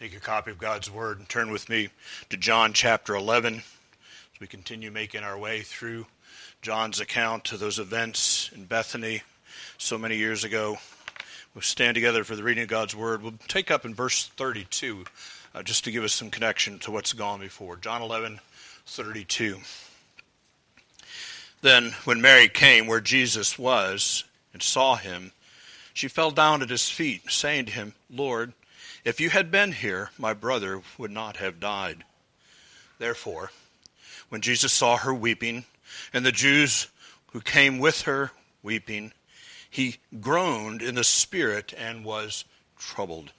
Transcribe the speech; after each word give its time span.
Take 0.00 0.16
a 0.16 0.20
copy 0.20 0.50
of 0.50 0.56
God's 0.56 0.90
Word 0.90 1.18
and 1.18 1.28
turn 1.28 1.50
with 1.50 1.68
me 1.68 1.90
to 2.30 2.38
John 2.38 2.72
chapter 2.72 3.14
11 3.14 3.56
as 3.56 4.40
we 4.40 4.46
continue 4.46 4.90
making 4.90 5.24
our 5.24 5.36
way 5.36 5.60
through 5.60 6.06
John's 6.62 7.00
account 7.00 7.44
to 7.44 7.58
those 7.58 7.78
events 7.78 8.48
in 8.54 8.64
Bethany 8.64 9.20
so 9.76 9.98
many 9.98 10.16
years 10.16 10.42
ago. 10.42 10.78
We'll 11.54 11.60
stand 11.60 11.96
together 11.96 12.24
for 12.24 12.34
the 12.34 12.42
reading 12.42 12.62
of 12.62 12.70
God's 12.70 12.96
Word. 12.96 13.22
We'll 13.22 13.34
take 13.46 13.70
up 13.70 13.84
in 13.84 13.94
verse 13.94 14.26
32 14.38 15.04
uh, 15.54 15.62
just 15.62 15.84
to 15.84 15.90
give 15.90 16.02
us 16.02 16.14
some 16.14 16.30
connection 16.30 16.78
to 16.78 16.90
what's 16.90 17.12
gone 17.12 17.40
before. 17.40 17.76
John 17.76 18.00
11, 18.00 18.40
32. 18.86 19.58
Then, 21.60 21.92
when 22.04 22.22
Mary 22.22 22.48
came 22.48 22.86
where 22.86 23.02
Jesus 23.02 23.58
was 23.58 24.24
and 24.54 24.62
saw 24.62 24.96
him, 24.96 25.32
she 25.92 26.08
fell 26.08 26.30
down 26.30 26.62
at 26.62 26.70
his 26.70 26.88
feet, 26.88 27.30
saying 27.30 27.66
to 27.66 27.72
him, 27.72 27.92
Lord, 28.08 28.54
if 29.04 29.20
you 29.20 29.30
had 29.30 29.50
been 29.50 29.72
here, 29.72 30.10
my 30.18 30.34
brother 30.34 30.82
would 30.98 31.10
not 31.10 31.38
have 31.38 31.60
died. 31.60 32.04
Therefore, 32.98 33.50
when 34.28 34.40
Jesus 34.40 34.72
saw 34.72 34.96
her 34.96 35.14
weeping, 35.14 35.64
and 36.12 36.24
the 36.24 36.32
Jews 36.32 36.88
who 37.32 37.40
came 37.40 37.78
with 37.78 38.02
her 38.02 38.32
weeping, 38.62 39.12
he 39.68 39.96
groaned 40.20 40.82
in 40.82 40.94
the 40.94 41.04
spirit 41.04 41.72
and 41.76 42.04
was 42.04 42.44
troubled. 42.78 43.32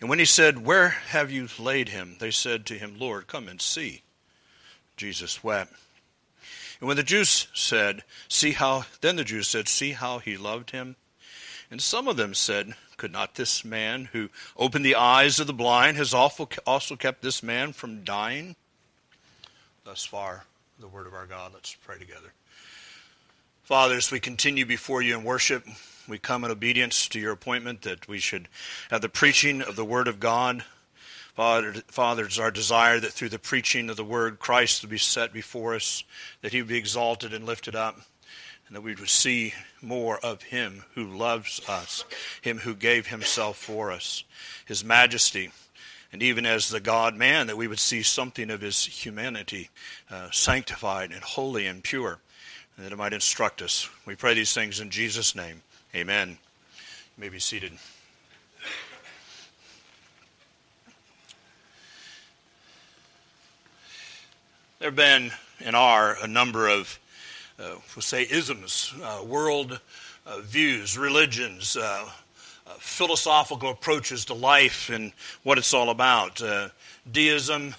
And 0.00 0.08
when 0.08 0.18
he 0.18 0.24
said, 0.24 0.64
Where 0.64 0.88
have 0.88 1.30
you 1.30 1.48
laid 1.58 1.88
him? 1.88 2.16
They 2.18 2.30
said 2.30 2.66
to 2.66 2.78
him, 2.78 2.98
Lord, 2.98 3.26
come 3.26 3.48
and 3.48 3.60
see. 3.60 4.02
Jesus 4.96 5.42
wept. 5.42 5.72
And 6.80 6.88
when 6.88 6.96
the 6.96 7.02
Jews 7.02 7.48
said, 7.54 8.02
See 8.28 8.52
how, 8.52 8.84
then 9.00 9.16
the 9.16 9.24
Jews 9.24 9.48
said, 9.48 9.68
See 9.68 9.92
how 9.92 10.18
he 10.18 10.36
loved 10.36 10.70
him. 10.70 10.96
And 11.70 11.80
some 11.80 12.06
of 12.06 12.16
them 12.16 12.34
said, 12.34 12.74
Could 12.96 13.12
not 13.12 13.34
this 13.34 13.64
man 13.64 14.08
who 14.12 14.30
opened 14.56 14.84
the 14.84 14.94
eyes 14.94 15.40
of 15.40 15.46
the 15.46 15.52
blind 15.52 15.96
has 15.96 16.14
also 16.14 16.46
kept 16.96 17.22
this 17.22 17.42
man 17.42 17.72
from 17.72 18.04
dying? 18.04 18.56
Thus 19.84 20.04
far, 20.04 20.44
the 20.78 20.88
word 20.88 21.06
of 21.06 21.14
our 21.14 21.26
God. 21.26 21.52
Let's 21.54 21.74
pray 21.74 21.98
together. 21.98 22.32
Father, 23.62 23.96
as 23.96 24.10
we 24.10 24.20
continue 24.20 24.66
before 24.66 25.02
you 25.02 25.16
in 25.18 25.24
worship, 25.24 25.66
we 26.06 26.18
come 26.18 26.44
in 26.44 26.50
obedience 26.50 27.08
to 27.08 27.18
your 27.18 27.32
appointment 27.32 27.82
that 27.82 28.06
we 28.06 28.18
should 28.18 28.48
have 28.90 29.00
the 29.00 29.08
preaching 29.08 29.62
of 29.62 29.76
the 29.76 29.84
word 29.84 30.06
of 30.06 30.20
God. 30.20 30.64
Father, 31.34 31.72
Father, 31.88 32.26
it's 32.26 32.38
our 32.38 32.50
desire 32.50 33.00
that 33.00 33.12
through 33.12 33.30
the 33.30 33.38
preaching 33.38 33.90
of 33.90 33.96
the 33.96 34.04
word, 34.04 34.38
Christ 34.38 34.82
will 34.82 34.90
be 34.90 34.98
set 34.98 35.32
before 35.32 35.74
us, 35.74 36.04
that 36.42 36.52
he 36.52 36.60
would 36.60 36.68
be 36.68 36.76
exalted 36.76 37.34
and 37.34 37.44
lifted 37.44 37.74
up 37.74 37.96
and 38.66 38.76
that 38.76 38.82
we 38.82 38.94
would 38.94 39.08
see 39.08 39.54
more 39.82 40.18
of 40.18 40.42
him 40.42 40.84
who 40.94 41.04
loves 41.04 41.60
us, 41.68 42.04
him 42.40 42.58
who 42.58 42.74
gave 42.74 43.06
himself 43.06 43.56
for 43.56 43.92
us, 43.92 44.24
his 44.64 44.84
majesty. 44.84 45.50
And 46.12 46.22
even 46.22 46.46
as 46.46 46.68
the 46.68 46.80
God 46.80 47.16
man, 47.16 47.48
that 47.48 47.56
we 47.56 47.66
would 47.66 47.78
see 47.78 48.02
something 48.02 48.50
of 48.50 48.60
his 48.60 48.84
humanity, 48.84 49.70
uh, 50.10 50.30
sanctified 50.30 51.10
and 51.10 51.22
holy 51.22 51.66
and 51.66 51.82
pure, 51.82 52.20
and 52.76 52.86
that 52.86 52.92
it 52.92 52.96
might 52.96 53.12
instruct 53.12 53.60
us. 53.62 53.88
We 54.06 54.14
pray 54.14 54.34
these 54.34 54.54
things 54.54 54.80
in 54.80 54.90
Jesus' 54.90 55.34
name. 55.34 55.62
Amen. 55.94 56.30
You 57.16 57.20
may 57.20 57.28
be 57.28 57.38
seated. 57.38 57.72
There 64.78 64.88
have 64.88 64.96
been 64.96 65.32
and 65.60 65.74
are 65.74 66.16
a 66.22 66.26
number 66.26 66.68
of 66.68 66.98
we'll 67.58 68.02
say 68.02 68.22
isms, 68.22 68.92
uh, 69.02 69.22
world 69.24 69.80
uh, 70.26 70.40
views, 70.40 70.96
religions, 70.98 71.76
uh, 71.76 72.08
uh, 72.66 72.70
philosophical 72.78 73.70
approaches 73.70 74.24
to 74.24 74.34
life 74.34 74.90
and 74.90 75.12
what 75.42 75.58
it's 75.58 75.74
all 75.74 75.90
about. 75.90 76.42
Uh, 76.42 76.68
deism, 77.10 77.74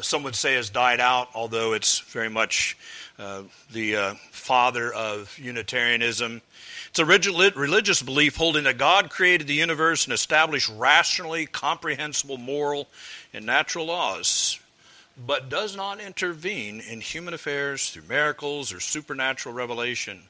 some 0.00 0.24
would 0.24 0.34
say, 0.34 0.54
has 0.54 0.70
died 0.70 0.98
out, 0.98 1.28
although 1.34 1.72
it's 1.72 2.00
very 2.00 2.28
much 2.28 2.76
the 3.16 4.16
father 4.32 4.92
of 4.92 5.38
Unitarianism. 5.38 6.42
It's 6.88 6.98
a 6.98 7.04
religious 7.04 8.02
belief 8.02 8.34
holding 8.34 8.64
that 8.64 8.76
God 8.76 9.08
created 9.08 9.46
the 9.46 9.54
universe 9.54 10.04
and 10.04 10.12
established 10.12 10.68
rationally 10.76 11.46
comprehensible 11.46 12.38
moral 12.38 12.88
and 13.32 13.46
natural 13.46 13.86
laws 13.86 14.58
but 15.16 15.48
does 15.48 15.76
not 15.76 16.00
intervene 16.00 16.80
in 16.80 17.00
human 17.00 17.34
affairs 17.34 17.90
through 17.90 18.02
miracles 18.08 18.72
or 18.72 18.80
supernatural 18.80 19.54
revelation. 19.54 20.22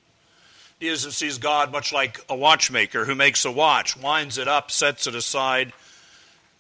Deism 0.81 1.13
sees 1.13 1.39
God 1.39 1.73
much 1.73 1.93
like 1.93 2.21
a 2.29 2.37
watchmaker 2.37 3.05
who 3.05 3.15
makes 3.15 3.45
a 3.45 3.51
watch, 3.51 3.97
winds 3.97 4.39
it 4.39 4.49
up, 4.49 4.71
sets 4.71 5.07
it 5.07 5.15
aside, 5.15 5.73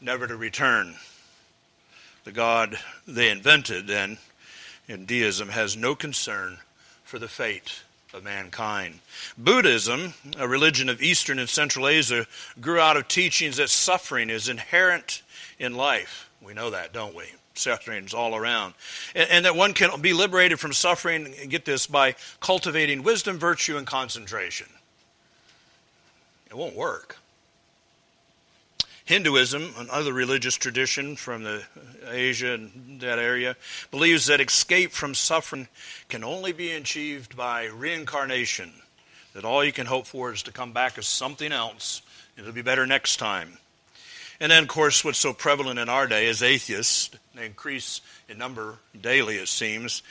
never 0.00 0.26
to 0.26 0.36
return. 0.36 0.94
The 2.24 2.32
God 2.32 2.78
they 3.06 3.28
invented, 3.28 3.86
then, 3.86 4.18
in 4.88 5.04
deism, 5.04 5.50
has 5.50 5.76
no 5.76 5.94
concern 5.94 6.58
for 7.04 7.18
the 7.18 7.28
fate 7.28 7.82
of 8.14 8.24
mankind. 8.24 9.00
Buddhism, 9.36 10.14
a 10.38 10.48
religion 10.48 10.88
of 10.88 11.02
Eastern 11.02 11.38
and 11.38 11.48
Central 11.48 11.86
Asia, 11.86 12.26
grew 12.60 12.78
out 12.78 12.96
of 12.96 13.08
teachings 13.08 13.58
that 13.58 13.68
suffering 13.68 14.30
is 14.30 14.48
inherent 14.48 15.22
in 15.58 15.74
life. 15.74 16.30
We 16.40 16.54
know 16.54 16.70
that, 16.70 16.92
don't 16.92 17.14
we? 17.14 17.24
Sufferings 17.54 18.14
all 18.14 18.34
around. 18.34 18.74
And, 19.14 19.30
and, 19.30 19.44
that 19.44 19.56
one 19.56 19.74
can 19.74 20.00
be 20.00 20.12
liberated 20.12 20.60
from 20.60 20.72
suffering, 20.72 21.34
get 21.48 21.64
this, 21.64 21.86
by 21.86 22.16
cultivating 22.40 23.02
wisdom, 23.02 23.38
virtue, 23.38 23.76
and 23.76 23.86
concentration. 23.86 24.66
It 26.48 26.56
won't 26.56 26.76
work. 26.76 27.16
Hinduism, 29.06 29.74
another 29.76 30.14
religious 30.14 30.54
tradition 30.54 31.16
from 31.16 31.42
the 31.42 31.62
Asia 32.08 32.54
and 32.54 33.00
that 33.00 33.18
area, 33.18 33.54
believes 33.90 34.26
that 34.26 34.40
escape 34.40 34.92
from 34.92 35.14
suffering 35.14 35.68
can 36.08 36.24
only 36.24 36.52
be 36.52 36.72
achieved 36.72 37.36
by 37.36 37.66
reincarnation. 37.66 38.72
That 39.34 39.44
all 39.44 39.62
you 39.62 39.72
can 39.72 39.86
hope 39.86 40.06
for 40.06 40.32
is 40.32 40.44
to 40.44 40.52
come 40.52 40.72
back 40.72 40.96
as 40.96 41.06
something 41.06 41.52
else. 41.52 42.00
It'll 42.38 42.52
be 42.52 42.62
better 42.62 42.86
next 42.86 43.18
time. 43.18 43.58
And 44.40 44.50
then, 44.50 44.62
of 44.62 44.68
course, 44.68 45.04
what's 45.04 45.18
so 45.18 45.32
prevalent 45.32 45.78
in 45.78 45.88
our 45.88 46.06
day 46.06 46.26
is 46.26 46.42
atheists. 46.42 47.10
They 47.34 47.46
increase 47.46 48.00
in 48.28 48.38
number 48.38 48.78
daily, 49.00 49.36
it 49.36 49.48
seems. 49.48 50.02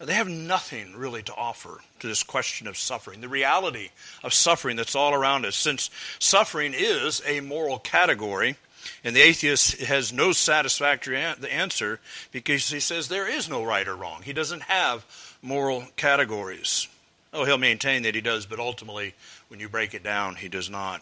They 0.00 0.14
have 0.14 0.28
nothing 0.28 0.96
really 0.96 1.22
to 1.22 1.34
offer 1.34 1.80
to 2.00 2.06
this 2.08 2.22
question 2.22 2.66
of 2.66 2.76
suffering, 2.76 3.20
the 3.20 3.28
reality 3.28 3.90
of 4.24 4.34
suffering 4.34 4.76
that's 4.76 4.96
all 4.96 5.14
around 5.14 5.46
us. 5.46 5.54
Since 5.54 5.90
suffering 6.18 6.74
is 6.76 7.22
a 7.24 7.40
moral 7.40 7.78
category, 7.78 8.56
and 9.04 9.14
the 9.14 9.20
atheist 9.20 9.80
has 9.80 10.12
no 10.12 10.32
satisfactory 10.32 11.18
answer 11.18 12.00
because 12.32 12.68
he 12.68 12.80
says 12.80 13.06
there 13.06 13.28
is 13.28 13.48
no 13.48 13.62
right 13.62 13.86
or 13.86 13.94
wrong. 13.94 14.22
He 14.22 14.32
doesn't 14.32 14.62
have 14.62 15.06
moral 15.40 15.84
categories. 15.96 16.88
Oh, 17.32 17.44
he'll 17.44 17.58
maintain 17.58 18.02
that 18.02 18.14
he 18.14 18.20
does, 18.20 18.44
but 18.44 18.58
ultimately, 18.58 19.14
when 19.48 19.60
you 19.60 19.68
break 19.68 19.94
it 19.94 20.02
down, 20.02 20.34
he 20.34 20.48
does 20.48 20.68
not. 20.68 21.00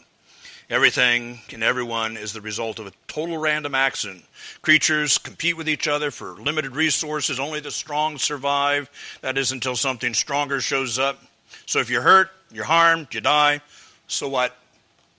Everything 0.71 1.41
and 1.53 1.65
everyone 1.65 2.17
is 2.17 2.33
the 2.33 2.41
result 2.41 2.79
of 2.79 2.87
a 2.87 2.93
total 3.09 3.39
random 3.39 3.75
accident. 3.75 4.25
Creatures 4.63 5.19
compete 5.19 5.57
with 5.57 5.69
each 5.69 5.89
other 5.89 6.13
for 6.13 6.35
limited 6.35 6.77
resources. 6.77 7.41
Only 7.41 7.59
the 7.59 7.73
strong 7.73 8.19
survive. 8.19 8.89
That 9.21 9.37
is 9.37 9.51
until 9.51 9.75
something 9.75 10.15
stronger 10.15 10.61
shows 10.61 10.97
up. 10.97 11.21
So 11.67 11.81
if 11.81 11.91
you're 11.91 12.03
hurt, 12.03 12.31
you're 12.53 12.65
harmed, 12.65 13.13
you 13.13 13.21
die. 13.21 13.63
So 14.07 14.29
what? 14.29 14.57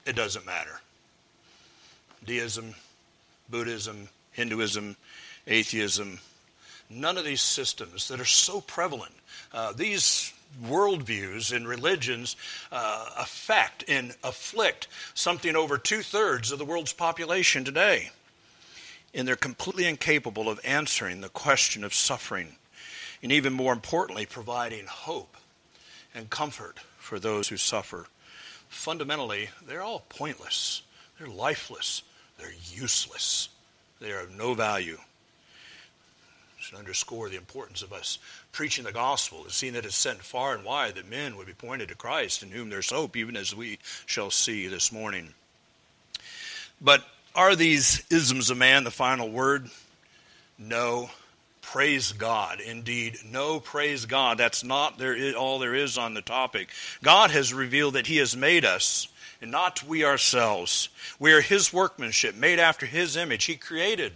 It 0.05 0.15
doesn't 0.15 0.45
matter. 0.45 0.79
Deism, 2.25 2.73
Buddhism, 3.49 4.07
Hinduism, 4.31 4.95
atheism, 5.47 6.19
none 6.89 7.17
of 7.17 7.25
these 7.25 7.41
systems 7.41 8.07
that 8.07 8.21
are 8.21 8.25
so 8.25 8.61
prevalent, 8.61 9.13
uh, 9.53 9.73
these 9.73 10.30
worldviews 10.63 11.55
and 11.55 11.67
religions 11.67 12.35
uh, 12.71 13.09
affect 13.17 13.83
and 13.87 14.15
afflict 14.23 14.87
something 15.13 15.55
over 15.55 15.77
two 15.77 16.01
thirds 16.01 16.51
of 16.51 16.59
the 16.59 16.65
world's 16.65 16.93
population 16.93 17.63
today. 17.63 18.11
And 19.13 19.27
they're 19.27 19.35
completely 19.35 19.85
incapable 19.85 20.49
of 20.49 20.59
answering 20.63 21.21
the 21.21 21.29
question 21.29 21.83
of 21.83 21.93
suffering, 21.93 22.55
and 23.21 23.31
even 23.31 23.53
more 23.53 23.73
importantly, 23.73 24.25
providing 24.25 24.85
hope 24.85 25.35
and 26.15 26.29
comfort 26.29 26.79
for 26.97 27.19
those 27.19 27.49
who 27.49 27.57
suffer. 27.57 28.05
Fundamentally, 28.69 29.49
they're 29.65 29.81
all 29.81 30.05
pointless, 30.09 30.81
they're 31.17 31.27
lifeless, 31.27 32.03
they're 32.37 32.53
useless, 32.73 33.49
they 33.99 34.11
are 34.11 34.21
of 34.21 34.35
no 34.35 34.53
value 34.53 34.97
should 36.61 36.77
underscore 36.77 37.27
the 37.27 37.37
importance 37.37 37.81
of 37.81 37.91
us 37.91 38.19
preaching 38.51 38.85
the 38.85 38.91
gospel 38.91 39.43
and 39.43 39.51
seeing 39.51 39.73
that 39.73 39.85
it's 39.85 39.95
sent 39.95 40.21
far 40.21 40.53
and 40.53 40.63
wide 40.63 40.95
that 40.95 41.09
men 41.09 41.35
would 41.35 41.47
be 41.47 41.53
pointed 41.53 41.89
to 41.89 41.95
Christ 41.95 42.43
in 42.43 42.49
whom 42.49 42.69
there's 42.69 42.91
hope, 42.91 43.17
even 43.17 43.35
as 43.35 43.55
we 43.55 43.79
shall 44.05 44.29
see 44.29 44.67
this 44.67 44.91
morning. 44.91 45.33
But 46.79 47.03
are 47.33 47.55
these 47.55 48.03
isms 48.09 48.49
of 48.49 48.57
man 48.57 48.83
the 48.83 48.91
final 48.91 49.29
word? 49.29 49.69
No. 50.57 51.09
Praise 51.61 52.11
God. 52.11 52.59
Indeed, 52.59 53.17
no, 53.25 53.59
praise 53.59 54.05
God. 54.05 54.37
That's 54.37 54.63
not 54.63 54.97
there 54.97 55.15
is, 55.15 55.35
all 55.35 55.59
there 55.59 55.75
is 55.75 55.97
on 55.97 56.13
the 56.13 56.21
topic. 56.21 56.69
God 57.01 57.31
has 57.31 57.53
revealed 57.53 57.93
that 57.93 58.07
He 58.07 58.17
has 58.17 58.35
made 58.35 58.65
us 58.65 59.07
and 59.41 59.51
not 59.51 59.83
we 59.83 60.05
ourselves. 60.05 60.89
We 61.19 61.33
are 61.33 61.41
his 61.41 61.73
workmanship, 61.73 62.35
made 62.35 62.59
after 62.59 62.85
his 62.85 63.17
image. 63.17 63.45
He 63.45 63.55
created 63.55 64.13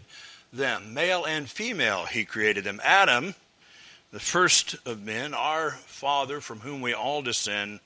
them, 0.52 0.94
male 0.94 1.26
and 1.26 1.50
female, 1.50 2.06
he 2.06 2.26
created 2.26 2.64
them. 2.64 2.80
Adam, 2.84 3.36
the 4.12 4.20
first 4.20 4.76
of 4.86 5.04
men, 5.04 5.34
our 5.34 5.72
father 5.72 6.40
from 6.40 6.60
whom 6.60 6.82
we 6.82 6.94
all 6.94 7.22
descend, 7.22 7.80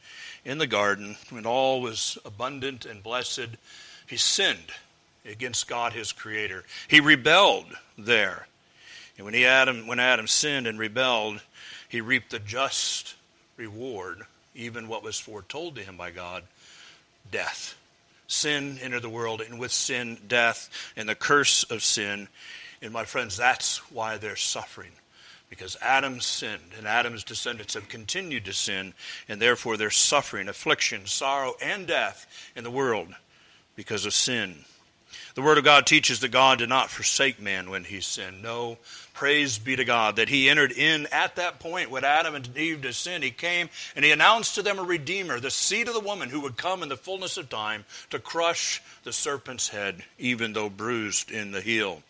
in 0.45 0.57
the 0.57 0.67
garden, 0.67 1.17
when 1.29 1.45
all 1.45 1.81
was 1.81 2.17
abundant 2.25 2.85
and 2.85 3.03
blessed, 3.03 3.49
he 4.07 4.17
sinned 4.17 4.71
against 5.25 5.67
God 5.67 5.93
his 5.93 6.11
creator. 6.11 6.63
He 6.87 6.99
rebelled 6.99 7.67
there. 7.97 8.47
And 9.17 9.25
when 9.25 9.33
he 9.33 9.45
Adam 9.45 9.85
when 9.85 9.99
Adam 9.99 10.27
sinned 10.27 10.65
and 10.65 10.79
rebelled, 10.79 11.41
he 11.89 12.01
reaped 12.01 12.31
the 12.31 12.39
just 12.39 13.15
reward, 13.57 14.25
even 14.55 14.87
what 14.87 15.03
was 15.03 15.19
foretold 15.19 15.75
to 15.75 15.83
him 15.83 15.97
by 15.97 16.11
God, 16.11 16.43
death. 17.29 17.75
Sin 18.29 18.77
entered 18.81 19.01
the 19.01 19.09
world, 19.09 19.41
and 19.41 19.59
with 19.59 19.71
sin, 19.71 20.19
death, 20.27 20.69
and 20.95 21.09
the 21.09 21.15
curse 21.15 21.63
of 21.63 21.83
sin. 21.83 22.27
And 22.79 22.93
my 22.93 23.03
friends, 23.03 23.35
that's 23.35 23.77
why 23.91 24.17
they're 24.17 24.35
suffering. 24.35 24.91
Because 25.49 25.75
Adam 25.81 26.21
sinned, 26.21 26.73
and 26.77 26.87
Adam's 26.87 27.23
descendants 27.23 27.73
have 27.73 27.89
continued 27.89 28.45
to 28.45 28.53
sin, 28.53 28.93
and 29.27 29.41
therefore 29.41 29.77
they're 29.77 29.89
suffering, 29.89 30.47
affliction, 30.47 31.07
sorrow, 31.07 31.55
and 31.59 31.87
death 31.87 32.27
in 32.55 32.63
the 32.63 32.69
world 32.69 33.15
because 33.75 34.05
of 34.05 34.13
sin. 34.13 34.63
The 35.33 35.41
Word 35.41 35.57
of 35.57 35.63
God 35.63 35.87
teaches 35.87 36.19
that 36.19 36.29
God 36.29 36.59
did 36.59 36.69
not 36.69 36.91
forsake 36.91 37.41
man 37.41 37.71
when 37.71 37.83
he 37.83 37.99
sinned. 37.99 38.43
No, 38.43 38.77
praise 39.19 39.59
be 39.59 39.75
to 39.75 39.83
God 39.83 40.15
that 40.15 40.29
he 40.29 40.49
entered 40.49 40.71
in 40.71 41.05
at 41.11 41.35
that 41.35 41.59
point 41.59 41.91
when 41.91 42.05
Adam 42.05 42.35
and 42.35 42.57
Eve 42.57 42.83
to 42.83 42.93
sin. 42.93 43.21
He 43.21 43.31
came 43.31 43.69
and 43.93 44.05
he 44.05 44.11
announced 44.11 44.55
to 44.55 44.61
them 44.61 44.79
a 44.79 44.83
Redeemer, 44.83 45.41
the 45.41 45.51
seed 45.51 45.89
of 45.89 45.93
the 45.93 45.99
woman 45.99 46.29
who 46.29 46.39
would 46.39 46.55
come 46.55 46.83
in 46.83 46.87
the 46.87 46.95
fullness 46.95 47.35
of 47.35 47.49
time 47.49 47.83
to 48.11 48.19
crush 48.19 48.81
the 49.03 49.11
serpent's 49.11 49.67
head, 49.67 50.05
even 50.19 50.53
though 50.53 50.69
bruised 50.69 51.31
in 51.31 51.51
the 51.51 51.59
heel. 51.59 52.01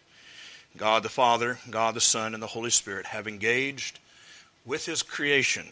God 0.78 1.02
the 1.02 1.10
Father, 1.10 1.58
God 1.72 1.96
the 1.96 2.00
Son, 2.00 2.36
and 2.36 2.44
the 2.44 2.48
Holy 2.48 2.70
Spirit 2.70 3.08
have 3.08 3.28
engaged 3.28 3.98
with 4.64 4.86
His 4.86 5.02
creation 5.02 5.66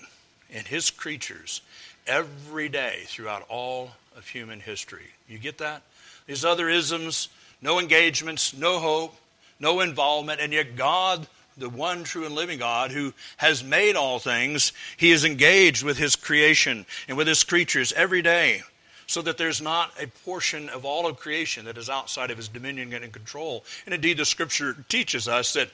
and 0.52 0.66
His 0.66 0.90
creatures 0.90 1.62
every 2.08 2.68
day 2.68 3.04
throughout 3.06 3.46
all 3.48 3.92
of 4.16 4.28
human 4.28 4.60
history. 4.60 5.12
You 5.30 5.38
get 5.38 5.60
that? 5.60 5.84
These 6.26 6.44
other 6.44 6.68
isms, 6.68 7.30
no 7.62 7.78
engagements, 7.78 8.58
no 8.58 8.80
hope, 8.80 9.16
no 9.60 9.80
involvement, 9.80 10.42
and 10.42 10.54
yet 10.54 10.76
God, 10.76 11.28
the 11.58 11.70
one 11.70 12.04
true 12.04 12.26
and 12.26 12.36
living 12.36 12.60
God 12.60 12.92
who 12.92 13.14
has 13.38 13.64
made 13.64 13.96
all 13.96 14.20
things, 14.20 14.74
He 14.98 15.12
is 15.12 15.26
engaged 15.26 15.84
with 15.84 15.98
His 15.98 16.16
creation 16.16 16.86
and 17.08 17.18
with 17.18 17.28
His 17.28 17.44
creatures 17.44 17.94
every 17.94 18.22
day 18.22 18.62
so 19.08 19.22
that 19.22 19.38
there's 19.38 19.62
not 19.62 19.92
a 20.02 20.08
portion 20.26 20.70
of 20.70 20.86
all 20.86 21.08
of 21.08 21.18
creation 21.18 21.66
that 21.66 21.78
is 21.78 21.90
outside 21.90 22.30
of 22.30 22.38
his 22.38 22.50
dominion 22.50 22.94
and 22.94 23.14
control. 23.14 23.64
And 23.86 23.96
indeed, 23.96 24.18
the 24.18 24.26
scripture 24.26 24.76
teaches 24.90 25.28
us 25.30 25.54
that 25.54 25.70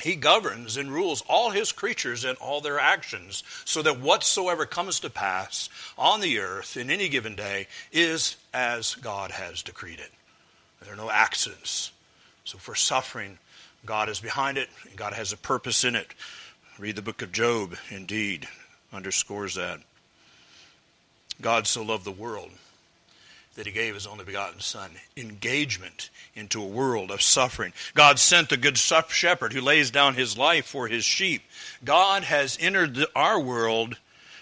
he 0.00 0.14
governs 0.14 0.76
and 0.76 0.92
rules 0.92 1.22
all 1.28 1.50
his 1.50 1.72
creatures 1.72 2.24
and 2.24 2.38
all 2.38 2.60
their 2.60 2.78
actions, 2.78 3.42
so 3.64 3.82
that 3.82 4.00
whatsoever 4.00 4.64
comes 4.64 5.00
to 5.00 5.10
pass 5.10 5.68
on 5.98 6.20
the 6.20 6.38
earth 6.38 6.76
in 6.76 6.90
any 6.90 7.08
given 7.08 7.34
day 7.34 7.66
is 7.92 8.36
as 8.54 8.94
God 8.94 9.32
has 9.32 9.62
decreed 9.62 9.98
it. 9.98 10.12
There 10.82 10.92
are 10.92 10.96
no 10.96 11.10
accidents. 11.10 11.90
So 12.48 12.56
for 12.56 12.74
suffering, 12.74 13.36
God 13.84 14.08
is 14.08 14.20
behind 14.20 14.56
it, 14.56 14.70
and 14.88 14.96
God 14.96 15.12
has 15.12 15.34
a 15.34 15.36
purpose 15.36 15.84
in 15.84 15.94
it. 15.94 16.14
Read 16.78 16.96
the 16.96 17.02
book 17.02 17.20
of 17.20 17.30
Job, 17.30 17.74
indeed, 17.90 18.48
underscores 18.90 19.56
that. 19.56 19.80
God 21.42 21.66
so 21.66 21.82
loved 21.82 22.06
the 22.06 22.10
world 22.10 22.48
that 23.54 23.66
he 23.66 23.72
gave 23.72 23.92
his 23.92 24.06
only 24.06 24.24
begotten 24.24 24.60
Son. 24.60 24.92
Engagement 25.14 26.08
into 26.34 26.62
a 26.62 26.66
world 26.66 27.10
of 27.10 27.20
suffering. 27.20 27.74
God 27.92 28.18
sent 28.18 28.48
the 28.48 28.56
good 28.56 28.78
shepherd 28.78 29.52
who 29.52 29.60
lays 29.60 29.90
down 29.90 30.14
his 30.14 30.38
life 30.38 30.64
for 30.64 30.88
his 30.88 31.04
sheep. 31.04 31.42
God 31.84 32.24
has 32.24 32.56
entered 32.58 33.04
our 33.14 33.38
world, 33.38 33.98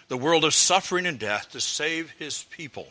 the 0.07 0.17
world 0.17 0.45
of 0.45 0.55
suffering 0.55 1.07
and 1.07 1.19
death, 1.19 1.51
to 1.51 1.61
save 1.61 2.13
his 2.13 2.45
people 2.51 2.87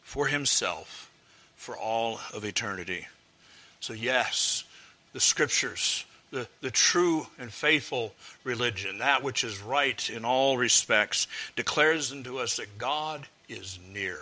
for 0.00 0.28
himself 0.28 1.10
for 1.54 1.76
all 1.76 2.18
of 2.32 2.46
eternity. 2.46 3.08
So, 3.82 3.92
yes, 3.92 4.64
the 5.12 5.20
scriptures 5.20 6.06
the, 6.32 6.48
the 6.62 6.70
true 6.70 7.26
and 7.38 7.52
faithful 7.52 8.12
religion, 8.42 8.98
that 8.98 9.22
which 9.22 9.44
is 9.44 9.62
right 9.62 10.10
in 10.10 10.24
all 10.24 10.56
respects, 10.56 11.28
declares 11.54 12.10
unto 12.10 12.38
us 12.38 12.56
that 12.56 12.78
God 12.78 13.28
is 13.48 13.78
near. 13.92 14.18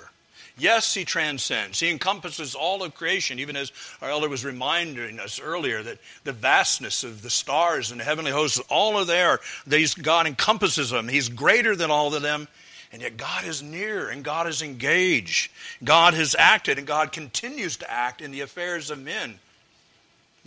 Yes, 0.58 0.92
he 0.92 1.04
transcends. 1.04 1.80
He 1.80 1.88
encompasses 1.90 2.54
all 2.54 2.82
of 2.82 2.94
creation, 2.94 3.38
even 3.38 3.56
as 3.56 3.72
our 4.02 4.10
elder 4.10 4.28
was 4.28 4.44
reminding 4.44 5.18
us 5.18 5.40
earlier 5.40 5.82
that 5.82 5.98
the 6.24 6.32
vastness 6.32 7.02
of 7.04 7.22
the 7.22 7.30
stars 7.30 7.92
and 7.92 8.00
the 8.00 8.04
heavenly 8.04 8.32
hosts, 8.32 8.60
all 8.68 8.96
are 8.96 9.04
there. 9.04 9.38
These, 9.66 9.94
God 9.94 10.26
encompasses 10.26 10.90
them. 10.90 11.08
He's 11.08 11.30
greater 11.30 11.74
than 11.76 11.90
all 11.90 12.14
of 12.14 12.20
them. 12.20 12.48
And 12.92 13.00
yet 13.00 13.16
God 13.16 13.46
is 13.46 13.62
near 13.62 14.10
and 14.10 14.24
God 14.24 14.48
is 14.48 14.62
engaged. 14.62 15.52
God 15.84 16.12
has 16.14 16.34
acted 16.36 16.76
and 16.76 16.88
God 16.88 17.12
continues 17.12 17.76
to 17.78 17.90
act 17.90 18.20
in 18.20 18.32
the 18.32 18.40
affairs 18.40 18.90
of 18.90 18.98
men. 18.98 19.38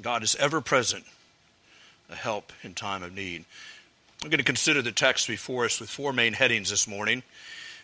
God 0.01 0.23
is 0.23 0.35
ever 0.35 0.61
present 0.61 1.05
a 2.09 2.15
help 2.15 2.51
in 2.63 2.73
time 2.73 3.03
of 3.03 3.13
need. 3.13 3.45
We're 4.23 4.29
going 4.29 4.39
to 4.39 4.43
consider 4.43 4.81
the 4.81 4.91
text 4.91 5.27
before 5.27 5.65
us 5.65 5.79
with 5.79 5.89
four 5.89 6.13
main 6.13 6.33
headings 6.33 6.69
this 6.69 6.87
morning. 6.87 7.23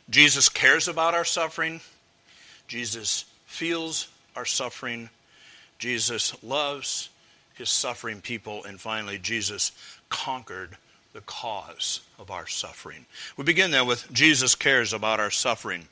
Jesus 0.09 0.49
cares 0.49 0.87
about 0.87 1.13
our 1.13 1.25
suffering. 1.25 1.81
Jesus 2.67 3.25
feels 3.45 4.07
our 4.35 4.45
suffering. 4.45 5.09
Jesus 5.77 6.41
loves 6.43 7.09
his 7.55 7.69
suffering 7.69 8.21
people. 8.21 8.63
And 8.63 8.79
finally, 8.79 9.17
Jesus 9.17 9.71
conquered 10.09 10.77
the 11.13 11.21
cause 11.21 12.01
of 12.17 12.31
our 12.31 12.47
suffering. 12.47 13.05
We 13.37 13.43
begin 13.43 13.71
then 13.71 13.87
with 13.87 14.11
Jesus 14.13 14.55
cares 14.55 14.93
about 14.93 15.19
our 15.19 15.31
suffering. 15.31 15.87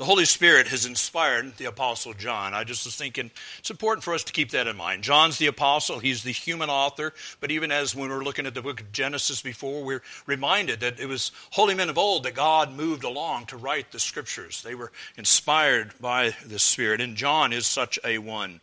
The 0.00 0.06
Holy 0.06 0.24
Spirit 0.24 0.68
has 0.68 0.86
inspired 0.86 1.58
the 1.58 1.66
Apostle 1.66 2.14
John. 2.14 2.54
I 2.54 2.64
just 2.64 2.86
was 2.86 2.96
thinking 2.96 3.30
it's 3.58 3.70
important 3.70 4.02
for 4.02 4.14
us 4.14 4.24
to 4.24 4.32
keep 4.32 4.52
that 4.52 4.66
in 4.66 4.74
mind. 4.74 5.02
John's 5.02 5.36
the 5.36 5.48
Apostle, 5.48 5.98
he's 5.98 6.22
the 6.22 6.32
human 6.32 6.70
author, 6.70 7.12
but 7.38 7.50
even 7.50 7.70
as 7.70 7.94
when 7.94 8.08
we 8.08 8.14
were 8.14 8.24
looking 8.24 8.46
at 8.46 8.54
the 8.54 8.62
book 8.62 8.80
of 8.80 8.92
Genesis 8.92 9.42
before, 9.42 9.84
we're 9.84 10.00
reminded 10.24 10.80
that 10.80 10.98
it 10.98 11.04
was 11.04 11.32
holy 11.50 11.74
men 11.74 11.90
of 11.90 11.98
old 11.98 12.22
that 12.22 12.32
God 12.32 12.72
moved 12.72 13.04
along 13.04 13.44
to 13.48 13.58
write 13.58 13.92
the 13.92 14.00
scriptures. 14.00 14.62
They 14.62 14.74
were 14.74 14.90
inspired 15.18 15.92
by 16.00 16.34
the 16.46 16.58
Spirit, 16.58 17.02
and 17.02 17.14
John 17.14 17.52
is 17.52 17.66
such 17.66 17.98
a 18.02 18.16
one 18.16 18.62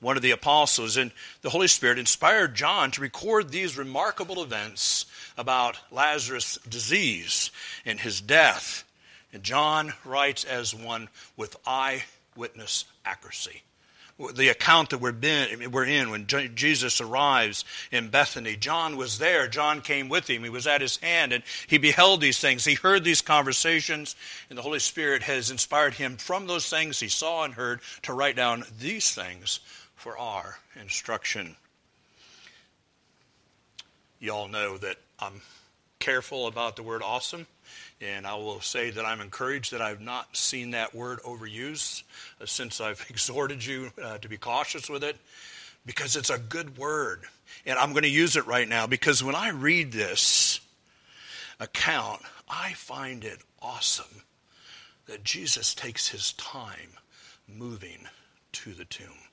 one 0.00 0.18
of 0.18 0.22
the 0.22 0.32
apostles, 0.32 0.98
and 0.98 1.12
the 1.40 1.48
Holy 1.48 1.68
Spirit 1.68 1.98
inspired 1.98 2.54
John 2.54 2.90
to 2.90 3.00
record 3.00 3.48
these 3.48 3.78
remarkable 3.78 4.42
events 4.42 5.06
about 5.38 5.78
Lazarus' 5.90 6.58
disease 6.68 7.50
and 7.86 7.98
his 7.98 8.20
death 8.20 8.83
and 9.34 9.42
John 9.42 9.92
writes 10.04 10.44
as 10.44 10.74
one 10.74 11.08
with 11.36 11.56
eyewitness 11.66 12.84
accuracy. 13.04 13.62
The 14.34 14.48
account 14.48 14.90
that 14.90 15.00
we're, 15.00 15.10
been, 15.10 15.72
we're 15.72 15.86
in 15.86 16.10
when 16.10 16.28
Jesus 16.28 17.00
arrives 17.00 17.64
in 17.90 18.10
Bethany, 18.10 18.54
John 18.54 18.96
was 18.96 19.18
there. 19.18 19.48
John 19.48 19.80
came 19.80 20.08
with 20.08 20.30
him. 20.30 20.44
He 20.44 20.50
was 20.50 20.68
at 20.68 20.80
his 20.80 20.98
hand 20.98 21.32
and 21.32 21.42
he 21.66 21.78
beheld 21.78 22.20
these 22.20 22.38
things. 22.38 22.64
He 22.64 22.74
heard 22.74 23.02
these 23.02 23.22
conversations, 23.22 24.14
and 24.48 24.56
the 24.56 24.62
Holy 24.62 24.78
Spirit 24.78 25.24
has 25.24 25.50
inspired 25.50 25.94
him 25.94 26.16
from 26.16 26.46
those 26.46 26.70
things 26.70 27.00
he 27.00 27.08
saw 27.08 27.42
and 27.42 27.54
heard 27.54 27.80
to 28.02 28.12
write 28.12 28.36
down 28.36 28.62
these 28.78 29.12
things 29.12 29.58
for 29.96 30.16
our 30.16 30.58
instruction. 30.80 31.56
You 34.20 34.32
all 34.32 34.46
know 34.46 34.78
that 34.78 34.98
I'm 35.18 35.42
careful 35.98 36.46
about 36.46 36.76
the 36.76 36.84
word 36.84 37.02
awesome. 37.02 37.48
And 38.00 38.26
I 38.26 38.34
will 38.34 38.60
say 38.60 38.90
that 38.90 39.04
I'm 39.04 39.20
encouraged 39.20 39.72
that 39.72 39.80
I've 39.80 40.00
not 40.00 40.36
seen 40.36 40.72
that 40.72 40.94
word 40.94 41.20
overused 41.20 42.02
uh, 42.40 42.46
since 42.46 42.80
I've 42.80 43.04
exhorted 43.10 43.64
you 43.64 43.90
uh, 44.02 44.18
to 44.18 44.28
be 44.28 44.36
cautious 44.36 44.90
with 44.90 45.04
it 45.04 45.16
because 45.86 46.16
it's 46.16 46.30
a 46.30 46.38
good 46.38 46.76
word. 46.76 47.22
And 47.66 47.78
I'm 47.78 47.92
going 47.92 48.02
to 48.02 48.08
use 48.08 48.36
it 48.36 48.46
right 48.46 48.68
now 48.68 48.86
because 48.86 49.22
when 49.22 49.34
I 49.34 49.50
read 49.50 49.92
this 49.92 50.60
account, 51.60 52.22
I 52.48 52.72
find 52.72 53.24
it 53.24 53.38
awesome 53.62 54.22
that 55.06 55.24
Jesus 55.24 55.74
takes 55.74 56.08
his 56.08 56.32
time 56.34 56.98
moving 57.48 58.08
to 58.52 58.72
the 58.72 58.84
tomb. 58.84 59.23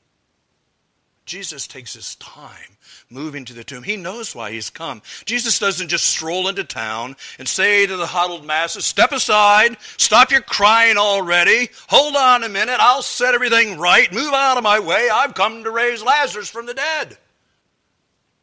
Jesus 1.32 1.66
takes 1.66 1.94
his 1.94 2.16
time 2.16 2.76
moving 3.10 3.46
to 3.46 3.54
the 3.54 3.64
tomb. 3.64 3.84
He 3.84 3.96
knows 3.96 4.36
why 4.36 4.52
he's 4.52 4.70
come. 4.70 5.02
Jesus 5.24 5.60
doesn't 5.60 5.88
just 5.88 6.04
stroll 6.04 6.50
into 6.50 6.66
town 6.66 7.16
and 7.40 7.48
say 7.48 7.88
to 7.88 7.96
the 7.96 8.06
huddled 8.06 8.46
masses, 8.46 8.84
Step 8.84 9.14
aside, 9.14 9.78
stop 9.96 10.30
your 10.30 10.42
crying 10.42 10.98
already, 10.98 11.70
hold 11.88 12.18
on 12.18 12.44
a 12.44 12.50
minute, 12.50 12.76
I'll 12.82 13.02
set 13.02 13.34
everything 13.34 13.80
right, 13.80 14.12
move 14.12 14.34
out 14.34 14.58
of 14.58 14.64
my 14.66 14.82
way, 14.82 15.08
I've 15.10 15.34
come 15.34 15.64
to 15.64 15.72
raise 15.72 16.04
Lazarus 16.04 16.50
from 16.50 16.66
the 16.66 16.74
dead. 16.74 17.18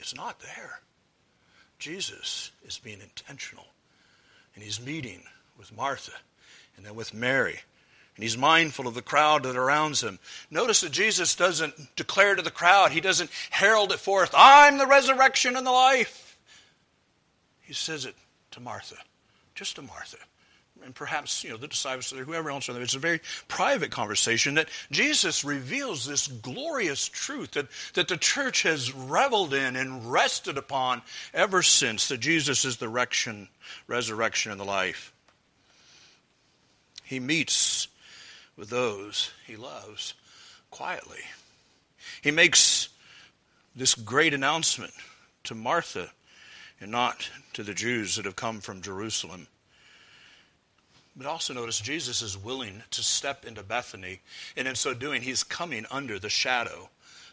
It's 0.00 0.16
not 0.16 0.40
there. 0.40 0.80
Jesus 1.78 2.52
is 2.64 2.78
being 2.78 3.02
intentional, 3.02 3.66
and 4.54 4.64
he's 4.64 4.80
meeting 4.80 5.24
with 5.58 5.76
Martha 5.76 6.12
and 6.78 6.86
then 6.86 6.94
with 6.94 7.12
Mary 7.12 7.60
And 8.18 8.24
he's 8.24 8.36
mindful 8.36 8.88
of 8.88 8.94
the 8.94 9.00
crowd 9.00 9.44
that 9.44 9.54
surrounds 9.54 10.02
him. 10.02 10.18
Notice 10.50 10.80
that 10.80 10.90
Jesus 10.90 11.36
doesn't 11.36 11.94
declare 11.94 12.34
to 12.34 12.42
the 12.42 12.50
crowd, 12.50 12.90
he 12.90 13.00
doesn't 13.00 13.30
herald 13.48 13.92
it 13.92 14.00
forth, 14.00 14.34
I'm 14.36 14.76
the 14.76 14.88
resurrection 14.88 15.54
and 15.54 15.64
the 15.64 15.70
life. 15.70 16.36
He 17.60 17.74
says 17.74 18.04
it 18.04 18.16
to 18.50 18.60
Martha, 18.60 18.96
just 19.54 19.76
to 19.76 19.82
Martha 19.82 20.18
and 20.84 20.94
perhaps 20.94 21.44
you 21.44 21.50
know 21.50 21.56
the 21.56 21.68
disciples 21.68 22.12
or 22.12 22.24
whoever 22.24 22.50
else. 22.50 22.68
It's 22.68 22.94
a 22.94 22.98
very 22.98 23.20
private 23.46 23.90
conversation 23.90 24.54
that 24.54 24.68
Jesus 24.90 25.44
reveals 25.44 26.06
this 26.06 26.26
glorious 26.26 27.06
truth 27.06 27.52
that, 27.52 27.66
that 27.94 28.08
the 28.08 28.16
church 28.16 28.62
has 28.62 28.92
reveled 28.92 29.54
in 29.54 29.76
and 29.76 30.10
rested 30.10 30.58
upon 30.58 31.02
ever 31.34 31.62
since 31.62 32.08
that 32.08 32.18
Jesus 32.18 32.64
is 32.64 32.78
the 32.78 32.88
resurrection, 32.88 33.48
resurrection 33.86 34.52
and 34.52 34.60
the 34.60 34.64
life. 34.64 35.12
He 37.04 37.20
meets 37.20 37.88
with 38.58 38.68
those 38.68 39.30
he 39.46 39.56
loves 39.56 40.14
quietly. 40.70 41.20
He 42.20 42.32
makes 42.32 42.88
this 43.74 43.94
great 43.94 44.34
announcement 44.34 44.92
to 45.44 45.54
Martha 45.54 46.10
and 46.80 46.90
not 46.90 47.30
to 47.54 47.62
the 47.62 47.72
Jews 47.72 48.16
that 48.16 48.24
have 48.24 48.36
come 48.36 48.60
from 48.60 48.82
Jerusalem. 48.82 49.46
But 51.16 51.26
also 51.26 51.54
notice 51.54 51.80
Jesus 51.80 52.20
is 52.20 52.36
willing 52.36 52.82
to 52.90 53.02
step 53.02 53.44
into 53.44 53.62
Bethany, 53.62 54.20
and 54.56 54.68
in 54.68 54.74
so 54.74 54.94
doing, 54.94 55.22
he's 55.22 55.42
coming 55.42 55.86
under 55.90 56.18
the 56.18 56.28
shadow 56.28 56.90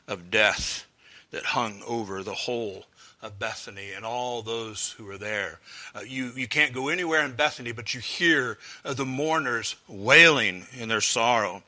of 0.07 0.31
death 0.31 0.85
that 1.31 1.43
hung 1.43 1.81
over 1.85 2.23
the 2.23 2.33
whole 2.33 2.85
of 3.25 3.39
Bethany 3.39 3.91
and 3.95 4.05
all 4.05 4.41
those 4.41 4.91
who 4.91 5.05
were 5.05 5.17
there. 5.17 5.59
Uh, 5.95 6.01
you, 6.01 6.31
you 6.35 6.47
can't 6.47 6.73
go 6.73 6.89
anywhere 6.89 7.25
in 7.25 7.33
Bethany, 7.33 7.71
but 7.71 7.93
you 7.93 7.99
hear 7.99 8.57
uh, 8.83 8.93
the 8.93 9.05
mourners 9.05 9.75
wailing 9.87 10.65
in 10.77 10.89
their 10.89 11.01
sorrow. 11.01 11.63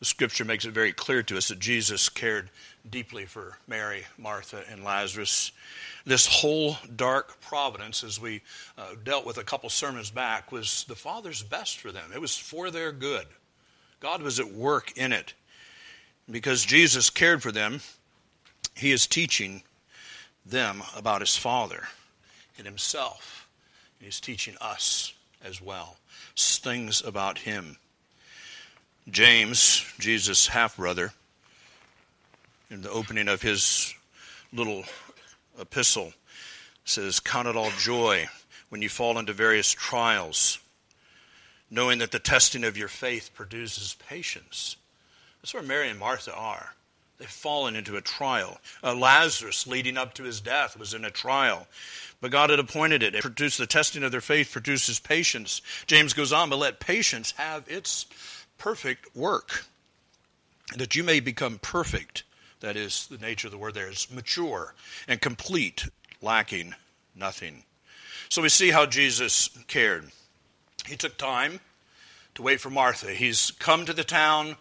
The 0.00 0.06
scripture 0.06 0.44
makes 0.44 0.64
it 0.64 0.72
very 0.72 0.92
clear 0.92 1.22
to 1.24 1.36
us 1.36 1.48
that 1.48 1.58
Jesus 1.58 2.08
cared 2.08 2.50
deeply 2.88 3.26
for 3.26 3.58
Mary, 3.66 4.04
Martha, 4.18 4.62
and 4.70 4.84
Lazarus 4.84 5.52
this 6.06 6.26
whole 6.26 6.76
dark 6.96 7.40
providence, 7.40 8.04
as 8.04 8.20
we 8.20 8.42
uh, 8.76 8.94
dealt 9.04 9.24
with 9.24 9.38
a 9.38 9.44
couple 9.44 9.70
sermons 9.70 10.10
back, 10.10 10.52
was 10.52 10.84
the 10.86 10.94
Father's 10.94 11.42
best 11.42 11.78
for 11.78 11.92
them. 11.92 12.10
It 12.14 12.20
was 12.20 12.36
for 12.36 12.70
their 12.70 12.92
good. 12.92 13.26
God 14.00 14.20
was 14.20 14.38
at 14.38 14.52
work 14.52 14.92
in 14.96 15.12
it. 15.12 15.32
Because 16.30 16.64
Jesus 16.64 17.10
cared 17.10 17.42
for 17.42 17.52
them, 17.52 17.80
He 18.74 18.92
is 18.92 19.06
teaching 19.06 19.62
them 20.44 20.82
about 20.96 21.20
His 21.20 21.36
Father 21.36 21.84
and 22.58 22.66
Himself. 22.66 23.48
And 23.98 24.06
He's 24.06 24.20
teaching 24.20 24.56
us 24.60 25.12
as 25.42 25.60
well 25.60 25.96
things 26.36 27.02
about 27.02 27.38
Him. 27.38 27.76
James, 29.10 29.84
Jesus' 29.98 30.48
half 30.48 30.76
brother, 30.76 31.12
in 32.70 32.82
the 32.82 32.90
opening 32.90 33.28
of 33.28 33.42
his 33.42 33.94
little 34.52 34.84
epistle 35.60 36.12
says, 36.84 37.20
Count 37.20 37.46
it 37.46 37.54
all 37.54 37.70
joy 37.78 38.26
when 38.70 38.82
you 38.82 38.88
fall 38.88 39.18
into 39.18 39.32
various 39.32 39.70
trials, 39.70 40.58
knowing 41.70 41.98
that 41.98 42.10
the 42.10 42.18
testing 42.18 42.64
of 42.64 42.76
your 42.76 42.88
faith 42.88 43.30
produces 43.34 43.96
patience. 44.08 44.76
That's 45.40 45.54
where 45.54 45.62
Mary 45.62 45.90
and 45.90 45.98
Martha 45.98 46.34
are. 46.34 46.74
They've 47.18 47.28
fallen 47.28 47.76
into 47.76 47.96
a 47.96 48.00
trial. 48.00 48.58
Uh, 48.82 48.94
Lazarus, 48.94 49.66
leading 49.66 49.96
up 49.96 50.14
to 50.14 50.24
his 50.24 50.40
death, 50.40 50.78
was 50.78 50.94
in 50.94 51.04
a 51.04 51.10
trial. 51.10 51.66
But 52.20 52.32
God 52.32 52.50
had 52.50 52.58
appointed 52.58 53.02
it. 53.02 53.14
It 53.14 53.22
produced 53.22 53.58
the 53.58 53.66
testing 53.66 54.02
of 54.02 54.10
their 54.12 54.20
faith, 54.20 54.52
produces 54.52 54.98
patience. 54.98 55.62
James 55.86 56.12
goes 56.12 56.32
on, 56.32 56.50
but 56.50 56.58
let 56.58 56.80
patience 56.80 57.32
have 57.32 57.64
its 57.68 58.06
perfect 58.58 59.14
work, 59.14 59.64
that 60.76 60.96
you 60.96 61.04
may 61.04 61.20
become 61.20 61.58
perfect 61.58 62.24
that 62.64 62.76
is 62.76 63.06
the 63.08 63.18
nature 63.18 63.48
of 63.48 63.52
the 63.52 63.58
word 63.58 63.74
there, 63.74 63.90
is 63.90 64.10
mature 64.10 64.74
and 65.06 65.20
complete, 65.20 65.86
lacking 66.22 66.74
nothing. 67.14 67.62
So 68.30 68.40
we 68.40 68.48
see 68.48 68.70
how 68.70 68.86
Jesus 68.86 69.50
cared. 69.68 70.10
He 70.86 70.96
took 70.96 71.18
time 71.18 71.60
to 72.34 72.42
wait 72.42 72.60
for 72.60 72.70
Martha. 72.70 73.12
He's 73.12 73.50
come 73.58 73.84
to 73.84 73.92
the 73.92 74.02
town. 74.02 74.56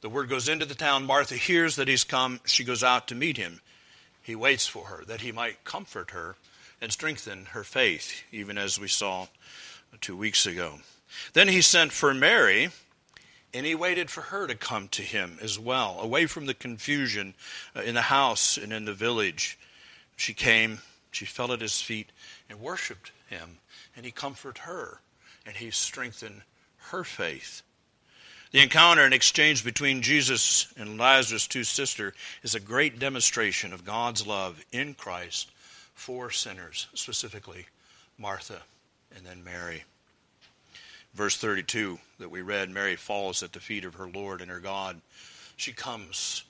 The 0.00 0.08
word 0.08 0.28
goes 0.28 0.48
into 0.48 0.66
the 0.66 0.74
town. 0.74 1.06
Martha 1.06 1.36
hears 1.36 1.76
that 1.76 1.88
he's 1.88 2.04
come. 2.04 2.40
She 2.44 2.64
goes 2.64 2.82
out 2.82 3.08
to 3.08 3.14
meet 3.14 3.36
him. 3.36 3.60
He 4.22 4.36
waits 4.36 4.66
for 4.66 4.86
her 4.86 5.04
that 5.06 5.20
he 5.20 5.32
might 5.32 5.64
comfort 5.64 6.10
her 6.10 6.36
and 6.80 6.92
strengthen 6.92 7.46
her 7.46 7.64
faith, 7.64 8.22
even 8.32 8.58
as 8.58 8.78
we 8.78 8.88
saw 8.88 9.28
two 10.00 10.16
weeks 10.16 10.46
ago. 10.46 10.78
Then 11.32 11.48
he 11.48 11.62
sent 11.62 11.92
for 11.92 12.12
Mary 12.12 12.70
and 13.54 13.64
he 13.64 13.74
waited 13.74 14.10
for 14.10 14.20
her 14.20 14.46
to 14.46 14.54
come 14.54 14.88
to 14.88 15.02
him 15.02 15.38
as 15.40 15.58
well, 15.58 15.98
away 16.00 16.26
from 16.26 16.44
the 16.44 16.52
confusion 16.52 17.32
uh, 17.74 17.80
in 17.80 17.94
the 17.94 18.02
house 18.02 18.58
and 18.58 18.70
in 18.70 18.84
the 18.84 18.92
village. 18.92 19.58
She 20.16 20.34
came, 20.34 20.80
she 21.10 21.24
fell 21.24 21.52
at 21.52 21.62
his 21.62 21.80
feet 21.80 22.10
and 22.50 22.60
worshiped 22.60 23.12
him, 23.28 23.58
and 23.96 24.04
he 24.04 24.12
comforted 24.12 24.64
her, 24.64 25.00
and 25.46 25.56
he 25.56 25.70
strengthened 25.70 26.42
her 26.90 27.02
faith. 27.02 27.62
The 28.56 28.62
encounter 28.62 29.02
and 29.02 29.12
exchange 29.12 29.62
between 29.64 30.00
Jesus 30.00 30.72
and 30.78 30.96
Lazarus' 30.96 31.46
two 31.46 31.62
sisters 31.62 32.14
is 32.42 32.54
a 32.54 32.58
great 32.58 32.98
demonstration 32.98 33.74
of 33.74 33.84
God's 33.84 34.26
love 34.26 34.64
in 34.72 34.94
Christ 34.94 35.50
for 35.92 36.30
sinners, 36.30 36.86
specifically 36.94 37.66
Martha 38.16 38.62
and 39.14 39.26
then 39.26 39.44
Mary 39.44 39.84
verse 41.12 41.36
32 41.36 41.98
that 42.18 42.30
we 42.30 42.40
read 42.40 42.70
Mary 42.70 42.96
falls 42.96 43.42
at 43.42 43.52
the 43.52 43.60
feet 43.60 43.84
of 43.84 43.96
her 43.96 44.08
Lord 44.08 44.40
and 44.40 44.50
her 44.50 44.60
God. 44.60 45.02
She 45.58 45.74
comes 45.74 46.42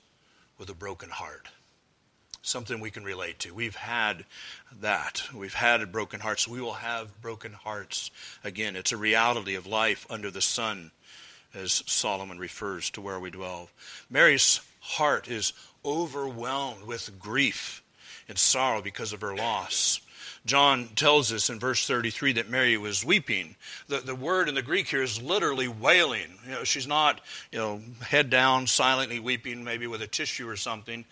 with 0.57 0.69
a 0.69 0.73
broken 0.73 1.09
heart. 1.09 1.49
Something 2.41 2.79
we 2.79 2.89
can 2.89 3.03
relate 3.03 3.39
to. 3.39 3.53
We've 3.53 3.75
had 3.75 4.23
that. 4.79 5.23
We've 5.35 5.53
had 5.53 5.91
broken 5.91 6.21
hearts. 6.21 6.47
We 6.47 6.61
will 6.61 6.75
have 6.75 7.21
broken 7.21 7.51
hearts 7.51 8.11
again. 8.45 8.77
It's 8.77 8.93
a 8.93 8.97
reality 8.97 9.55
of 9.55 9.67
life 9.67 10.07
under 10.09 10.31
the 10.31 10.39
sun, 10.39 10.91
as 11.53 11.83
Solomon 11.85 12.39
refers 12.39 12.89
to 12.91 13.01
where 13.01 13.19
we 13.19 13.31
dwell. 13.31 13.69
Mary's 14.09 14.61
heart 14.79 15.27
is 15.27 15.53
overwhelmed 15.85 16.83
with 16.83 17.19
grief 17.19 17.83
and 18.27 18.37
sorrow 18.37 18.81
because 18.81 19.13
of 19.13 19.21
her 19.21 19.35
loss. 19.35 20.01
John 20.45 20.87
tells 20.95 21.33
us 21.33 21.49
in 21.49 21.59
verse 21.59 21.85
33 21.85 22.33
that 22.33 22.49
Mary 22.49 22.77
was 22.77 23.03
weeping. 23.03 23.55
The, 23.87 23.99
the 23.99 24.15
word 24.15 24.47
in 24.47 24.55
the 24.55 24.61
Greek 24.61 24.87
here 24.87 25.03
is 25.03 25.21
literally 25.21 25.67
wailing. 25.67 26.37
You 26.45 26.51
know, 26.51 26.63
she's 26.63 26.87
not, 26.87 27.19
you 27.51 27.59
know, 27.59 27.81
head 28.01 28.29
down, 28.29 28.67
silently 28.67 29.19
weeping, 29.19 29.63
maybe 29.63 29.87
with 29.87 30.01
a 30.01 30.07
tissue 30.07 30.47
or 30.47 30.55
something. 30.55 31.03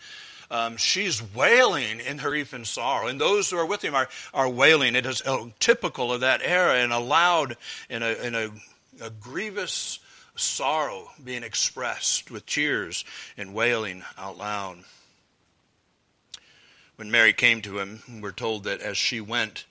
Um, 0.50 0.76
she's 0.76 1.22
wailing 1.34 2.00
in 2.00 2.18
her 2.18 2.30
grief 2.30 2.52
and 2.52 2.66
sorrow. 2.66 3.08
And 3.08 3.20
those 3.20 3.50
who 3.50 3.58
are 3.58 3.66
with 3.66 3.82
him 3.82 3.94
are, 3.94 4.08
are 4.32 4.48
wailing. 4.48 4.94
It 4.94 5.04
is 5.04 5.20
uh, 5.22 5.46
typical 5.58 6.12
of 6.12 6.20
that 6.20 6.40
era 6.42 6.76
and 6.76 6.92
a 6.92 6.98
loud 6.98 7.56
and 7.90 8.02
a, 8.02 8.24
and 8.24 8.36
a, 8.36 8.50
a 9.02 9.10
grievous 9.10 9.98
sorrow 10.36 11.10
being 11.22 11.42
expressed 11.42 12.30
with 12.30 12.46
tears 12.46 13.04
and 13.36 13.54
wailing 13.54 14.02
out 14.18 14.38
loud. 14.38 14.78
When 16.96 17.10
Mary 17.10 17.32
came 17.32 17.60
to 17.62 17.78
him, 17.78 18.02
we're 18.20 18.32
told 18.32 18.64
that 18.64 18.80
as 18.80 18.96
she 18.96 19.20
went, 19.20 19.66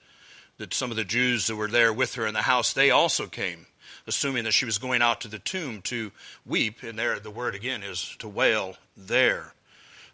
that 0.58 0.72
some 0.72 0.90
of 0.90 0.96
the 0.96 1.04
Jews 1.04 1.46
that 1.46 1.56
were 1.56 1.68
there 1.68 1.92
with 1.92 2.14
her 2.14 2.26
in 2.26 2.34
the 2.34 2.42
house, 2.42 2.72
they 2.72 2.90
also 2.90 3.26
came, 3.26 3.66
assuming 4.06 4.44
that 4.44 4.52
she 4.52 4.64
was 4.64 4.78
going 4.78 5.02
out 5.02 5.20
to 5.22 5.28
the 5.28 5.38
tomb 5.38 5.82
to 5.82 6.12
weep. 6.46 6.82
And 6.82 6.98
there, 6.98 7.18
the 7.18 7.30
word 7.30 7.54
again 7.54 7.82
is 7.82 8.16
to 8.20 8.28
wail 8.28 8.76
there. 8.96 9.52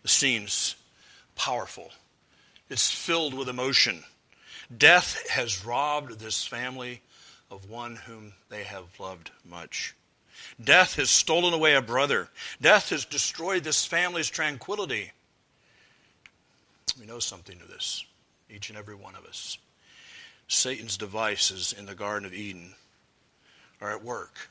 The 0.03 0.09
scene's 0.09 0.75
powerful, 1.37 1.91
it's 2.69 2.91
filled 2.91 3.35
with 3.35 3.49
emotion. 3.49 4.05
Death 4.77 5.29
has 5.29 5.65
robbed 5.65 6.19
this 6.19 6.45
family 6.45 7.03
of 7.51 7.69
one 7.69 7.97
whom 7.97 8.33
they 8.49 8.65
have 8.65 8.85
loved 8.99 9.31
much. 9.45 9.95
Death 10.63 10.97
has 10.97 11.11
stolen 11.11 11.55
away 11.55 11.75
a 11.75 11.83
brother. 11.83 12.29
Death 12.61 12.91
has 12.91 13.05
destroyed 13.05 13.65
this 13.65 13.85
family's 13.85 14.31
tranquility. 14.31 15.13
We 16.99 17.07
know 17.07 17.19
something 17.19 17.61
of 17.61 17.69
this, 17.69 18.05
each 18.51 18.69
and 18.69 18.79
every 18.79 18.95
one 18.95 19.15
of 19.15 19.25
us. 19.25 19.59
Satan's 20.49 20.97
devices 20.97 21.75
in 21.77 21.87
the 21.87 21.95
Garden 21.95 22.27
of 22.27 22.35
Eden 22.35 22.75
are 23.81 23.91
at 23.91 24.05
work. 24.05 24.51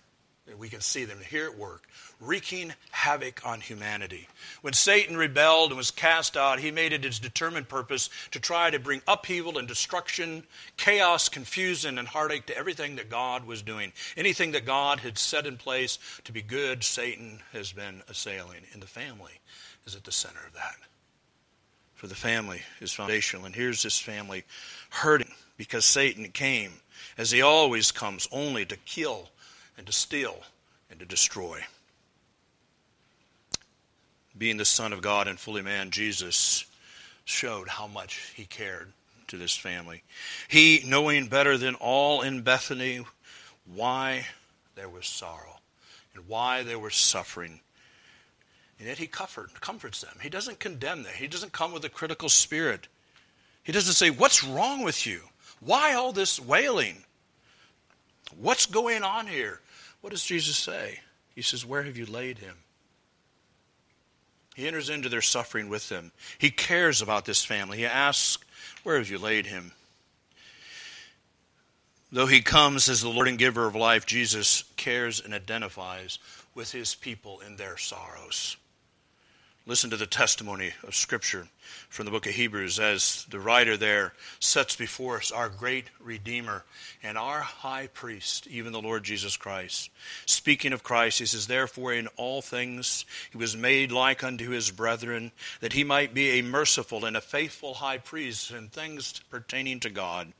We 0.57 0.69
can 0.69 0.81
see 0.81 1.05
them 1.05 1.19
here 1.29 1.45
at 1.45 1.57
work, 1.57 1.87
wreaking 2.19 2.73
havoc 2.89 3.45
on 3.45 3.61
humanity. 3.61 4.27
When 4.61 4.73
Satan 4.73 5.15
rebelled 5.15 5.69
and 5.69 5.77
was 5.77 5.91
cast 5.91 6.35
out, 6.35 6.59
he 6.59 6.71
made 6.71 6.93
it 6.93 7.03
his 7.03 7.19
determined 7.19 7.69
purpose 7.69 8.09
to 8.31 8.39
try 8.39 8.69
to 8.69 8.79
bring 8.79 9.01
upheaval 9.07 9.57
and 9.57 9.67
destruction, 9.67 10.43
chaos, 10.77 11.29
confusion, 11.29 11.97
and 11.97 12.07
heartache 12.07 12.47
to 12.47 12.57
everything 12.57 12.95
that 12.95 13.09
God 13.09 13.45
was 13.45 13.61
doing. 13.61 13.93
Anything 14.17 14.51
that 14.51 14.65
God 14.65 14.99
had 14.99 15.17
set 15.17 15.45
in 15.45 15.57
place 15.57 15.99
to 16.25 16.31
be 16.31 16.41
good, 16.41 16.83
Satan 16.83 17.39
has 17.53 17.71
been 17.71 18.01
assailing. 18.09 18.61
And 18.73 18.81
the 18.81 18.87
family 18.87 19.39
is 19.85 19.95
at 19.95 20.03
the 20.03 20.11
center 20.11 20.41
of 20.45 20.53
that 20.53 20.75
for 22.01 22.07
the 22.07 22.15
family 22.15 22.59
is 22.79 22.91
foundational. 22.91 23.45
And 23.45 23.53
here's 23.53 23.83
this 23.83 23.99
family 23.99 24.43
hurting 24.89 25.31
because 25.55 25.85
Satan 25.85 26.31
came, 26.31 26.71
as 27.15 27.29
he 27.29 27.43
always 27.43 27.91
comes, 27.91 28.27
only 28.31 28.65
to 28.65 28.75
kill 28.75 29.29
and 29.77 29.85
to 29.87 29.93
steal 29.93 30.43
and 30.89 30.99
to 30.99 31.05
destroy. 31.05 31.59
Being 34.37 34.57
the 34.57 34.65
Son 34.65 34.93
of 34.93 35.01
God 35.01 35.27
and 35.27 35.39
fully 35.39 35.61
man, 35.61 35.91
Jesus 35.91 36.65
showed 37.25 37.67
how 37.67 37.87
much 37.87 38.33
he 38.35 38.45
cared 38.45 38.91
to 39.27 39.37
this 39.37 39.55
family. 39.55 40.03
He, 40.47 40.83
knowing 40.85 41.27
better 41.27 41.57
than 41.57 41.75
all 41.75 42.21
in 42.21 42.41
Bethany 42.41 43.05
why 43.65 44.27
there 44.75 44.89
was 44.89 45.07
sorrow 45.07 45.59
and 46.13 46.27
why 46.27 46.63
they 46.63 46.75
were 46.75 46.89
suffering, 46.89 47.59
and 48.79 48.87
yet 48.87 48.97
he 48.97 49.07
comfort, 49.07 49.61
comforts 49.61 50.01
them. 50.01 50.17
He 50.21 50.29
doesn't 50.29 50.59
condemn 50.59 51.03
them. 51.03 51.13
He 51.15 51.27
doesn't 51.27 51.51
come 51.51 51.71
with 51.71 51.85
a 51.85 51.89
critical 51.89 52.29
spirit. 52.29 52.87
He 53.63 53.71
doesn't 53.71 53.93
say, 53.93 54.09
What's 54.09 54.43
wrong 54.43 54.83
with 54.83 55.05
you? 55.05 55.21
Why 55.59 55.93
all 55.93 56.11
this 56.11 56.39
wailing? 56.39 57.03
What's 58.39 58.65
going 58.65 59.03
on 59.03 59.27
here? 59.27 59.59
What 60.01 60.11
does 60.11 60.23
Jesus 60.23 60.57
say? 60.57 60.99
He 61.35 61.41
says, 61.41 61.65
Where 61.65 61.83
have 61.83 61.97
you 61.97 62.05
laid 62.05 62.39
him? 62.39 62.55
He 64.55 64.67
enters 64.67 64.89
into 64.89 65.09
their 65.09 65.21
suffering 65.21 65.69
with 65.69 65.87
them. 65.89 66.11
He 66.37 66.49
cares 66.51 67.01
about 67.01 67.25
this 67.25 67.43
family. 67.43 67.77
He 67.77 67.85
asks, 67.85 68.43
Where 68.83 68.97
have 68.97 69.09
you 69.09 69.17
laid 69.17 69.45
him? 69.45 69.71
Though 72.11 72.27
he 72.27 72.41
comes 72.41 72.89
as 72.89 73.01
the 73.01 73.09
Lord 73.09 73.29
and 73.29 73.37
giver 73.37 73.65
of 73.65 73.75
life, 73.75 74.05
Jesus 74.05 74.65
cares 74.75 75.21
and 75.21 75.33
identifies 75.33 76.19
with 76.53 76.71
his 76.71 76.93
people 76.93 77.39
in 77.39 77.55
their 77.55 77.77
sorrows. 77.77 78.57
Listen 79.67 79.91
to 79.91 79.97
the 79.97 80.07
testimony 80.07 80.73
of 80.83 80.95
Scripture 80.95 81.47
from 81.87 82.05
the 82.05 82.11
book 82.11 82.25
of 82.25 82.33
Hebrews 82.33 82.79
as 82.79 83.27
the 83.29 83.39
writer 83.39 83.77
there 83.77 84.13
sets 84.39 84.75
before 84.75 85.17
us 85.17 85.31
our 85.31 85.49
great 85.49 85.85
Redeemer 85.99 86.63
and 87.03 87.15
our 87.15 87.41
high 87.41 87.85
priest, 87.93 88.47
even 88.47 88.73
the 88.73 88.81
Lord 88.81 89.03
Jesus 89.03 89.37
Christ. 89.37 89.91
Speaking 90.25 90.73
of 90.73 90.81
Christ, 90.81 91.19
he 91.19 91.27
says, 91.27 91.45
Therefore, 91.45 91.93
in 91.93 92.07
all 92.17 92.41
things 92.41 93.05
he 93.31 93.37
was 93.37 93.55
made 93.55 93.91
like 93.91 94.23
unto 94.23 94.49
his 94.49 94.71
brethren, 94.71 95.31
that 95.59 95.73
he 95.73 95.83
might 95.83 96.15
be 96.15 96.39
a 96.39 96.41
merciful 96.41 97.05
and 97.05 97.15
a 97.15 97.21
faithful 97.21 97.75
high 97.75 97.99
priest 97.99 98.49
in 98.49 98.67
things 98.67 99.21
pertaining 99.29 99.79
to 99.81 99.91
God, 99.91 100.33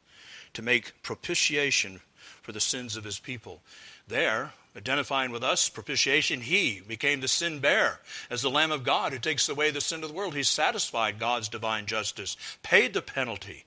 to 0.54 0.64
make 0.64 1.04
propitiation 1.04 2.02
for 2.42 2.54
the 2.54 2.60
sins 2.60 2.96
of 2.96 3.04
his 3.04 3.20
people. 3.20 3.62
There, 4.08 4.54
identifying 4.76 5.32
with 5.32 5.44
us, 5.44 5.70
propitiation, 5.70 6.42
he 6.42 6.82
became 6.88 7.22
the 7.22 7.28
sin 7.28 7.60
bearer. 7.60 8.00
As 8.30 8.42
the 8.42 8.50
Lamb 8.50 8.72
of 8.72 8.84
God 8.84 9.12
who 9.12 9.20
takes 9.20 9.50
away 9.50 9.72
the 9.72 9.82
sin 9.82 10.04
of 10.04 10.10
the 10.10 10.16
world, 10.16 10.36
he 10.36 10.44
satisfied 10.44 11.20
God's 11.20 11.50
divine 11.50 11.86
justice, 11.86 12.38
paid 12.64 12.94
the 12.94 13.02
penalty, 13.02 13.66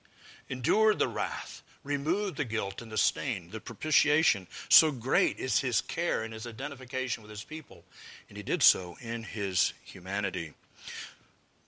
endured 0.49 0.99
the 0.99 1.07
wrath, 1.07 1.61
removed 1.83 2.37
the 2.37 2.45
guilt 2.45 2.81
and 2.81 2.91
the 2.91 2.97
stain, 2.97 3.49
the 3.51 3.59
propitiation. 3.59 4.47
So 4.69 4.91
great 4.91 5.37
is 5.37 5.59
his 5.59 5.81
care 5.81 6.23
and 6.23 6.33
his 6.33 6.47
identification 6.47 7.21
with 7.21 7.29
his 7.29 7.43
people. 7.43 7.83
And 8.27 8.37
he 8.37 8.43
did 8.43 8.63
so 8.63 8.97
in 8.99 9.23
his 9.23 9.73
humanity. 9.83 10.53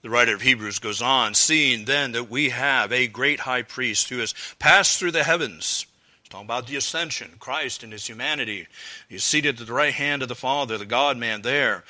The 0.01 0.09
writer 0.09 0.33
of 0.33 0.41
Hebrews 0.41 0.79
goes 0.79 1.01
on, 1.01 1.33
seeing 1.33 1.85
then 1.85 2.13
that 2.13 2.29
we 2.29 2.49
have 2.49 2.91
a 2.91 3.07
great 3.07 3.41
high 3.41 3.63
priest 3.63 4.09
who 4.09 4.19
has 4.19 4.33
passed 4.57 4.97
through 4.97 5.11
the 5.11 5.23
heavens 5.23 5.85
talking 6.27 6.45
about 6.45 6.67
the 6.67 6.75
ascension, 6.75 7.31
Christ 7.39 7.83
in 7.83 7.91
his 7.91 8.07
humanity. 8.07 8.67
He's 9.09 9.23
seated 9.23 9.59
at 9.59 9.67
the 9.67 9.73
right 9.73 9.93
hand 9.93 10.21
of 10.21 10.29
the 10.29 10.35
Father, 10.35 10.77
the 10.77 10.85
God 10.85 11.17
man 11.17 11.41
there. 11.41 11.83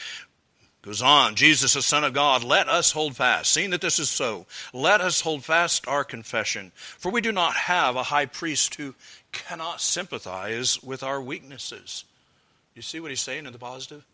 Goes 0.84 1.02
on, 1.02 1.36
Jesus, 1.36 1.74
the 1.74 1.82
Son 1.82 2.04
of 2.04 2.14
God, 2.14 2.44
let 2.44 2.70
us 2.70 2.92
hold 2.92 3.16
fast. 3.18 3.52
Seeing 3.52 3.72
that 3.72 3.82
this 3.82 4.00
is 4.00 4.10
so, 4.10 4.46
let 4.74 5.02
us 5.02 5.20
hold 5.20 5.44
fast 5.44 5.88
our 5.88 6.04
confession. 6.04 6.72
For 6.76 7.12
we 7.12 7.20
do 7.20 7.32
not 7.32 7.56
have 7.56 7.96
a 7.96 8.04
high 8.04 8.28
priest 8.28 8.76
who 8.76 8.96
cannot 9.32 9.82
sympathize 9.82 10.82
with 10.82 11.04
our 11.04 11.22
weaknesses. 11.22 12.06
You 12.74 12.82
see 12.82 13.00
what 13.00 13.10
he's 13.12 13.22
saying 13.22 13.46
in 13.46 13.54
the 13.54 13.60
positive? 13.60 14.06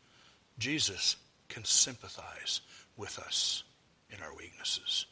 Jesus 0.57 1.15
can 1.49 1.65
sympathize 1.65 2.61
with 2.97 3.19
us 3.19 3.63
in 4.09 4.23
our 4.23 4.33
weaknesses. 4.35 5.05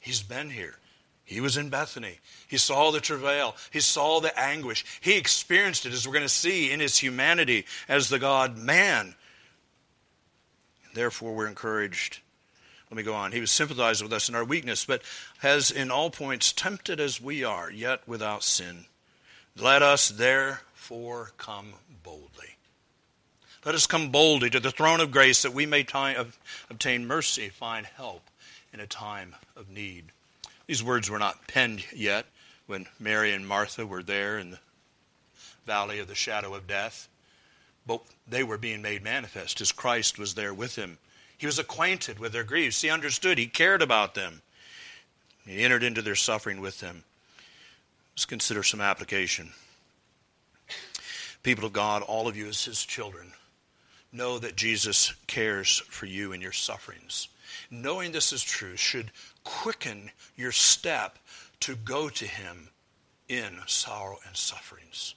He's 0.00 0.22
been 0.22 0.50
here. 0.50 0.76
He 1.30 1.40
was 1.40 1.56
in 1.56 1.68
Bethany. 1.68 2.18
He 2.48 2.56
saw 2.56 2.90
the 2.90 2.98
travail. 2.98 3.54
He 3.70 3.78
saw 3.78 4.18
the 4.18 4.36
anguish. 4.36 4.84
He 5.00 5.16
experienced 5.16 5.86
it, 5.86 5.92
as 5.92 6.04
we're 6.04 6.14
going 6.14 6.24
to 6.24 6.28
see, 6.28 6.72
in 6.72 6.80
his 6.80 6.98
humanity 6.98 7.66
as 7.88 8.08
the 8.08 8.18
God 8.18 8.58
man. 8.58 9.14
Therefore, 10.92 11.32
we're 11.32 11.46
encouraged. 11.46 12.18
Let 12.90 12.96
me 12.96 13.04
go 13.04 13.14
on. 13.14 13.30
He 13.30 13.40
was 13.40 13.52
sympathized 13.52 14.02
with 14.02 14.12
us 14.12 14.28
in 14.28 14.34
our 14.34 14.44
weakness, 14.44 14.84
but 14.84 15.02
has 15.38 15.70
in 15.70 15.92
all 15.92 16.10
points 16.10 16.52
tempted 16.52 16.98
as 16.98 17.20
we 17.20 17.44
are, 17.44 17.70
yet 17.70 18.00
without 18.08 18.42
sin. 18.42 18.86
Let 19.56 19.82
us 19.82 20.08
therefore 20.08 21.30
come 21.38 21.74
boldly. 22.02 22.56
Let 23.64 23.76
us 23.76 23.86
come 23.86 24.10
boldly 24.10 24.50
to 24.50 24.58
the 24.58 24.72
throne 24.72 24.98
of 24.98 25.12
grace 25.12 25.42
that 25.42 25.54
we 25.54 25.64
may 25.64 25.86
obtain 26.68 27.06
mercy, 27.06 27.50
find 27.50 27.86
help 27.86 28.28
in 28.72 28.80
a 28.80 28.86
time 28.88 29.36
of 29.54 29.70
need. 29.70 30.06
These 30.70 30.84
words 30.84 31.10
were 31.10 31.18
not 31.18 31.48
penned 31.48 31.82
yet 31.92 32.26
when 32.68 32.86
Mary 33.00 33.32
and 33.32 33.44
Martha 33.44 33.84
were 33.84 34.04
there 34.04 34.38
in 34.38 34.52
the 34.52 34.60
valley 35.66 35.98
of 35.98 36.06
the 36.06 36.14
shadow 36.14 36.54
of 36.54 36.68
death, 36.68 37.08
but 37.84 38.02
they 38.28 38.44
were 38.44 38.56
being 38.56 38.80
made 38.80 39.02
manifest 39.02 39.60
as 39.60 39.72
Christ 39.72 40.16
was 40.16 40.34
there 40.34 40.54
with 40.54 40.76
them. 40.76 40.98
He 41.36 41.46
was 41.46 41.58
acquainted 41.58 42.20
with 42.20 42.30
their 42.30 42.44
griefs, 42.44 42.82
he 42.82 42.88
understood, 42.88 43.36
he 43.36 43.48
cared 43.48 43.82
about 43.82 44.14
them. 44.14 44.42
He 45.44 45.64
entered 45.64 45.82
into 45.82 46.02
their 46.02 46.14
suffering 46.14 46.60
with 46.60 46.78
them. 46.78 47.02
Let's 48.14 48.24
consider 48.24 48.62
some 48.62 48.80
application. 48.80 49.50
People 51.42 51.64
of 51.64 51.72
God, 51.72 52.02
all 52.02 52.28
of 52.28 52.36
you 52.36 52.46
as 52.46 52.64
his 52.64 52.84
children, 52.84 53.32
know 54.12 54.38
that 54.38 54.54
Jesus 54.54 55.14
cares 55.26 55.80
for 55.88 56.06
you 56.06 56.30
in 56.30 56.40
your 56.40 56.52
sufferings. 56.52 57.26
Knowing 57.70 58.12
this 58.12 58.32
is 58.32 58.42
true 58.42 58.76
should 58.76 59.10
quicken 59.44 60.10
your 60.36 60.52
step 60.52 61.18
to 61.60 61.76
go 61.76 62.08
to 62.08 62.26
Him 62.26 62.68
in 63.28 63.60
sorrow 63.66 64.18
and 64.26 64.36
sufferings. 64.36 65.14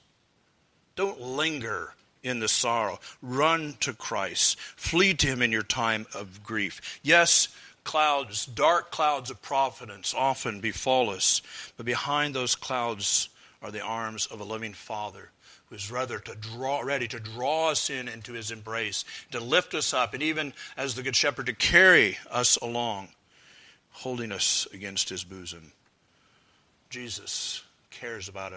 Don't 0.94 1.20
linger 1.20 1.94
in 2.22 2.38
the 2.38 2.48
sorrow. 2.48 3.00
Run 3.20 3.74
to 3.80 3.92
Christ. 3.92 4.58
Flee 4.58 5.14
to 5.14 5.26
Him 5.26 5.42
in 5.42 5.50
your 5.50 5.62
time 5.62 6.06
of 6.14 6.44
grief. 6.44 7.00
Yes, 7.02 7.48
clouds, 7.82 8.46
dark 8.46 8.90
clouds 8.90 9.30
of 9.30 9.42
providence 9.42 10.14
often 10.16 10.60
befall 10.60 11.10
us, 11.10 11.42
but 11.76 11.86
behind 11.86 12.34
those 12.34 12.54
clouds 12.54 13.28
are 13.60 13.70
the 13.70 13.82
arms 13.82 14.26
of 14.26 14.40
a 14.40 14.44
loving 14.44 14.74
Father 14.74 15.30
is 15.74 15.90
rather 15.90 16.18
to 16.18 16.34
draw, 16.34 16.80
ready 16.80 17.08
to 17.08 17.20
draw 17.20 17.70
us 17.70 17.90
in 17.90 18.08
into 18.08 18.32
his 18.32 18.50
embrace, 18.50 19.04
to 19.32 19.40
lift 19.40 19.74
us 19.74 19.92
up, 19.92 20.14
and 20.14 20.22
even 20.22 20.52
as 20.76 20.94
the 20.94 21.02
Good 21.02 21.16
Shepherd, 21.16 21.46
to 21.46 21.52
carry 21.52 22.16
us 22.30 22.56
along 22.56 23.08
holding 23.94 24.32
us 24.32 24.66
against 24.72 25.08
his 25.08 25.24
bosom. 25.24 25.72
Jesus 26.90 27.62
cares 27.90 28.28
about 28.28 28.52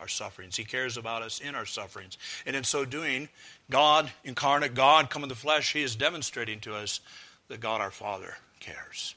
our 0.00 0.08
sufferings. 0.08 0.56
He 0.56 0.64
cares 0.64 0.96
about 0.96 1.22
us 1.22 1.40
in 1.40 1.54
our 1.54 1.66
sufferings. 1.66 2.18
And 2.46 2.54
in 2.54 2.64
so 2.64 2.84
doing, 2.84 3.28
God 3.70 4.10
incarnate, 4.22 4.74
God 4.74 5.10
come 5.10 5.22
in 5.22 5.28
the 5.28 5.34
flesh, 5.34 5.72
he 5.72 5.82
is 5.82 5.96
demonstrating 5.96 6.60
to 6.60 6.74
us 6.74 7.00
that 7.48 7.60
God 7.60 7.80
our 7.80 7.90
Father 7.90 8.36
cares. 8.60 9.14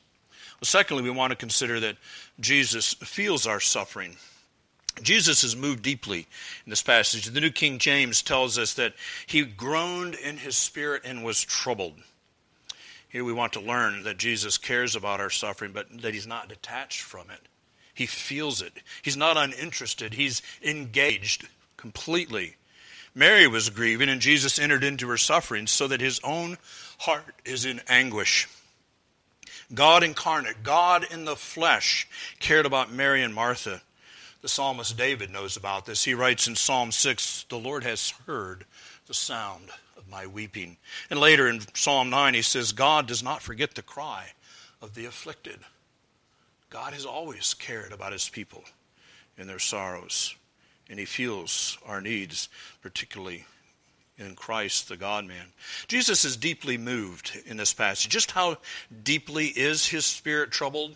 Well, 0.60 0.66
secondly, 0.66 1.04
we 1.04 1.12
want 1.12 1.32
to 1.32 1.36
consider 1.36 1.80
that 1.82 1.98
Jesus 2.40 2.96
feels 2.96 3.46
our 3.46 3.60
suffering. 3.60 4.18
Jesus 5.02 5.44
is 5.44 5.56
moved 5.56 5.84
deeply 5.84 6.28
in 6.66 6.70
this 6.70 6.82
passage. 6.82 7.26
The 7.26 7.42
New 7.42 7.52
King 7.52 7.80
James 7.80 8.22
tells 8.22 8.58
us 8.58 8.74
that 8.76 8.94
he 9.26 9.44
groaned 9.44 10.16
in 10.16 10.38
his 10.38 10.56
spirit 10.56 11.04
and 11.06 11.24
was 11.24 11.44
troubled. 11.44 11.96
Here 13.10 13.24
we 13.24 13.34
want 13.34 13.54
to 13.54 13.60
learn 13.60 14.04
that 14.04 14.18
Jesus 14.18 14.58
cares 14.58 14.96
about 14.96 15.22
our 15.22 15.30
suffering, 15.30 15.72
but 15.72 16.02
that 16.02 16.14
he's 16.14 16.28
not 16.28 16.50
detached 16.50 17.02
from 17.02 17.30
it. 17.30 17.40
He 17.94 18.06
feels 18.06 18.62
it. 18.62 18.74
He's 19.02 19.18
not 19.18 19.38
uninterested, 19.38 20.14
he's 20.14 20.42
engaged 20.62 21.48
completely. 21.78 22.56
Mary 23.16 23.48
was 23.48 23.72
grieving, 23.72 24.10
and 24.10 24.22
Jesus 24.22 24.60
entered 24.60 24.84
into 24.84 25.08
her 25.10 25.18
suffering 25.18 25.66
so 25.66 25.88
that 25.88 26.02
his 26.02 26.20
own 26.24 26.58
heart 27.00 27.34
is 27.46 27.66
in 27.66 27.82
anguish. 27.88 28.48
God 29.74 30.04
incarnate, 30.04 30.62
God 30.64 31.06
in 31.10 31.26
the 31.26 31.36
flesh, 31.36 32.08
cared 32.40 32.66
about 32.66 32.92
Mary 32.92 33.24
and 33.24 33.34
Martha. 33.34 33.82
The 34.42 34.48
psalmist 34.48 34.98
David 34.98 35.32
knows 35.32 35.58
about 35.58 35.86
this. 35.86 36.04
He 36.04 36.14
writes 36.14 36.48
in 36.48 36.56
Psalm 36.56 36.92
6 36.92 37.46
The 37.50 37.58
Lord 37.58 37.84
has 37.84 38.12
heard 38.26 38.66
the 39.08 39.14
sound 39.14 39.70
of 39.98 40.08
my 40.10 40.28
weeping. 40.28 40.78
And 41.10 41.20
later 41.20 41.48
in 41.48 41.62
Psalm 41.74 42.10
9, 42.10 42.34
he 42.34 42.42
says, 42.42 42.72
God 42.72 43.08
does 43.08 43.24
not 43.24 43.42
forget 43.42 43.74
the 43.74 43.82
cry 43.82 44.32
of 44.82 44.94
the 44.94 45.06
afflicted. 45.06 45.60
God 46.70 46.94
has 46.94 47.06
always 47.06 47.54
cared 47.54 47.92
about 47.92 48.12
his 48.12 48.30
people 48.30 48.64
in 49.38 49.48
their 49.48 49.60
sorrows, 49.60 50.36
and 50.90 51.00
he 51.00 51.06
feels 51.06 51.78
our 51.86 52.02
needs, 52.02 52.50
particularly 52.82 53.46
in 54.18 54.36
Christ, 54.36 54.90
the 54.90 54.98
God 54.98 55.26
man. 55.26 55.54
Jesus 55.88 56.26
is 56.26 56.36
deeply 56.36 56.78
moved 56.78 57.40
in 57.46 57.58
this 57.58 57.74
passage. 57.74 58.12
Just 58.12 58.32
how 58.32 58.58
deeply 59.04 59.48
is 59.48 59.86
his 59.88 60.06
spirit 60.06 60.52
troubled? 60.52 60.96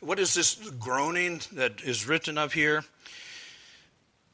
What 0.00 0.18
is 0.18 0.34
this 0.34 0.54
groaning 0.78 1.40
that 1.52 1.80
is 1.82 2.06
written 2.06 2.36
of 2.36 2.52
here? 2.52 2.84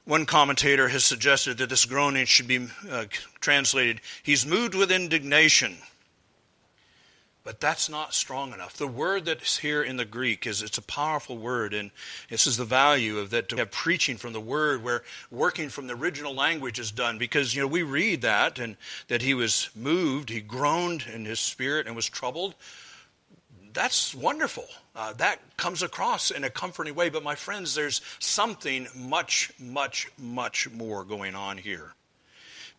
One 0.04 0.26
commentator 0.26 0.88
has 0.88 1.04
suggested 1.04 1.58
that 1.58 1.68
this 1.68 1.84
groaning 1.84 2.26
should 2.26 2.48
be 2.48 2.68
uh, 2.90 3.04
translated, 3.40 4.00
He's 4.22 4.44
moved 4.44 4.74
with 4.74 4.90
indignation. 4.90 5.78
But 7.44 7.60
that's 7.60 7.88
not 7.88 8.14
strong 8.14 8.52
enough. 8.52 8.76
The 8.76 8.86
word 8.86 9.24
that's 9.24 9.58
here 9.58 9.82
in 9.82 9.96
the 9.96 10.04
Greek 10.04 10.46
is 10.46 10.62
it's 10.62 10.78
a 10.78 10.82
powerful 10.82 11.36
word, 11.36 11.74
and 11.74 11.90
this 12.28 12.46
is 12.46 12.56
the 12.56 12.64
value 12.64 13.18
of 13.18 13.30
that 13.30 13.48
to 13.48 13.56
have 13.56 13.72
preaching 13.72 14.16
from 14.16 14.32
the 14.32 14.40
word 14.40 14.84
where 14.84 15.02
working 15.30 15.68
from 15.68 15.88
the 15.88 15.94
original 15.94 16.34
language 16.34 16.78
is 16.78 16.92
done. 16.92 17.18
Because 17.18 17.54
you 17.54 17.62
know 17.62 17.66
we 17.66 17.82
read 17.82 18.22
that 18.22 18.60
and 18.60 18.76
that 19.08 19.22
he 19.22 19.34
was 19.34 19.70
moved, 19.74 20.30
he 20.30 20.40
groaned 20.40 21.04
in 21.12 21.24
his 21.24 21.40
spirit 21.40 21.88
and 21.88 21.96
was 21.96 22.08
troubled. 22.08 22.54
That's 23.72 24.14
wonderful. 24.14 24.66
Uh, 24.94 25.14
that 25.14 25.40
comes 25.56 25.82
across 25.82 26.30
in 26.30 26.44
a 26.44 26.50
comforting 26.50 26.94
way. 26.94 27.08
But 27.08 27.22
my 27.22 27.34
friends, 27.34 27.74
there's 27.74 28.00
something 28.18 28.88
much, 28.94 29.52
much, 29.58 30.08
much 30.18 30.70
more 30.70 31.04
going 31.04 31.34
on 31.34 31.58
here. 31.58 31.94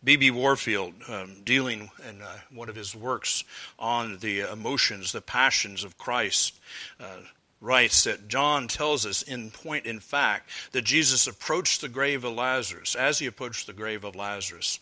B.B. 0.04 0.30
Warfield, 0.30 0.92
um, 1.08 1.36
dealing 1.44 1.90
in 2.08 2.20
uh, 2.20 2.38
one 2.52 2.68
of 2.68 2.76
his 2.76 2.94
works 2.94 3.42
on 3.78 4.18
the 4.18 4.40
emotions, 4.40 5.12
the 5.12 5.22
passions 5.22 5.82
of 5.82 5.96
Christ, 5.96 6.60
uh, 7.00 7.20
writes 7.62 8.04
that 8.04 8.28
John 8.28 8.68
tells 8.68 9.06
us 9.06 9.22
in 9.22 9.50
point 9.50 9.86
in 9.86 10.00
fact 10.00 10.50
that 10.72 10.84
Jesus 10.84 11.26
approached 11.26 11.80
the 11.80 11.88
grave 11.88 12.24
of 12.24 12.34
Lazarus, 12.34 12.94
as 12.94 13.18
he 13.18 13.26
approached 13.26 13.66
the 13.66 13.72
grave 13.72 14.04
of 14.04 14.14
Lazarus, 14.14 14.78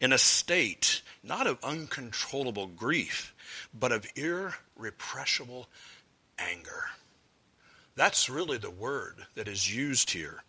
in 0.00 0.12
a 0.12 0.18
state 0.18 1.02
not 1.22 1.46
of 1.46 1.62
uncontrollable 1.62 2.66
grief, 2.66 3.33
but 3.78 3.92
of 3.92 4.06
irrepressible 4.16 5.68
anger. 6.38 6.84
That's 7.96 8.28
really 8.28 8.58
the 8.58 8.70
word 8.70 9.26
that 9.34 9.48
is 9.48 9.74
used 9.74 10.10
here 10.10 10.42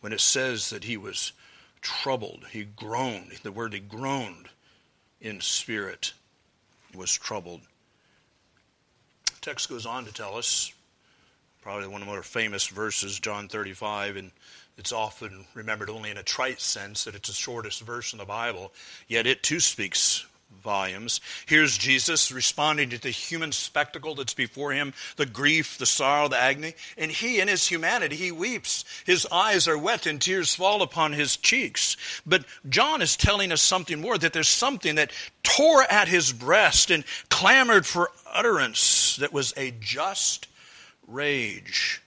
when 0.00 0.12
it 0.12 0.20
says 0.20 0.70
that 0.70 0.84
he 0.84 0.96
was 0.96 1.32
troubled. 1.80 2.46
He 2.50 2.64
groaned. 2.64 3.32
The 3.42 3.52
word 3.52 3.72
he 3.72 3.80
groaned 3.80 4.48
in 5.20 5.40
spirit 5.40 6.12
was 6.94 7.12
troubled. 7.12 7.60
The 9.26 9.40
text 9.40 9.68
goes 9.68 9.86
on 9.86 10.04
to 10.04 10.12
tell 10.12 10.36
us, 10.36 10.72
probably 11.62 11.86
one 11.86 12.02
of 12.02 12.06
the 12.06 12.12
more 12.12 12.22
famous 12.22 12.66
verses, 12.66 13.18
John 13.20 13.48
35, 13.48 14.16
and 14.16 14.30
it's 14.76 14.92
often 14.92 15.44
remembered 15.54 15.90
only 15.90 16.10
in 16.10 16.16
a 16.16 16.22
trite 16.22 16.60
sense 16.60 17.04
that 17.04 17.14
it's 17.14 17.28
the 17.28 17.34
shortest 17.34 17.82
verse 17.82 18.12
in 18.12 18.18
the 18.18 18.24
Bible, 18.24 18.72
yet 19.06 19.26
it 19.26 19.42
too 19.42 19.60
speaks 19.60 20.26
volumes. 20.62 21.20
Here's 21.46 21.78
Jesus 21.78 22.32
responding 22.32 22.90
to 22.90 23.00
the 23.00 23.10
human 23.10 23.52
spectacle 23.52 24.14
that's 24.14 24.34
before 24.34 24.72
him 24.72 24.94
the 25.16 25.26
grief, 25.26 25.78
the 25.78 25.86
sorrow, 25.86 26.28
the 26.28 26.38
agony. 26.38 26.74
And 26.96 27.10
he, 27.10 27.40
in 27.40 27.48
his 27.48 27.66
humanity, 27.66 28.16
he 28.16 28.32
weeps. 28.32 28.84
His 29.04 29.26
eyes 29.30 29.68
are 29.68 29.78
wet 29.78 30.06
and 30.06 30.20
tears 30.20 30.54
fall 30.54 30.82
upon 30.82 31.12
his 31.12 31.36
cheeks. 31.36 31.96
But 32.26 32.44
John 32.68 33.02
is 33.02 33.16
telling 33.16 33.52
us 33.52 33.62
something 33.62 34.00
more 34.00 34.18
that 34.18 34.32
there's 34.32 34.48
something 34.48 34.96
that 34.96 35.12
tore 35.42 35.84
at 35.90 36.08
his 36.08 36.32
breast 36.32 36.90
and 36.90 37.04
clamored 37.28 37.86
for 37.86 38.10
utterance 38.32 39.16
that 39.16 39.32
was 39.32 39.52
a 39.56 39.72
just 39.80 40.48
rage. 41.06 42.00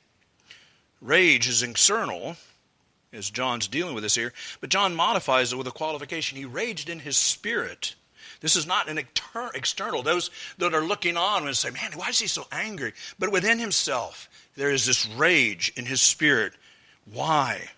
Rage 1.01 1.47
is 1.47 1.61
external, 1.61 2.35
as 3.13 3.29
John's 3.29 3.67
dealing 3.67 3.93
with 3.93 4.03
this 4.03 4.15
here, 4.15 4.33
but 4.59 4.69
John 4.69 4.95
modifies 4.95 5.53
it 5.53 5.57
with 5.57 5.67
a 5.67 5.71
qualification. 5.71 6.37
He 6.37 6.45
raged 6.45 6.89
in 6.89 6.99
his 6.99 7.17
spirit. 7.17 7.95
This 8.45 8.55
is 8.55 8.67
not 8.67 8.87
an 8.89 8.99
external. 9.55 10.03
Those 10.03 10.29
that 10.59 10.75
are 10.75 10.83
looking 10.83 11.17
on 11.17 11.47
and 11.47 11.57
say, 11.57 11.71
man, 11.71 11.93
why 11.95 12.09
is 12.09 12.19
he 12.19 12.27
so 12.27 12.45
angry? 12.51 12.93
But 13.17 13.31
within 13.31 13.57
himself, 13.57 14.29
there 14.55 14.69
is 14.69 14.85
this 14.85 15.07
rage 15.15 15.73
in 15.75 15.87
his 15.87 15.99
spirit. 15.99 16.53
Why? 17.11 17.71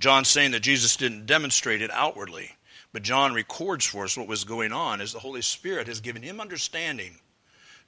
John's 0.00 0.26
saying 0.26 0.50
that 0.50 0.64
Jesus 0.64 0.96
didn't 0.96 1.26
demonstrate 1.26 1.80
it 1.80 1.92
outwardly, 1.92 2.56
but 2.92 3.04
John 3.04 3.34
records 3.34 3.86
for 3.86 4.02
us 4.02 4.18
what 4.18 4.26
was 4.26 4.42
going 4.42 4.72
on 4.72 5.00
as 5.00 5.12
the 5.12 5.20
Holy 5.20 5.42
Spirit 5.42 5.86
has 5.86 6.00
given 6.00 6.22
him 6.22 6.40
understanding 6.40 7.12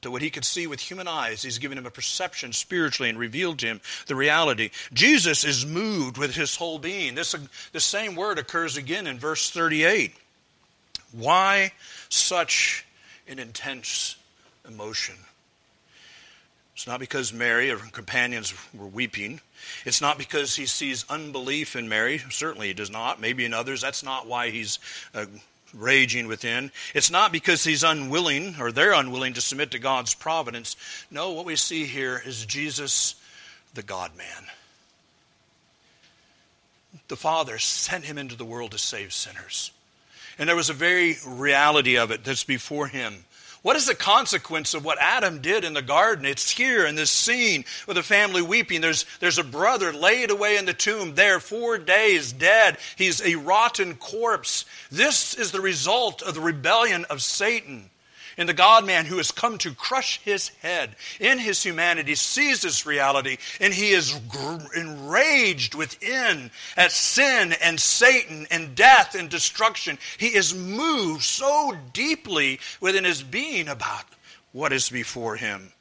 to 0.03 0.12
what 0.12 0.23
he 0.23 0.31
could 0.31 0.44
see 0.44 0.68
with 0.68 0.79
human 0.79 1.09
eyes. 1.09 1.42
He's 1.42 1.59
given 1.59 1.77
him 1.77 1.87
a 1.87 1.90
perception 1.90 2.53
spiritually 2.53 3.11
and 3.11 3.18
revealed 3.18 3.59
to 3.59 3.66
him 3.66 3.81
the 4.07 4.14
reality. 4.14 4.71
Jesus 4.92 5.42
is 5.42 5.66
moved 5.66 6.18
with 6.18 6.37
his 6.37 6.55
whole 6.55 6.79
being. 6.79 7.16
This, 7.16 7.35
the 7.73 7.81
same 7.81 8.14
word 8.14 8.38
occurs 8.38 8.77
again 8.77 9.09
in 9.09 9.18
verse 9.18 9.51
38. 9.51 10.14
Why 11.12 11.73
such 12.09 12.85
an 13.27 13.38
intense 13.38 14.16
emotion? 14.66 15.16
It's 16.75 16.87
not 16.87 17.01
because 17.01 17.33
Mary 17.33 17.73
or 17.73 17.79
her 17.79 17.90
companions 17.90 18.55
were 18.73 18.87
weeping. 18.87 19.40
It's 19.85 20.01
not 20.01 20.16
because 20.16 20.55
he 20.55 20.66
sees 20.66 21.05
unbelief 21.09 21.75
in 21.75 21.88
Mary. 21.88 22.18
Certainly 22.31 22.68
he 22.68 22.73
does 22.73 22.90
not. 22.90 23.21
Maybe 23.21 23.44
in 23.44 23.53
others, 23.53 23.81
that's 23.81 24.05
not 24.05 24.29
why 24.29 24.51
he's 24.51 24.79
uh, 25.12 25.27
raging 25.75 26.29
within. 26.29 26.71
It's 26.94 27.11
not 27.11 27.33
because 27.33 27.64
he's 27.64 27.83
unwilling 27.83 28.55
or 28.61 28.71
they're 28.71 28.92
unwilling 28.92 29.35
to 29.35 29.40
submit 29.40 29.73
to 29.73 29.81
God's 29.81 30.14
providence. 30.14 30.77
No, 31.11 31.33
what 31.33 31.44
we 31.44 31.57
see 31.57 31.85
here 31.85 32.23
is 32.25 32.47
Jesus, 32.47 33.16
the 33.75 33.83
God 33.83 34.16
man. 34.16 34.44
The 37.09 37.16
Father 37.16 37.59
sent 37.59 38.05
him 38.05 38.18
into 38.18 38.37
the 38.37 38.44
world 38.44 38.71
to 38.71 38.79
save 38.79 39.12
sinners. 39.12 39.73
And 40.38 40.48
there 40.48 40.57
was 40.57 40.70
a 40.70 40.74
very 40.74 41.16
reality 41.27 41.98
of 41.98 42.11
it 42.11 42.24
that's 42.24 42.44
before 42.44 42.87
him. 42.87 43.24
What 43.62 43.77
is 43.77 43.87
the 43.87 43.94
consequence 43.94 44.74
of 44.74 44.85
what 44.85 44.98
Adam 45.01 45.40
did 45.40 45.64
in 45.64 45.74
the 45.74 45.83
garden? 45.83 46.24
It's 46.24 46.48
here 46.48 46.87
in 46.87 46.94
this 46.94 47.11
scene 47.11 47.64
with 47.87 47.96
the 47.96 48.05
family 48.05 48.40
weeping. 48.40 48.81
There's, 48.81 49.05
there's 49.18 49.38
a 49.38 49.44
brother 49.44 49.92
laid 49.92 50.31
away 50.31 50.57
in 50.57 50.64
the 50.64 50.72
tomb, 50.72 51.16
there 51.16 51.40
four 51.40 51.77
days, 51.77 52.33
dead. 52.33 52.79
He's 52.96 53.20
a 53.20 53.35
rotten 53.35 53.96
corpse. 53.96 54.64
This 54.92 55.35
is 55.35 55.51
the 55.51 55.61
result 55.61 56.22
of 56.22 56.35
the 56.35 56.40
rebellion 56.40 57.05
of 57.07 57.20
Satan 57.20 57.90
in 58.38 58.46
the 58.46 58.55
God 58.55 58.87
man 58.87 59.05
who 59.05 59.16
has 59.18 59.33
come 59.33 59.59
to 59.59 59.74
crush 59.74 60.20
his 60.20 60.48
head 60.62 60.94
in 61.20 61.38
his 61.38 61.62
humanity 61.62 62.14
sees 62.14 62.62
this 62.62 62.87
reality 62.87 63.37
and 63.61 63.74
he 63.74 63.90
is 63.90 64.18
enraged 64.77 65.74
within 65.74 66.51
at 66.77 66.92
sin 66.92 67.53
and 67.62 67.79
Satan 67.79 68.46
and 68.51 68.77
death 68.77 69.16
and 69.16 69.29
destruction. 69.29 69.98
He 70.16 70.29
is 70.29 70.55
moved 70.55 71.24
so 71.24 71.77
deeply 71.92 72.61
within 72.81 73.05
his 73.05 73.22
being 73.22 73.68
about 73.68 74.05
what 74.53 74.72
is 74.72 74.88
before 74.88 75.35
him. 75.35 75.72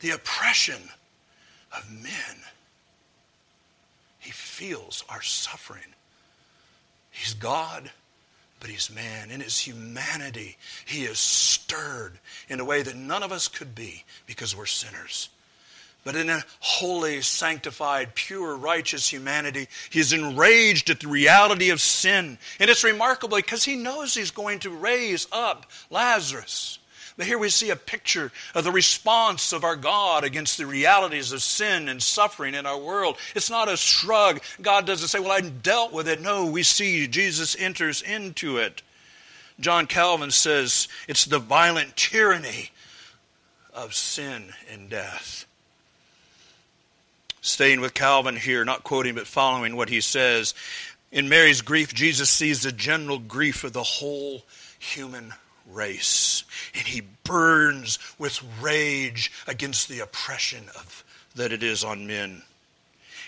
The 0.00 0.10
oppression 0.10 0.80
of 1.76 1.90
men. 1.90 2.44
He 4.18 4.30
feels 4.30 5.02
our 5.08 5.22
suffering. 5.22 5.82
He's 7.10 7.32
God 7.32 7.90
but 8.60 8.70
he's 8.70 8.90
man. 8.90 9.30
In 9.30 9.40
his 9.40 9.58
humanity, 9.58 10.56
he 10.84 11.04
is 11.04 11.18
stirred 11.18 12.18
in 12.48 12.60
a 12.60 12.64
way 12.64 12.82
that 12.82 12.96
none 12.96 13.22
of 13.22 13.32
us 13.32 13.48
could 13.48 13.74
be 13.74 14.04
because 14.26 14.56
we're 14.56 14.66
sinners. 14.66 15.28
But 16.04 16.16
in 16.16 16.30
a 16.30 16.44
holy, 16.60 17.20
sanctified, 17.22 18.14
pure, 18.14 18.56
righteous 18.56 19.08
humanity, 19.12 19.68
he 19.90 20.00
is 20.00 20.12
enraged 20.12 20.90
at 20.90 21.00
the 21.00 21.08
reality 21.08 21.70
of 21.70 21.80
sin. 21.80 22.38
And 22.58 22.70
it's 22.70 22.84
remarkable 22.84 23.36
because 23.36 23.64
he 23.64 23.76
knows 23.76 24.14
he's 24.14 24.30
going 24.30 24.60
to 24.60 24.70
raise 24.70 25.26
up 25.32 25.66
Lazarus. 25.90 26.78
But 27.18 27.26
here 27.26 27.36
we 27.36 27.48
see 27.48 27.70
a 27.70 27.76
picture 27.76 28.30
of 28.54 28.62
the 28.62 28.70
response 28.70 29.52
of 29.52 29.64
our 29.64 29.74
God 29.74 30.22
against 30.22 30.56
the 30.56 30.66
realities 30.66 31.32
of 31.32 31.42
sin 31.42 31.88
and 31.88 32.00
suffering 32.00 32.54
in 32.54 32.64
our 32.64 32.78
world. 32.78 33.18
It's 33.34 33.50
not 33.50 33.68
a 33.68 33.76
shrug. 33.76 34.40
God 34.62 34.86
doesn't 34.86 35.08
say, 35.08 35.18
Well, 35.18 35.32
I 35.32 35.40
dealt 35.40 35.92
with 35.92 36.06
it. 36.08 36.20
No, 36.20 36.46
we 36.46 36.62
see 36.62 37.08
Jesus 37.08 37.56
enters 37.58 38.02
into 38.02 38.58
it. 38.58 38.82
John 39.58 39.88
Calvin 39.88 40.30
says 40.30 40.86
it's 41.08 41.24
the 41.24 41.40
violent 41.40 41.96
tyranny 41.96 42.70
of 43.74 43.94
sin 43.94 44.52
and 44.70 44.88
death. 44.88 45.44
Staying 47.40 47.80
with 47.80 47.94
Calvin 47.94 48.36
here, 48.36 48.64
not 48.64 48.84
quoting 48.84 49.16
but 49.16 49.26
following 49.26 49.74
what 49.74 49.88
he 49.88 50.00
says. 50.00 50.54
In 51.10 51.28
Mary's 51.28 51.62
grief, 51.62 51.92
Jesus 51.92 52.30
sees 52.30 52.62
the 52.62 52.70
general 52.70 53.18
grief 53.18 53.64
of 53.64 53.72
the 53.72 53.82
whole 53.82 54.44
human 54.78 55.34
race. 55.72 56.44
And 56.74 56.86
he 56.86 57.02
burns 57.24 57.98
with 58.18 58.42
rage 58.60 59.30
against 59.46 59.88
the 59.88 60.00
oppression 60.00 60.64
of, 60.76 61.04
that 61.36 61.52
it 61.52 61.62
is 61.62 61.84
on 61.84 62.06
men. 62.06 62.42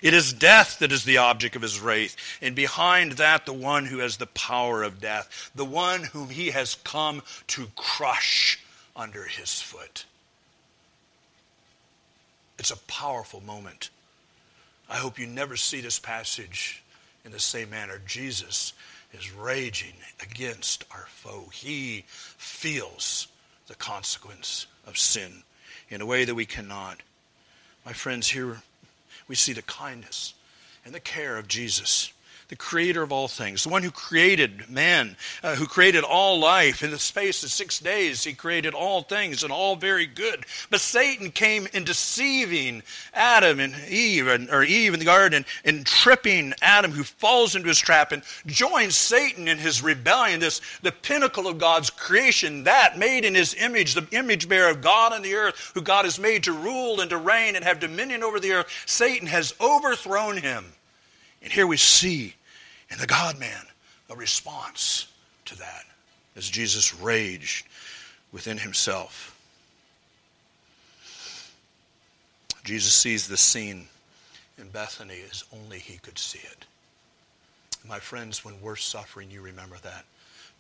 It 0.03 0.15
is 0.15 0.33
death 0.33 0.79
that 0.79 0.93
is 0.93 1.05
the 1.05 1.19
object 1.19 1.57
of 1.57 1.63
his 1.63 1.79
wrath, 1.79 2.17
and 2.41 2.55
behind 2.55 3.13
that, 3.13 3.45
the 3.45 3.53
one 3.53 3.85
who 3.85 3.99
has 3.99 4.17
the 4.17 4.27
power 4.27 4.83
of 4.83 5.01
death, 5.01 5.51
the 5.55 5.65
one 5.65 6.05
whom 6.05 6.31
he 6.31 6.51
has 6.51 6.77
come 6.77 7.23
to 7.49 7.67
crush 7.77 8.59
under 8.97 9.25
his 9.25 9.61
foot. 9.61 10.07
It's 12.59 12.71
a 12.71 12.79
powerful 12.79 13.43
moment. 13.43 13.91
I 14.89 14.97
hope 14.97 15.19
you 15.19 15.27
never 15.27 15.57
see 15.57 15.81
this 15.81 15.99
passage 15.99 16.83
in 17.25 17.33
the 17.33 17.39
same 17.39 17.71
manner. 17.71 18.01
Jesus 18.07 18.73
is 19.13 19.33
raging 19.33 19.95
against 20.23 20.85
our 20.91 21.07
foe. 21.09 21.49
He 21.53 22.05
feels 22.07 23.29
the 23.67 23.75
consequence 23.75 24.67
of 24.87 24.99
sin 24.99 25.43
in 25.89 26.01
a 26.01 26.07
way 26.07 26.25
that 26.25 26.35
we 26.35 26.47
cannot. 26.47 27.03
My 27.85 27.93
friends, 27.93 28.29
here 28.29 28.63
we 29.29 29.35
see 29.35 29.53
the 29.53 29.63
kindness 29.63 30.35
and 30.85 30.95
the 30.95 31.01
care 31.01 31.37
of 31.37 31.49
Jesus 31.49 32.13
the 32.51 32.57
creator 32.57 33.01
of 33.01 33.13
all 33.13 33.29
things, 33.29 33.63
the 33.63 33.69
one 33.69 33.85
who 33.85 33.93
created 33.93 34.69
man, 34.69 35.17
uh, 35.45 35.55
who 35.55 35.67
created 35.67 36.03
all 36.03 36.41
life. 36.41 36.83
In 36.83 36.91
the 36.91 36.99
space 36.99 37.45
of 37.45 37.51
six 37.51 37.79
days, 37.79 38.25
he 38.25 38.35
created 38.35 38.75
all 38.75 39.03
things 39.03 39.45
and 39.45 39.53
all 39.53 39.77
very 39.77 40.05
good. 40.05 40.45
But 40.69 40.81
Satan 40.81 41.31
came 41.31 41.69
in 41.73 41.85
deceiving 41.85 42.83
Adam 43.15 43.61
and 43.61 43.73
Eve, 43.89 44.27
and, 44.27 44.51
or 44.51 44.65
Eve 44.65 44.95
in 44.95 44.99
the 44.99 45.07
garden, 45.07 45.47
and 45.65 45.87
tripping 45.87 46.53
Adam, 46.61 46.91
who 46.91 47.05
falls 47.05 47.55
into 47.55 47.69
his 47.69 47.79
trap 47.79 48.11
and 48.11 48.25
joins 48.47 48.97
Satan 48.97 49.47
in 49.47 49.59
his 49.59 49.81
rebellion, 49.81 50.41
this 50.41 50.61
the 50.83 50.91
pinnacle 50.91 51.47
of 51.47 51.59
God's 51.59 51.91
creation, 51.91 52.65
that 52.65 52.99
made 52.99 53.25
in 53.25 53.35
his 53.37 53.55
image, 53.55 53.95
the 53.95 54.09
image 54.11 54.49
bearer 54.49 54.71
of 54.71 54.81
God 54.81 55.13
on 55.13 55.23
the 55.23 55.35
earth, 55.35 55.71
who 55.75 55.83
God 55.83 56.05
has 56.05 56.19
made 56.19 56.43
to 56.45 56.53
rule 56.53 57.01
and 57.01 57.11
to 57.11 57.17
reign 57.17 57.55
and 57.55 57.65
have 57.65 57.79
dominion 57.79 58.25
over 58.25 58.41
the 58.41 58.55
earth. 58.55 58.83
Satan 58.87 59.29
has 59.29 59.55
overthrown 59.61 60.37
him. 60.37 60.65
And 61.43 61.53
here 61.53 61.67
we 61.69 61.77
see 61.77 62.35
and 62.91 63.01
the 63.01 63.07
God 63.07 63.39
man, 63.39 63.65
a 64.09 64.17
response 64.17 65.07
to 65.47 65.59
that 65.59 65.85
as 66.37 66.49
Jesus 66.49 66.95
raged 66.95 67.67
within 68.33 68.59
himself. 68.59 69.37
Jesus 72.65 72.93
sees 72.93 73.27
the 73.27 73.37
scene 73.37 73.87
in 74.59 74.69
Bethany 74.69 75.21
as 75.31 75.45
only 75.53 75.79
he 75.79 75.99
could 75.99 76.19
see 76.19 76.39
it. 76.39 76.67
My 77.89 77.99
friends, 77.99 78.45
when 78.45 78.61
we're 78.61 78.77
suffering, 78.77 79.31
you 79.31 79.41
remember 79.41 79.77
that. 79.83 80.05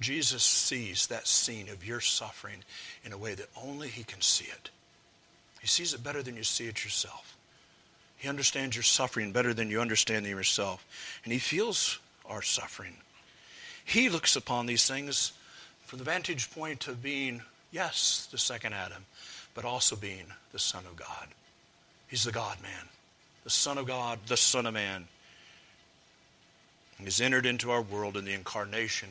Jesus 0.01 0.43
sees 0.43 1.07
that 1.09 1.29
scene 1.29 1.69
of 1.69 1.87
your 1.87 2.01
suffering 2.01 2.65
in 3.05 3.13
a 3.13 3.19
way 3.19 3.35
that 3.35 3.51
only 3.63 3.89
he 3.89 4.03
can 4.03 4.23
see 4.23 4.47
it. 4.47 4.71
He 5.61 5.67
sees 5.67 5.93
it 5.93 6.03
better 6.03 6.23
than 6.23 6.37
you 6.37 6.43
see 6.43 6.69
it 6.69 6.83
yourself. 6.83 7.37
He 8.17 8.29
understands 8.29 8.75
your 8.75 8.83
suffering 8.83 9.33
better 9.33 9.53
than 9.53 9.71
you 9.71 9.81
understand 9.81 10.27
yourself. 10.27 10.87
And 11.25 11.33
he 11.33 11.39
feels 11.39 11.99
our 12.31 12.43
suffering. 12.43 12.95
He 13.85 14.09
looks 14.09 14.37
upon 14.37 14.67
these 14.67 14.87
things 14.87 15.33
from 15.85 15.99
the 15.99 16.05
vantage 16.05 16.51
point 16.53 16.87
of 16.87 17.03
being, 17.03 17.43
yes, 17.73 18.29
the 18.31 18.39
second 18.39 18.73
Adam, 18.73 19.05
but 19.55 19.65
also 19.65 19.97
being 19.97 20.27
the 20.53 20.59
Son 20.59 20.85
of 20.87 20.97
God. 20.97 21.27
He's 22.09 22.25
the 22.25 22.33
God 22.33 22.57
man, 22.63 22.89
the 23.45 23.51
Son 23.51 23.79
of 23.79 23.87
God, 23.87 24.21
the 24.27 24.37
Son 24.37 24.67
of 24.67 24.75
Man. 24.75 25.09
He's 26.99 27.21
entered 27.21 27.47
into 27.47 27.71
our 27.71 27.83
world 27.83 28.17
in 28.17 28.25
the 28.25 28.35
incarnation, 28.35 29.09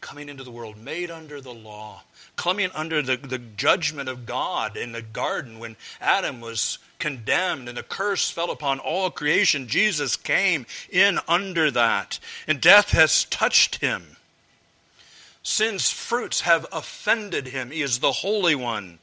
coming 0.00 0.28
into 0.28 0.42
the 0.42 0.50
world, 0.50 0.76
made 0.76 1.10
under 1.10 1.40
the 1.40 1.52
law, 1.52 2.02
coming 2.36 2.70
under 2.74 3.02
the, 3.02 3.16
the 3.16 3.38
judgment 3.38 4.08
of 4.08 4.26
God 4.26 4.76
in 4.76 4.92
the 4.92 5.02
garden 5.02 5.58
when 5.58 5.76
Adam 6.00 6.40
was 6.40 6.78
condemned 6.98 7.68
and 7.68 7.78
the 7.78 7.82
curse 7.82 8.30
fell 8.30 8.50
upon 8.50 8.78
all 8.78 9.10
creation. 9.10 9.68
Jesus 9.68 10.16
came 10.16 10.66
in 10.90 11.18
under 11.28 11.70
that, 11.70 12.18
and 12.46 12.60
death 12.60 12.90
has 12.90 13.24
touched 13.24 13.76
him. 13.76 14.16
Sin's 15.42 15.90
fruits 15.90 16.42
have 16.42 16.66
offended 16.72 17.46
him. 17.46 17.70
He 17.70 17.80
is 17.80 18.00
the 18.00 18.12
Holy 18.12 18.54
One. 18.54 18.98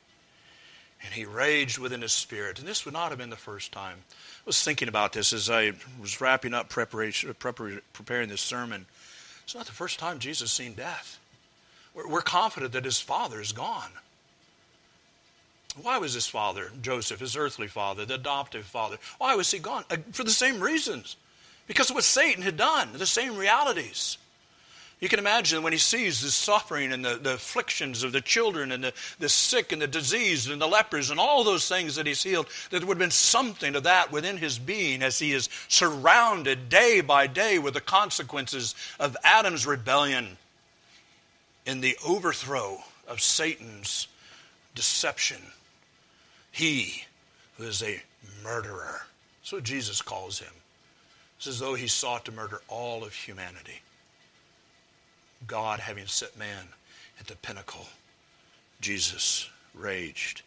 And 1.03 1.13
he 1.13 1.25
raged 1.25 1.77
within 1.77 2.01
his 2.01 2.13
spirit. 2.13 2.60
And 2.60 2.67
this 2.67 2.86
would 2.86 2.93
not 2.93 3.10
have 3.10 3.17
been 3.17 3.29
the 3.29 3.36
first 3.36 3.71
time. 3.71 3.97
I 4.12 4.45
was 4.45 4.63
thinking 4.63 4.88
about 4.88 5.13
this 5.13 5.34
as 5.34 5.49
I 5.49 5.73
was 5.99 6.21
wrapping 6.21 6.53
up 6.53 6.69
preparation, 6.69 7.34
preparing 7.34 8.29
this 8.29 8.41
sermon. 8.41 8.86
It's 9.43 9.55
not 9.55 9.65
the 9.65 9.71
first 9.71 9.99
time 9.99 10.19
Jesus 10.19 10.51
seen 10.51 10.73
death. 10.73 11.19
We're, 11.93 12.08
we're 12.08 12.21
confident 12.21 12.73
that 12.73 12.86
his 12.86 12.99
father 12.99 13.39
is 13.39 13.51
gone. 13.51 13.91
Why 15.81 15.97
was 15.97 16.13
his 16.13 16.27
father, 16.27 16.71
Joseph, 16.81 17.19
his 17.19 17.35
earthly 17.35 17.67
father, 17.67 18.05
the 18.05 18.15
adoptive 18.15 18.65
father, 18.65 18.97
why 19.17 19.35
was 19.35 19.51
he 19.51 19.59
gone? 19.59 19.83
Uh, 19.89 19.97
for 20.11 20.23
the 20.23 20.31
same 20.31 20.61
reasons. 20.61 21.17
Because 21.67 21.89
of 21.89 21.95
what 21.95 22.03
Satan 22.03 22.43
had 22.43 22.57
done, 22.57 22.89
the 22.93 23.05
same 23.05 23.35
realities. 23.35 24.17
You 25.01 25.09
can 25.09 25.19
imagine 25.19 25.61
when 25.61 25.73
he 25.73 25.79
sees 25.79 26.21
the 26.21 26.31
suffering 26.31 26.93
and 26.93 27.03
the, 27.03 27.15
the 27.15 27.33
afflictions 27.33 28.03
of 28.03 28.13
the 28.13 28.21
children 28.21 28.71
and 28.71 28.85
the, 28.85 28.93
the 29.19 29.27
sick 29.27 29.73
and 29.73 29.81
the 29.81 29.88
diseased 29.88 30.49
and 30.49 30.61
the 30.61 30.67
lepers 30.67 31.09
and 31.09 31.19
all 31.19 31.43
those 31.43 31.67
things 31.67 31.95
that 31.95 32.07
he's 32.07 32.23
healed, 32.23 32.47
that 32.69 32.79
there 32.79 32.88
would 32.88 32.95
have 32.95 32.99
been 32.99 33.11
something 33.11 33.75
of 33.75 33.83
that 33.83 34.11
within 34.11 34.38
his 34.38 34.57
being 34.57 35.03
as 35.03 35.19
he 35.19 35.33
is 35.33 35.49
surrounded 35.67 36.69
day 36.69 37.01
by 37.01 37.27
day 37.27 37.59
with 37.59 37.73
the 37.73 37.81
consequences 37.81 38.73
of 38.97 39.17
Adam's 39.23 39.67
rebellion 39.67 40.38
in 41.65 41.81
the 41.81 41.97
overthrow 42.05 42.81
of 43.07 43.19
Satan's 43.19 44.07
deception 44.75 45.41
he 46.55 47.03
who 47.57 47.65
is 47.65 47.83
a 47.83 48.01
murderer. 48.41 49.01
That's 49.41 49.51
what 49.51 49.63
Jesus 49.63 50.01
calls 50.01 50.39
him. 50.39 50.53
It's 51.35 51.47
as 51.47 51.59
though 51.59 51.73
he 51.73 51.87
sought 51.87 52.23
to 52.25 52.31
murder 52.31 52.61
all 52.69 53.03
of 53.03 53.13
humanity. 53.13 53.81
God 55.47 55.81
having 55.81 56.05
set 56.05 56.39
man 56.39 56.69
at 57.19 57.27
the 57.27 57.35
pinnacle, 57.35 57.85
Jesus 58.79 59.49
raged. 59.73 60.43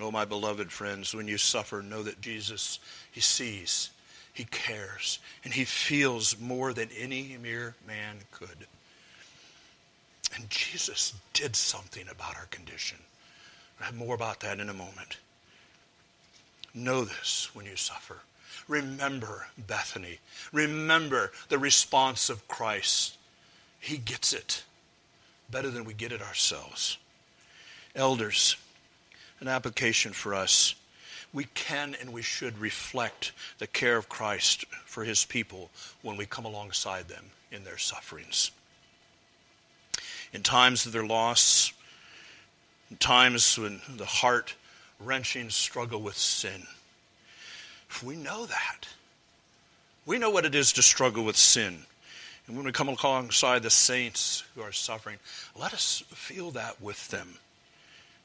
Oh, 0.00 0.10
my 0.10 0.24
beloved 0.24 0.72
friends, 0.72 1.14
when 1.14 1.28
you 1.28 1.36
suffer, 1.36 1.82
know 1.82 2.02
that 2.02 2.22
Jesus, 2.22 2.78
he 3.12 3.20
sees, 3.20 3.90
he 4.32 4.44
cares, 4.44 5.18
and 5.44 5.52
he 5.52 5.66
feels 5.66 6.40
more 6.40 6.72
than 6.72 6.88
any 6.98 7.36
mere 7.42 7.74
man 7.86 8.16
could. 8.32 8.66
And 10.34 10.48
Jesus 10.48 11.12
did 11.34 11.54
something 11.54 12.08
about 12.10 12.36
our 12.36 12.46
condition. 12.46 12.96
I'll 13.80 13.86
have 13.86 13.96
more 13.96 14.14
about 14.14 14.40
that 14.40 14.60
in 14.60 14.68
a 14.68 14.74
moment. 14.74 15.18
Know 16.74 17.04
this 17.04 17.50
when 17.54 17.66
you 17.66 17.76
suffer. 17.76 18.18
Remember 18.68 19.46
Bethany. 19.56 20.18
Remember 20.52 21.32
the 21.48 21.58
response 21.58 22.28
of 22.28 22.48
Christ. 22.48 23.16
He 23.78 23.96
gets 23.96 24.32
it 24.32 24.64
better 25.50 25.70
than 25.70 25.84
we 25.84 25.94
get 25.94 26.12
it 26.12 26.22
ourselves. 26.22 26.98
Elders, 27.94 28.56
an 29.40 29.48
application 29.48 30.12
for 30.12 30.34
us. 30.34 30.74
We 31.32 31.44
can 31.54 31.96
and 32.00 32.12
we 32.12 32.22
should 32.22 32.58
reflect 32.58 33.32
the 33.58 33.66
care 33.66 33.96
of 33.96 34.08
Christ 34.08 34.64
for 34.84 35.04
his 35.04 35.24
people 35.24 35.70
when 36.02 36.16
we 36.16 36.26
come 36.26 36.44
alongside 36.44 37.08
them 37.08 37.26
in 37.52 37.64
their 37.64 37.78
sufferings. 37.78 38.50
In 40.32 40.42
times 40.42 40.86
of 40.86 40.92
their 40.92 41.06
loss, 41.06 41.72
times 42.98 43.58
when 43.58 43.80
the 43.96 44.06
heart 44.06 44.54
wrenching 45.00 45.50
struggle 45.50 46.00
with 46.00 46.16
sin. 46.16 46.66
We 48.04 48.16
know 48.16 48.46
that. 48.46 48.88
We 50.04 50.18
know 50.18 50.30
what 50.30 50.44
it 50.44 50.54
is 50.54 50.72
to 50.74 50.82
struggle 50.82 51.24
with 51.24 51.36
sin. 51.36 51.84
And 52.46 52.56
when 52.56 52.64
we 52.64 52.72
come 52.72 52.88
alongside 52.88 53.62
the 53.62 53.70
saints 53.70 54.44
who 54.54 54.62
are 54.62 54.72
suffering, 54.72 55.18
let 55.58 55.74
us 55.74 56.04
feel 56.10 56.52
that 56.52 56.80
with 56.80 57.08
them. 57.08 57.34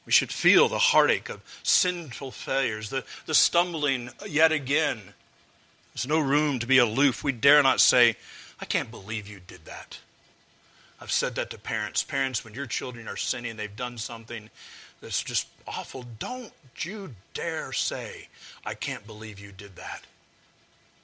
We 0.06 0.12
should 0.12 0.32
feel 0.32 0.68
the 0.68 0.78
heartache 0.78 1.28
of 1.28 1.42
sinful 1.62 2.32
failures, 2.32 2.90
the, 2.90 3.04
the 3.26 3.34
stumbling 3.34 4.10
yet 4.26 4.52
again. 4.52 5.00
There's 5.94 6.08
no 6.08 6.20
room 6.20 6.58
to 6.58 6.66
be 6.66 6.78
aloof. 6.78 7.22
We 7.22 7.32
dare 7.32 7.62
not 7.62 7.80
say, 7.80 8.16
I 8.60 8.64
can't 8.64 8.90
believe 8.90 9.28
you 9.28 9.40
did 9.44 9.64
that. 9.64 9.98
I've 11.02 11.10
said 11.10 11.34
that 11.34 11.50
to 11.50 11.58
parents. 11.58 12.04
Parents, 12.04 12.44
when 12.44 12.54
your 12.54 12.66
children 12.66 13.08
are 13.08 13.16
sinning, 13.16 13.56
they've 13.56 13.74
done 13.74 13.98
something 13.98 14.48
that's 15.00 15.20
just 15.20 15.48
awful, 15.66 16.04
don't 16.20 16.52
you 16.78 17.16
dare 17.34 17.72
say, 17.72 18.28
I 18.64 18.74
can't 18.74 19.04
believe 19.04 19.40
you 19.40 19.50
did 19.50 19.74
that. 19.74 20.02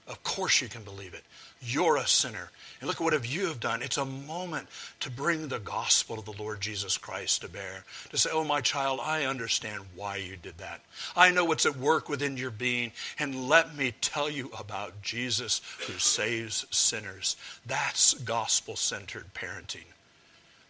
Of 0.08 0.22
course 0.24 0.62
you 0.62 0.68
can 0.68 0.82
believe 0.84 1.12
it. 1.12 1.22
You're 1.60 1.98
a 1.98 2.06
sinner. 2.06 2.50
And 2.80 2.88
look 2.88 2.96
at 2.96 3.04
what 3.04 3.12
have 3.12 3.26
you 3.26 3.46
have 3.46 3.60
done. 3.60 3.82
It's 3.82 3.98
a 3.98 4.06
moment 4.06 4.68
to 5.00 5.10
bring 5.10 5.48
the 5.48 5.58
gospel 5.58 6.18
of 6.18 6.24
the 6.24 6.42
Lord 6.42 6.62
Jesus 6.62 6.96
Christ 6.96 7.42
to 7.42 7.48
bear. 7.48 7.84
To 8.10 8.16
say, 8.16 8.30
oh, 8.32 8.44
my 8.44 8.62
child, 8.62 9.00
I 9.02 9.24
understand 9.24 9.84
why 9.94 10.16
you 10.16 10.36
did 10.36 10.56
that. 10.58 10.80
I 11.14 11.30
know 11.30 11.44
what's 11.44 11.66
at 11.66 11.76
work 11.76 12.08
within 12.08 12.38
your 12.38 12.50
being. 12.50 12.92
And 13.18 13.48
let 13.48 13.76
me 13.76 13.92
tell 14.00 14.30
you 14.30 14.50
about 14.58 15.02
Jesus 15.02 15.60
who 15.86 15.92
saves 15.94 16.64
sinners. 16.70 17.36
That's 17.66 18.14
gospel 18.14 18.76
centered 18.76 19.34
parenting. 19.34 19.86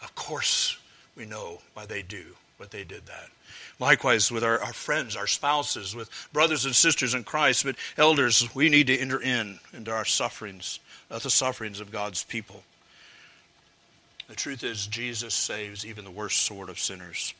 Of 0.02 0.14
course, 0.16 0.78
we 1.16 1.26
know 1.26 1.60
why 1.74 1.86
they 1.86 2.02
do 2.02 2.34
what 2.58 2.70
they 2.70 2.84
did 2.84 3.06
that. 3.06 3.28
Likewise, 3.80 4.30
with 4.30 4.44
our, 4.44 4.60
our 4.60 4.72
friends, 4.72 5.16
our 5.16 5.26
spouses, 5.26 5.94
with 5.94 6.10
brothers 6.32 6.64
and 6.64 6.74
sisters 6.74 7.14
in 7.14 7.24
Christ, 7.24 7.64
but 7.64 7.76
elders, 7.96 8.54
we 8.54 8.68
need 8.68 8.88
to 8.88 8.98
enter 8.98 9.22
in 9.22 9.58
into 9.72 9.92
our 9.92 10.04
sufferings, 10.04 10.80
uh, 11.10 11.18
the 11.18 11.30
sufferings 11.30 11.80
of 11.80 11.92
God's 11.92 12.24
people. 12.24 12.62
The 14.28 14.34
truth 14.34 14.64
is, 14.64 14.86
Jesus 14.86 15.32
saves 15.32 15.86
even 15.86 16.04
the 16.04 16.10
worst 16.10 16.42
sort 16.42 16.68
of 16.68 16.78
sinners. 16.78 17.32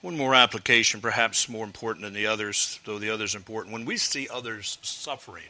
One 0.00 0.16
more 0.16 0.34
application, 0.34 1.00
perhaps 1.00 1.48
more 1.48 1.64
important 1.64 2.04
than 2.04 2.14
the 2.14 2.26
others, 2.26 2.80
though 2.84 2.98
the 2.98 3.10
others 3.10 3.36
important. 3.36 3.72
When 3.72 3.84
we 3.84 3.96
see 3.96 4.28
others 4.28 4.78
suffering, 4.82 5.44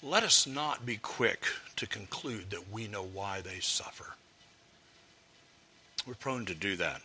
let 0.00 0.22
us 0.22 0.46
not 0.46 0.86
be 0.86 0.98
quick 0.98 1.46
to 1.76 1.86
conclude 1.86 2.50
that 2.50 2.70
we 2.70 2.86
know 2.86 3.02
why 3.02 3.40
they 3.40 3.58
suffer. 3.58 4.14
We're 6.06 6.14
prone 6.14 6.44
to 6.44 6.54
do 6.54 6.76
that. 6.76 7.00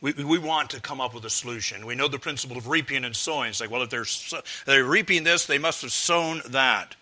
We, 0.00 0.12
we 0.12 0.38
want 0.38 0.70
to 0.70 0.80
come 0.80 1.00
up 1.00 1.14
with 1.14 1.24
a 1.24 1.30
solution. 1.30 1.84
We 1.84 1.94
know 1.94 2.08
the 2.08 2.18
principle 2.18 2.56
of 2.56 2.68
reaping 2.68 3.04
and 3.04 3.16
sowing. 3.16 3.50
It's 3.50 3.60
like, 3.60 3.70
well, 3.70 3.82
if 3.82 3.90
they're, 3.90 4.06
they're 4.64 4.84
reaping 4.84 5.24
this, 5.24 5.46
they 5.46 5.58
must 5.58 5.82
have 5.82 5.92
sown 5.92 6.42
that. 6.48 6.94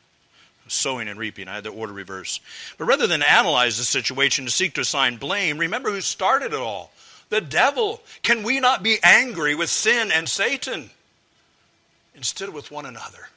Sowing 0.68 1.06
and 1.08 1.18
reaping. 1.18 1.46
I 1.46 1.56
had 1.56 1.64
the 1.64 1.70
order 1.70 1.92
reversed. 1.92 2.40
But 2.76 2.86
rather 2.86 3.06
than 3.06 3.22
analyze 3.22 3.78
the 3.78 3.84
situation 3.84 4.46
to 4.46 4.50
seek 4.50 4.74
to 4.74 4.80
assign 4.80 5.16
blame, 5.16 5.58
remember 5.58 5.90
who 5.90 6.00
started 6.00 6.52
it 6.52 6.58
all 6.58 6.90
the 7.28 7.40
devil. 7.40 8.02
Can 8.22 8.42
we 8.42 8.60
not 8.60 8.82
be 8.82 8.98
angry 9.02 9.54
with 9.54 9.70
sin 9.70 10.10
and 10.12 10.28
Satan 10.28 10.90
instead 12.14 12.48
with 12.48 12.70
one 12.70 12.86
another? 12.86 13.28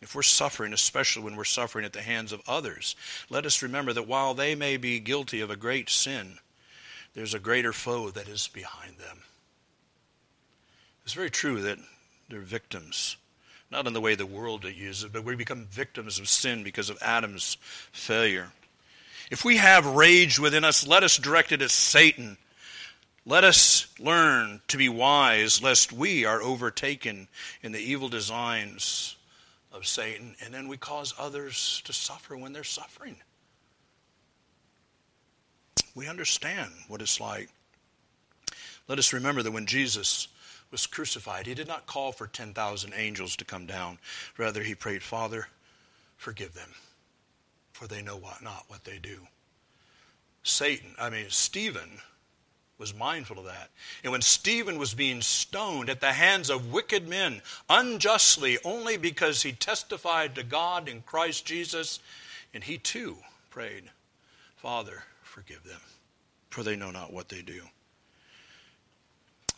If 0.00 0.14
we're 0.14 0.22
suffering, 0.22 0.72
especially 0.72 1.22
when 1.22 1.36
we're 1.36 1.44
suffering 1.44 1.84
at 1.84 1.92
the 1.92 2.00
hands 2.00 2.32
of 2.32 2.40
others, 2.48 2.96
let 3.28 3.44
us 3.44 3.62
remember 3.62 3.92
that 3.92 4.08
while 4.08 4.32
they 4.32 4.54
may 4.54 4.78
be 4.78 4.98
guilty 4.98 5.40
of 5.42 5.50
a 5.50 5.56
great 5.56 5.90
sin, 5.90 6.38
there's 7.14 7.34
a 7.34 7.38
greater 7.38 7.72
foe 7.72 8.10
that 8.10 8.28
is 8.28 8.48
behind 8.48 8.96
them. 8.98 9.18
It's 11.04 11.12
very 11.12 11.30
true 11.30 11.60
that 11.62 11.78
they're 12.28 12.40
victims, 12.40 13.16
not 13.70 13.86
in 13.86 13.92
the 13.92 14.00
way 14.00 14.14
the 14.14 14.24
world 14.24 14.64
uses 14.64 15.04
it, 15.04 15.12
but 15.12 15.24
we 15.24 15.36
become 15.36 15.66
victims 15.66 16.18
of 16.18 16.28
sin 16.28 16.62
because 16.62 16.88
of 16.88 16.98
Adam's 17.02 17.58
failure. 17.92 18.52
If 19.30 19.44
we 19.44 19.58
have 19.58 19.84
rage 19.84 20.38
within 20.38 20.64
us, 20.64 20.86
let 20.86 21.02
us 21.02 21.18
direct 21.18 21.52
it 21.52 21.62
at 21.62 21.70
Satan. 21.70 22.38
Let 23.26 23.44
us 23.44 23.86
learn 23.98 24.62
to 24.68 24.78
be 24.78 24.88
wise, 24.88 25.62
lest 25.62 25.92
we 25.92 26.24
are 26.24 26.40
overtaken 26.40 27.28
in 27.62 27.72
the 27.72 27.78
evil 27.78 28.08
designs 28.08 29.16
of 29.72 29.86
Satan, 29.86 30.34
and 30.44 30.52
then 30.52 30.68
we 30.68 30.76
cause 30.76 31.14
others 31.18 31.82
to 31.84 31.92
suffer 31.92 32.36
when 32.36 32.52
they're 32.52 32.64
suffering. 32.64 33.16
We 35.94 36.08
understand 36.08 36.70
what 36.88 37.02
it's 37.02 37.20
like. 37.20 37.48
Let 38.88 38.98
us 38.98 39.12
remember 39.12 39.42
that 39.42 39.52
when 39.52 39.66
Jesus 39.66 40.28
was 40.70 40.86
crucified, 40.86 41.46
he 41.46 41.54
did 41.54 41.68
not 41.68 41.86
call 41.86 42.12
for 42.12 42.26
10,000 42.26 42.92
angels 42.94 43.36
to 43.36 43.44
come 43.44 43.66
down. 43.66 43.98
Rather, 44.36 44.62
he 44.62 44.74
prayed, 44.74 45.02
Father, 45.02 45.48
forgive 46.16 46.54
them, 46.54 46.70
for 47.72 47.86
they 47.86 48.02
know 48.02 48.16
what, 48.16 48.42
not 48.42 48.64
what 48.68 48.84
they 48.84 48.98
do. 48.98 49.18
Satan, 50.42 50.94
I 50.98 51.10
mean, 51.10 51.26
Stephen 51.28 52.00
was 52.80 52.94
mindful 52.94 53.38
of 53.38 53.44
that. 53.44 53.68
And 54.02 54.10
when 54.10 54.22
Stephen 54.22 54.78
was 54.78 54.94
being 54.94 55.20
stoned 55.20 55.90
at 55.90 56.00
the 56.00 56.12
hands 56.12 56.48
of 56.48 56.72
wicked 56.72 57.06
men 57.06 57.42
unjustly 57.68 58.58
only 58.64 58.96
because 58.96 59.42
he 59.42 59.52
testified 59.52 60.34
to 60.34 60.42
God 60.42 60.88
in 60.88 61.02
Christ 61.02 61.44
Jesus, 61.44 62.00
and 62.54 62.64
he 62.64 62.78
too 62.78 63.18
prayed, 63.50 63.84
Father, 64.56 65.04
forgive 65.22 65.62
them, 65.62 65.80
for 66.48 66.62
they 66.62 66.74
know 66.74 66.90
not 66.90 67.12
what 67.12 67.28
they 67.28 67.42
do. 67.42 67.60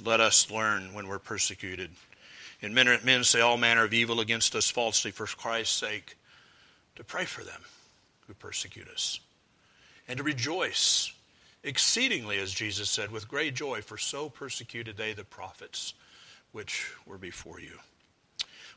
Let 0.04 0.20
us 0.20 0.50
learn 0.50 0.92
when 0.92 1.06
we're 1.06 1.20
persecuted. 1.20 1.90
And 2.60 2.74
men, 2.74 2.98
men 3.04 3.22
say 3.22 3.40
all 3.40 3.56
manner 3.56 3.84
of 3.84 3.94
evil 3.94 4.18
against 4.18 4.56
us 4.56 4.68
falsely 4.68 5.12
for 5.12 5.26
Christ's 5.26 5.76
sake, 5.76 6.16
to 6.96 7.04
pray 7.04 7.24
for 7.24 7.44
them 7.44 7.62
who 8.26 8.34
persecute 8.34 8.88
us, 8.88 9.20
and 10.08 10.16
to 10.16 10.24
rejoice 10.24 11.12
exceedingly, 11.62 12.38
as 12.38 12.52
Jesus 12.52 12.90
said, 12.90 13.10
with 13.10 13.28
great 13.28 13.54
joy, 13.54 13.82
for 13.82 13.98
so 13.98 14.28
persecuted 14.28 14.96
they 14.96 15.12
the 15.12 15.24
prophets 15.24 15.94
which 16.52 16.92
were 17.06 17.18
before 17.18 17.60
you. 17.60 17.78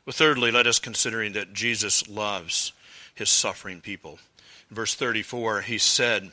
Well, 0.04 0.12
thirdly, 0.12 0.50
let 0.50 0.66
us 0.66 0.78
considering 0.78 1.32
that 1.32 1.52
Jesus 1.52 2.08
loves 2.08 2.72
his 3.14 3.28
suffering 3.28 3.80
people. 3.80 4.18
In 4.70 4.76
verse 4.76 4.94
34, 4.94 5.62
he 5.62 5.78
said, 5.78 6.30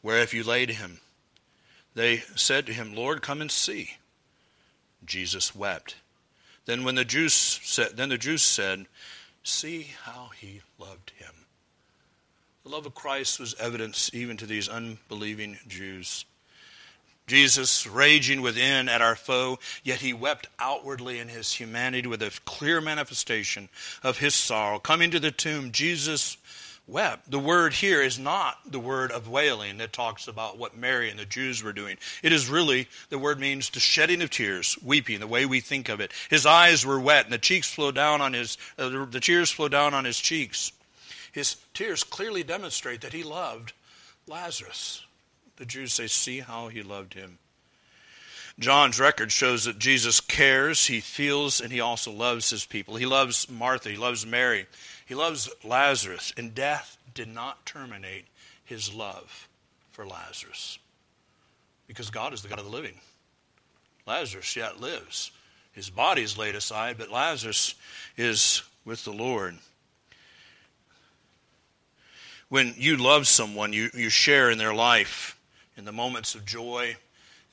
Where 0.00 0.18
have 0.18 0.32
you 0.32 0.42
laid 0.42 0.70
him? 0.70 1.00
They 1.94 2.18
said 2.34 2.66
to 2.66 2.72
him, 2.72 2.94
Lord, 2.94 3.20
come 3.20 3.40
and 3.40 3.50
see. 3.50 3.96
Jesus 5.04 5.54
wept. 5.54 5.96
Then 6.66 6.84
when 6.84 6.94
the 6.94 7.04
Jews 7.04 7.32
said, 7.32 7.96
then 7.96 8.08
the 8.10 8.18
Jews 8.18 8.42
said, 8.42 8.86
See 9.42 9.90
how 10.04 10.30
he 10.38 10.60
loved 10.78 11.12
him. 11.16 11.39
The 12.62 12.68
love 12.68 12.84
of 12.84 12.94
Christ 12.94 13.40
was 13.40 13.54
evidence 13.54 14.10
even 14.12 14.36
to 14.36 14.46
these 14.46 14.68
unbelieving 14.68 15.58
Jews. 15.66 16.26
Jesus 17.26 17.86
raging 17.86 18.42
within 18.42 18.88
at 18.88 19.00
our 19.00 19.16
foe, 19.16 19.58
yet 19.82 20.00
he 20.00 20.12
wept 20.12 20.46
outwardly 20.58 21.18
in 21.20 21.28
his 21.28 21.52
humanity 21.54 22.06
with 22.06 22.22
a 22.22 22.38
clear 22.44 22.80
manifestation 22.82 23.70
of 24.02 24.18
his 24.18 24.34
sorrow. 24.34 24.78
Coming 24.78 25.10
to 25.12 25.20
the 25.20 25.30
tomb, 25.30 25.72
Jesus 25.72 26.36
wept. 26.86 27.30
The 27.30 27.38
word 27.38 27.72
here 27.72 28.02
is 28.02 28.18
not 28.18 28.58
the 28.70 28.80
word 28.80 29.10
of 29.10 29.28
wailing 29.28 29.78
that 29.78 29.92
talks 29.94 30.28
about 30.28 30.58
what 30.58 30.76
Mary 30.76 31.08
and 31.08 31.18
the 31.18 31.24
Jews 31.24 31.62
were 31.62 31.72
doing. 31.72 31.96
It 32.22 32.32
is 32.32 32.50
really, 32.50 32.88
the 33.08 33.18
word 33.18 33.40
means 33.40 33.70
the 33.70 33.80
shedding 33.80 34.20
of 34.20 34.28
tears, 34.28 34.76
weeping, 34.84 35.20
the 35.20 35.26
way 35.26 35.46
we 35.46 35.60
think 35.60 35.88
of 35.88 36.00
it. 36.00 36.12
His 36.28 36.44
eyes 36.44 36.84
were 36.84 37.00
wet 37.00 37.24
and 37.24 37.32
the 37.32 37.38
cheeks 37.38 37.72
flowed 37.72 37.94
down 37.94 38.20
on 38.20 38.34
his, 38.34 38.58
uh, 38.76 39.06
the 39.06 39.20
tears 39.20 39.50
flowed 39.50 39.72
down 39.72 39.94
on 39.94 40.04
his 40.04 40.18
cheeks. 40.18 40.72
His 41.32 41.56
tears 41.74 42.04
clearly 42.04 42.42
demonstrate 42.42 43.00
that 43.02 43.12
he 43.12 43.22
loved 43.22 43.72
Lazarus. 44.26 45.04
The 45.56 45.64
Jews 45.64 45.92
say, 45.92 46.06
See 46.06 46.40
how 46.40 46.68
he 46.68 46.82
loved 46.82 47.14
him. 47.14 47.38
John's 48.58 49.00
record 49.00 49.32
shows 49.32 49.64
that 49.64 49.78
Jesus 49.78 50.20
cares, 50.20 50.86
he 50.86 51.00
feels, 51.00 51.60
and 51.60 51.72
he 51.72 51.80
also 51.80 52.10
loves 52.10 52.50
his 52.50 52.66
people. 52.66 52.96
He 52.96 53.06
loves 53.06 53.48
Martha, 53.48 53.88
he 53.88 53.96
loves 53.96 54.26
Mary, 54.26 54.66
he 55.06 55.14
loves 55.14 55.48
Lazarus, 55.64 56.34
and 56.36 56.54
death 56.54 56.98
did 57.14 57.28
not 57.28 57.64
terminate 57.64 58.26
his 58.64 58.92
love 58.92 59.48
for 59.92 60.06
Lazarus 60.06 60.78
because 61.90 62.10
God 62.10 62.32
is 62.32 62.42
the 62.42 62.48
God 62.48 62.60
of 62.60 62.66
the 62.66 62.70
living. 62.70 62.94
Lazarus 64.06 64.54
yet 64.54 64.80
lives. 64.80 65.32
His 65.72 65.90
body 65.90 66.22
is 66.22 66.38
laid 66.38 66.54
aside, 66.54 66.98
but 66.98 67.10
Lazarus 67.10 67.74
is 68.16 68.62
with 68.84 69.04
the 69.04 69.12
Lord 69.12 69.58
when 72.50 72.74
you 72.76 72.96
love 72.96 73.26
someone, 73.26 73.72
you, 73.72 73.88
you 73.94 74.10
share 74.10 74.50
in 74.50 74.58
their 74.58 74.74
life 74.74 75.38
in 75.76 75.84
the 75.84 75.92
moments 75.92 76.34
of 76.34 76.44
joy 76.44 76.96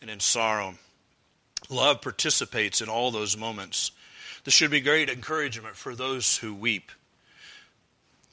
and 0.01 0.09
in 0.09 0.19
sorrow. 0.19 0.73
Love 1.69 2.01
participates 2.01 2.81
in 2.81 2.89
all 2.89 3.11
those 3.11 3.37
moments. 3.37 3.91
This 4.43 4.53
should 4.53 4.71
be 4.71 4.81
great 4.81 5.09
encouragement 5.09 5.75
for 5.75 5.95
those 5.95 6.37
who 6.37 6.53
weep. 6.53 6.91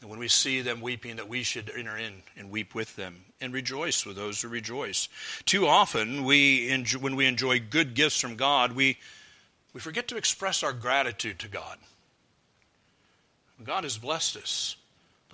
And 0.01 0.11
when 0.11 0.19
we 0.19 0.29
see 0.29 0.63
them 0.63 0.81
weeping, 0.81 1.17
that 1.17 1.29
we 1.29 1.43
should 1.43 1.71
enter 1.75 1.97
in 1.97 2.23
and 2.37 2.51
weep 2.51 2.75
with 2.75 2.97
them 2.97 3.25
and 3.41 3.53
rejoice 3.53 4.05
with 4.07 4.17
those 4.17 4.41
who 4.41 4.49
rejoice. 4.49 5.09
Too 5.45 5.67
often, 5.67 6.25
we 6.25 6.71
enjoy, 6.71 7.01
when 7.01 7.17
we 7.17 7.27
enjoy 7.27 7.61
good 7.61 7.95
gifts 7.95 8.21
from 8.21 8.37
God, 8.37 8.73
we, 8.73 8.99
we 9.73 9.81
forget 9.81 10.09
to 10.09 10.17
express 10.17 10.63
our 10.63 10.73
gratitude 10.73 11.39
to 11.41 11.49
God. 11.49 11.79
God 13.63 13.85
has 13.85 13.99
blessed 13.99 14.37
us. 14.37 14.77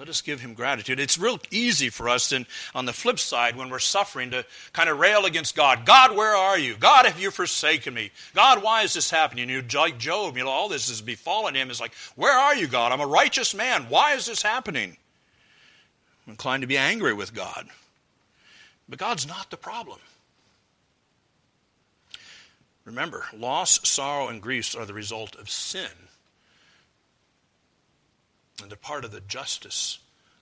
Let 0.00 0.08
us 0.08 0.22
give 0.22 0.40
him 0.40 0.54
gratitude. 0.54 0.98
It's 0.98 1.18
real 1.18 1.38
easy 1.50 1.90
for 1.90 2.08
us, 2.08 2.32
and 2.32 2.46
on 2.74 2.86
the 2.86 2.92
flip 2.94 3.18
side, 3.18 3.54
when 3.54 3.68
we're 3.68 3.78
suffering, 3.78 4.30
to 4.30 4.46
kind 4.72 4.88
of 4.88 4.98
rail 4.98 5.26
against 5.26 5.54
God. 5.54 5.84
God, 5.84 6.16
where 6.16 6.34
are 6.34 6.58
you? 6.58 6.74
God, 6.78 7.04
have 7.04 7.20
you 7.20 7.30
forsaken 7.30 7.92
me? 7.92 8.10
God, 8.34 8.62
why 8.62 8.80
is 8.80 8.94
this 8.94 9.10
happening? 9.10 9.50
You 9.50 9.62
like 9.74 9.98
Job, 9.98 10.38
you 10.38 10.44
know, 10.44 10.48
all 10.48 10.70
this 10.70 10.88
has 10.88 11.02
befallen 11.02 11.54
him. 11.54 11.68
It's 11.68 11.82
like, 11.82 11.92
where 12.16 12.32
are 12.32 12.56
you, 12.56 12.66
God? 12.66 12.92
I'm 12.92 13.02
a 13.02 13.06
righteous 13.06 13.54
man. 13.54 13.90
Why 13.90 14.14
is 14.14 14.24
this 14.24 14.40
happening? 14.40 14.96
I'm 16.26 16.30
inclined 16.30 16.62
to 16.62 16.66
be 16.66 16.78
angry 16.78 17.12
with 17.12 17.34
God. 17.34 17.68
But 18.88 18.98
God's 18.98 19.28
not 19.28 19.50
the 19.50 19.58
problem. 19.58 19.98
Remember, 22.86 23.26
loss, 23.36 23.86
sorrow, 23.86 24.28
and 24.28 24.40
grief 24.40 24.74
are 24.78 24.86
the 24.86 24.94
result 24.94 25.36
of 25.36 25.50
sin 25.50 25.90
and 28.62 28.70
they're 28.70 28.76
part 28.76 29.04
of 29.04 29.12
the 29.12 29.20
justice 29.20 29.98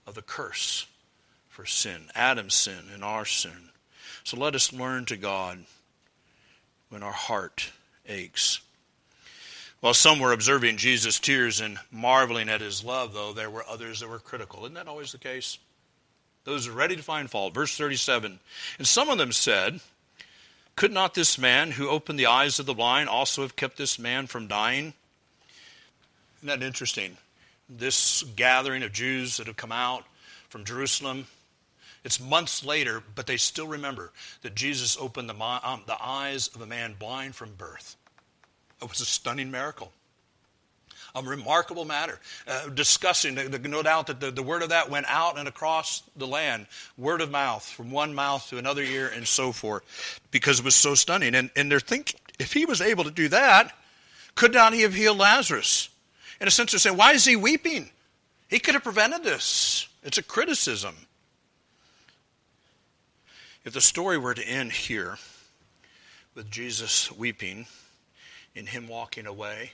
of 0.07 0.15
the 0.15 0.23
curse 0.23 0.87
for 1.49 1.67
sin, 1.67 2.11
Adam's 2.15 2.55
sin 2.55 2.85
and 2.95 3.03
our 3.03 3.25
sin. 3.25 3.71
So 4.25 4.37
let 4.37 4.55
us 4.55 4.73
learn 4.73 5.07
to 5.07 5.17
God 5.17 5.65
when 6.89 7.03
our 7.03 7.13
heart 7.13 7.73
aches. 8.07 8.61
While 9.81 9.95
some 9.95 10.19
were 10.19 10.33
observing 10.33 10.77
Jesus' 10.77 11.21
tears 11.21 11.61
and 11.61 11.79
marveling 11.91 12.49
at 12.49 12.61
his 12.61 12.85
love, 12.85 13.13
though, 13.13 13.33
there 13.33 13.51
were 13.51 13.65
others 13.69 14.01
that 14.01 14.09
were 14.09 14.19
critical. 14.19 14.65
Isn't 14.65 14.75
that 14.75 14.89
always 14.89 15.13
the 15.13 15.19
case? 15.19 15.59
Those 16.45 16.67
are 16.67 16.73
ready 16.73 16.97
to 16.97 17.03
find 17.03 17.31
fault. 17.31 17.55
Verse 17.55 17.77
37 17.77 18.41
And 18.79 18.87
some 18.87 19.09
of 19.09 19.19
them 19.19 19.33
said, 19.33 19.81
Could 20.77 20.93
not 20.93 21.15
this 21.15 21.39
man 21.39 21.73
who 21.73 21.89
opened 21.89 22.19
the 22.19 22.27
eyes 22.27 22.59
of 22.59 22.67
the 22.67 22.75
blind 22.75 23.09
also 23.09 23.43
have 23.43 23.57
kept 23.57 23.77
this 23.77 23.99
man 23.99 24.27
from 24.27 24.47
dying? 24.47 24.95
Isn't 26.39 26.49
that 26.49 26.63
interesting? 26.67 27.19
This 27.69 28.23
gathering 28.37 28.83
of 28.83 28.93
Jews 28.93 29.37
that 29.37 29.47
have 29.47 29.57
come 29.57 29.73
out 29.73 30.05
from 30.49 30.65
Jerusalem. 30.65 31.27
It's 32.05 32.21
months 32.21 32.65
later, 32.65 33.03
but 33.15 33.27
they 33.27 33.37
still 33.37 33.67
remember 33.67 34.13
that 34.43 34.55
Jesus 34.55 34.97
opened 34.99 35.29
the, 35.29 35.35
um, 35.43 35.83
the 35.87 35.97
eyes 36.01 36.49
of 36.55 36.63
a 36.63 36.67
man 36.67 36.95
blind 36.99 37.35
from 37.35 37.53
birth. 37.55 37.97
It 38.81 38.89
was 38.89 39.01
a 39.01 39.05
stunning 39.05 39.51
miracle. 39.51 39.93
A 41.15 41.23
remarkable 41.23 41.85
matter. 41.85 42.21
Uh, 42.47 42.69
discussing, 42.69 43.35
no 43.35 43.83
doubt 43.83 44.07
that 44.07 44.21
the, 44.21 44.31
the 44.31 44.43
word 44.43 44.63
of 44.63 44.69
that 44.69 44.91
went 44.91 45.07
out 45.09 45.39
and 45.39 45.49
across 45.49 46.03
the 46.17 46.27
land, 46.27 46.67
word 46.97 47.21
of 47.21 47.31
mouth, 47.31 47.65
from 47.65 47.91
one 47.91 48.15
mouth 48.15 48.49
to 48.51 48.59
another 48.59 48.83
ear 48.83 49.11
and 49.13 49.27
so 49.27 49.51
forth, 49.51 49.83
because 50.31 50.61
it 50.61 50.65
was 50.65 50.77
so 50.77 50.95
stunning. 50.95 51.35
And, 51.35 51.51
and 51.57 51.73
they're 51.73 51.81
thinking, 51.81 52.21
if 52.39 52.53
he 52.53 52.67
was 52.67 52.81
able 52.81 53.05
to 53.05 53.11
do 53.11 53.29
that, 53.29 53.73
could 54.35 54.55
not 54.55 54.73
he 54.73 54.83
have 54.83 54.95
healed 54.95 55.19
Lazarus? 55.19 55.89
In 56.41 56.49
a 56.49 56.51
sense, 56.51 56.73
they're 56.73 56.79
saying, 56.79 56.97
why 56.97 57.13
is 57.13 57.25
he 57.25 57.37
weeping? 57.37 57.91
He 58.49 58.59
could 58.59 58.75
have 58.75 58.85
prevented 58.85 59.25
this. 59.25 59.89
It's 60.03 60.19
a 60.19 60.23
criticism. 60.23 60.95
If 63.65 63.75
the 63.75 63.81
story 63.81 64.17
were 64.17 64.35
to 64.35 64.49
end 64.49 64.73
here 64.73 65.19
with 66.35 66.51
Jesus 66.51 67.13
weeping 67.13 67.67
and 68.55 68.69
him 68.69 68.89
walking 68.89 69.27
away, 69.27 69.73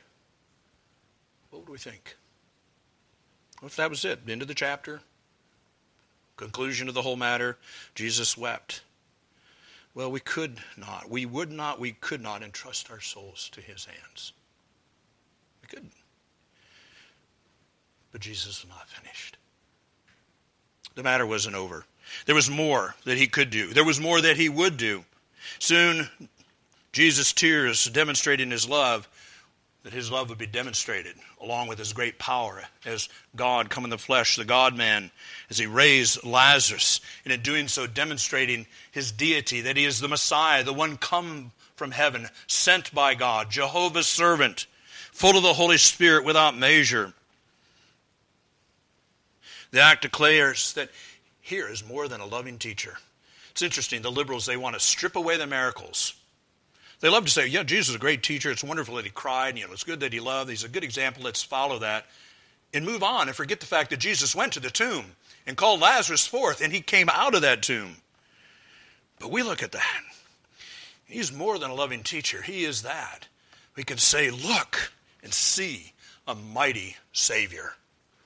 what 1.51 1.61
would 1.61 1.69
we 1.69 1.79
think? 1.79 2.17
What 3.61 3.69
if 3.69 3.77
that 3.77 3.91
was 3.91 4.05
it? 4.05 4.21
End 4.29 4.43
of 4.43 4.49
the 4.49 4.55
chapter? 4.55 5.01
Conclusion 6.37 6.89
of 6.89 6.95
the 6.95 7.03
whole 7.03 7.17
matter? 7.17 7.59
Jesus 7.95 8.37
wept. 8.37 8.83
Well, 9.95 10.11
we 10.11 10.19
could 10.19 10.59
not. 10.77 11.09
We 11.09 11.25
would 11.25 11.53
not, 11.53 11.79
we 11.79 11.93
could 11.93 12.21
not 12.21 12.43
entrust 12.43 12.91
our 12.91 13.01
souls 13.01 13.49
to 13.53 13.61
his 13.61 13.85
hands. 13.85 14.33
We 15.63 15.69
couldn't. 15.69 15.93
But 18.15 18.21
Jesus 18.21 18.63
was 18.63 18.71
not 18.71 18.89
finished. 18.89 19.39
The 20.95 21.03
matter 21.03 21.27
wasn't 21.27 21.57
over. 21.57 21.85
There 22.27 22.35
was 22.37 22.49
more 22.49 22.95
that 23.07 23.19
he 23.19 23.27
could 23.27 23.51
do, 23.51 23.75
there 23.75 23.85
was 23.85 23.99
more 23.99 24.21
that 24.21 24.37
he 24.37 24.49
would 24.49 24.77
do. 24.77 25.05
Soon, 25.59 26.09
Jesus' 26.93 27.33
tears 27.33 27.87
demonstrating 27.87 28.53
his 28.53 28.69
love, 28.69 29.09
that 29.83 29.93
his 29.93 30.13
love 30.13 30.29
would 30.29 30.39
be 30.39 30.47
demonstrated 30.47 31.17
along 31.41 31.67
with 31.67 31.81
his 31.81 31.93
great 31.93 32.17
power 32.17 32.63
as 32.87 33.09
God 33.35 33.69
come 33.69 33.83
in 33.83 33.91
the 33.91 33.99
flesh, 33.99 34.37
the 34.37 34.45
God 34.45 34.77
man, 34.77 35.11
as 35.51 35.59
he 35.59 35.67
raised 35.67 36.23
Lazarus, 36.23 37.01
and 37.25 37.35
in 37.35 37.41
doing 37.41 37.67
so 37.67 37.89
demonstrating 37.89 38.65
his 38.93 39.11
deity, 39.11 39.63
that 39.63 39.77
he 39.77 39.87
is 39.87 39.99
the 39.99 40.07
Messiah, 40.07 40.63
the 40.63 40.73
one 40.73 40.99
come 40.99 41.51
from 41.75 41.91
heaven, 41.91 42.29
sent 42.47 42.95
by 42.95 43.17
God, 43.17 43.51
Jehovah's 43.51 44.07
servant, 44.07 44.69
full 45.11 45.37
of 45.37 45.43
the 45.43 45.55
Holy 45.55 45.79
Spirit 45.79 46.25
without 46.25 46.57
measure. 46.57 47.13
The 49.75 49.81
act 49.81 50.03
declares 50.03 50.73
that 50.75 50.91
here 51.41 51.67
is 51.69 51.85
more 51.85 52.07
than 52.07 52.21
a 52.21 52.27
loving 52.27 52.59
teacher. 52.59 52.97
It's 53.51 53.61
interesting, 53.61 54.03
the 54.03 54.13
liberals, 54.13 54.47
they 54.47 54.57
want 54.57 54.75
to 54.77 54.81
strip 54.81 55.17
away 55.17 55.37
the 55.37 55.49
miracles. 55.49 56.15
They 57.01 57.09
love 57.09 57.25
to 57.25 57.31
say, 57.33 57.49
yeah, 57.49 57.65
Jesus 57.65 57.89
is 57.89 57.95
a 57.97 57.99
great 57.99 58.23
teacher. 58.23 58.53
It's 58.53 58.63
wonderful 58.63 58.95
that 58.95 59.05
he 59.05 59.11
cried. 59.11 59.59
You 59.59 59.67
know, 59.67 59.73
it's 59.73 59.83
good 59.83 59.99
that 59.99 60.13
he 60.13 60.21
loved. 60.21 60.49
He's 60.49 60.63
a 60.63 60.69
good 60.69 60.85
example. 60.85 61.25
Let's 61.25 61.43
follow 61.43 61.81
that. 61.81 62.07
And 62.73 62.87
move 62.87 63.03
on 63.03 63.27
and 63.27 63.37
forget 63.37 63.59
the 63.59 63.67
fact 63.67 63.91
that 63.91 63.99
Jesus 63.99 64.33
went 64.33 64.53
to 64.53 64.61
the 64.61 64.71
tomb 64.71 65.07
and 65.45 65.57
called 65.57 65.81
Lazarus 65.81 66.25
forth 66.25 66.61
and 66.61 66.73
he 66.73 66.81
came 66.81 67.09
out 67.09 67.35
of 67.35 67.43
that 67.43 67.65
tomb. 67.65 67.97
But 69.19 69.33
we 69.33 69.43
look 69.43 69.65
at 69.65 69.73
that. 69.73 70.03
He's 71.05 71.33
more 71.33 71.59
than 71.59 71.71
a 71.71 71.75
loving 71.75 72.05
teacher. 72.05 72.43
He 72.43 72.63
is 72.63 72.83
that. 72.83 73.27
We 73.75 73.83
can 73.83 73.99
say, 73.99 74.31
look 74.31 74.93
and 75.25 75.35
see 75.35 75.95
a 76.29 76.37
mighty 76.37 76.95
Savior 77.13 77.73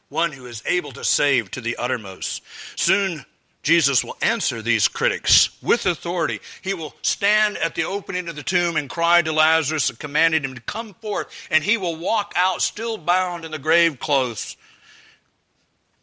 one 0.09 0.33
who 0.33 0.47
is 0.47 0.63
able 0.67 0.93
to 0.93 1.05
save 1.05 1.51
to 1.51 1.61
the 1.61 1.77
uttermost. 1.77 2.43
Soon, 2.77 3.25
Jesus 3.63 4.03
will 4.03 4.17
answer 4.23 4.63
these 4.63 4.89
critics 4.89 5.51
with 5.63 5.85
authority. 5.85 6.41
He 6.63 6.75
will 6.75 6.95
stand 7.03 7.59
at 7.59 7.75
the 7.75 7.85
opening 7.85 8.29
of 8.29 8.37
the 8.37 8.43
tomb 8.43 8.77
and 8.77 8.89
cry 8.89 9.21
to 9.21 9.33
Lazarus, 9.33 9.91
commanding 9.91 10.45
him 10.45 10.55
to 10.55 10.61
come 10.61 10.95
forth, 10.95 11.29
and 11.51 11.63
he 11.63 11.77
will 11.77 11.97
walk 11.97 12.33
out 12.37 12.63
still 12.63 12.97
bound 12.97 13.45
in 13.45 13.51
the 13.51 13.59
grave 13.59 13.99
clothes. 13.99 14.57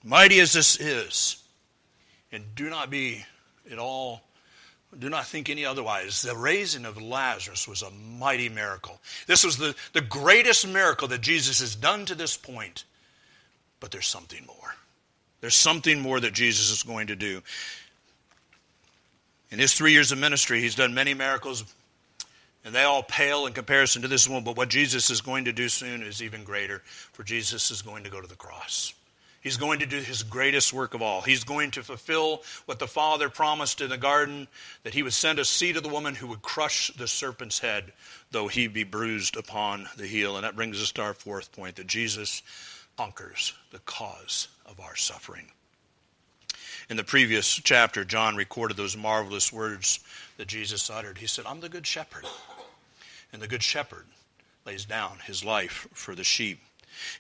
Mighty 0.03 0.39
as 0.39 0.53
this 0.53 0.79
is, 0.79 1.41
and 2.31 2.43
do 2.53 2.69
not 2.69 2.91
be 2.91 3.25
at 3.71 3.79
all, 3.79 4.21
do 4.99 5.09
not 5.09 5.25
think 5.25 5.49
any 5.49 5.65
otherwise. 5.65 6.21
The 6.21 6.35
raising 6.35 6.85
of 6.85 7.01
Lazarus 7.01 7.67
was 7.67 7.81
a 7.81 7.89
mighty 7.89 8.49
miracle. 8.49 9.01
This 9.25 9.43
was 9.43 9.57
the, 9.57 9.75
the 9.93 10.01
greatest 10.01 10.67
miracle 10.67 11.07
that 11.07 11.21
Jesus 11.21 11.59
has 11.59 11.75
done 11.75 12.05
to 12.05 12.15
this 12.15 12.37
point. 12.37 12.85
But 13.79 13.91
there's 13.91 14.07
something 14.07 14.45
more. 14.45 14.75
There's 15.41 15.55
something 15.55 15.99
more 15.99 16.19
that 16.19 16.33
Jesus 16.33 16.71
is 16.71 16.83
going 16.83 17.07
to 17.07 17.15
do. 17.15 17.41
In 19.51 19.59
his 19.59 19.73
three 19.73 19.91
years 19.91 20.11
of 20.11 20.17
ministry, 20.17 20.59
he's 20.59 20.75
done 20.75 20.93
many 20.93 21.13
miracles, 21.13 21.63
and 22.63 22.73
they 22.73 22.83
all 22.83 23.03
pale 23.03 23.45
in 23.45 23.53
comparison 23.53 24.01
to 24.01 24.07
this 24.07 24.27
one. 24.27 24.43
But 24.43 24.57
what 24.57 24.69
Jesus 24.69 25.09
is 25.09 25.21
going 25.21 25.45
to 25.45 25.53
do 25.53 25.69
soon 25.69 26.01
is 26.01 26.23
even 26.23 26.43
greater, 26.43 26.81
for 27.13 27.23
Jesus 27.23 27.69
is 27.69 27.81
going 27.81 28.03
to 28.05 28.09
go 28.09 28.19
to 28.19 28.27
the 28.27 28.35
cross. 28.35 28.93
He's 29.45 29.57
going 29.57 29.77
to 29.81 29.85
do 29.85 29.99
his 29.99 30.23
greatest 30.23 30.73
work 30.73 30.95
of 30.95 31.03
all. 31.03 31.21
He's 31.21 31.43
going 31.43 31.69
to 31.71 31.83
fulfill 31.83 32.41
what 32.65 32.79
the 32.79 32.87
Father 32.87 33.29
promised 33.29 33.79
in 33.79 33.91
the 33.91 33.97
garden 33.97 34.47
that 34.81 34.95
he 34.95 35.03
would 35.03 35.13
send 35.13 35.37
a 35.37 35.45
seed 35.45 35.77
of 35.77 35.83
the 35.83 35.89
woman 35.89 36.15
who 36.15 36.25
would 36.25 36.41
crush 36.41 36.89
the 36.97 37.07
serpent's 37.07 37.59
head, 37.59 37.93
though 38.31 38.47
he 38.47 38.65
be 38.65 38.83
bruised 38.83 39.37
upon 39.37 39.87
the 39.97 40.07
heel. 40.07 40.35
And 40.35 40.43
that 40.43 40.55
brings 40.55 40.81
us 40.81 40.91
to 40.93 41.03
our 41.03 41.13
fourth 41.13 41.51
point 41.51 41.75
that 41.75 41.85
Jesus 41.85 42.41
conquers 42.97 43.53
the 43.71 43.79
cause 43.79 44.47
of 44.65 44.79
our 44.79 44.95
suffering. 44.95 45.47
In 46.89 46.97
the 46.97 47.03
previous 47.03 47.55
chapter, 47.55 48.05
John 48.05 48.35
recorded 48.35 48.77
those 48.77 48.95
marvelous 48.95 49.51
words 49.51 49.99
that 50.37 50.47
Jesus 50.47 50.89
uttered. 50.89 51.17
He 51.17 51.27
said, 51.27 51.45
I'm 51.47 51.59
the 51.59 51.69
good 51.69 51.87
shepherd. 51.87 52.25
And 53.33 53.41
the 53.41 53.47
good 53.47 53.63
shepherd 53.63 54.05
lays 54.65 54.85
down 54.85 55.17
his 55.25 55.43
life 55.43 55.87
for 55.93 56.15
the 56.15 56.23
sheep. 56.23 56.59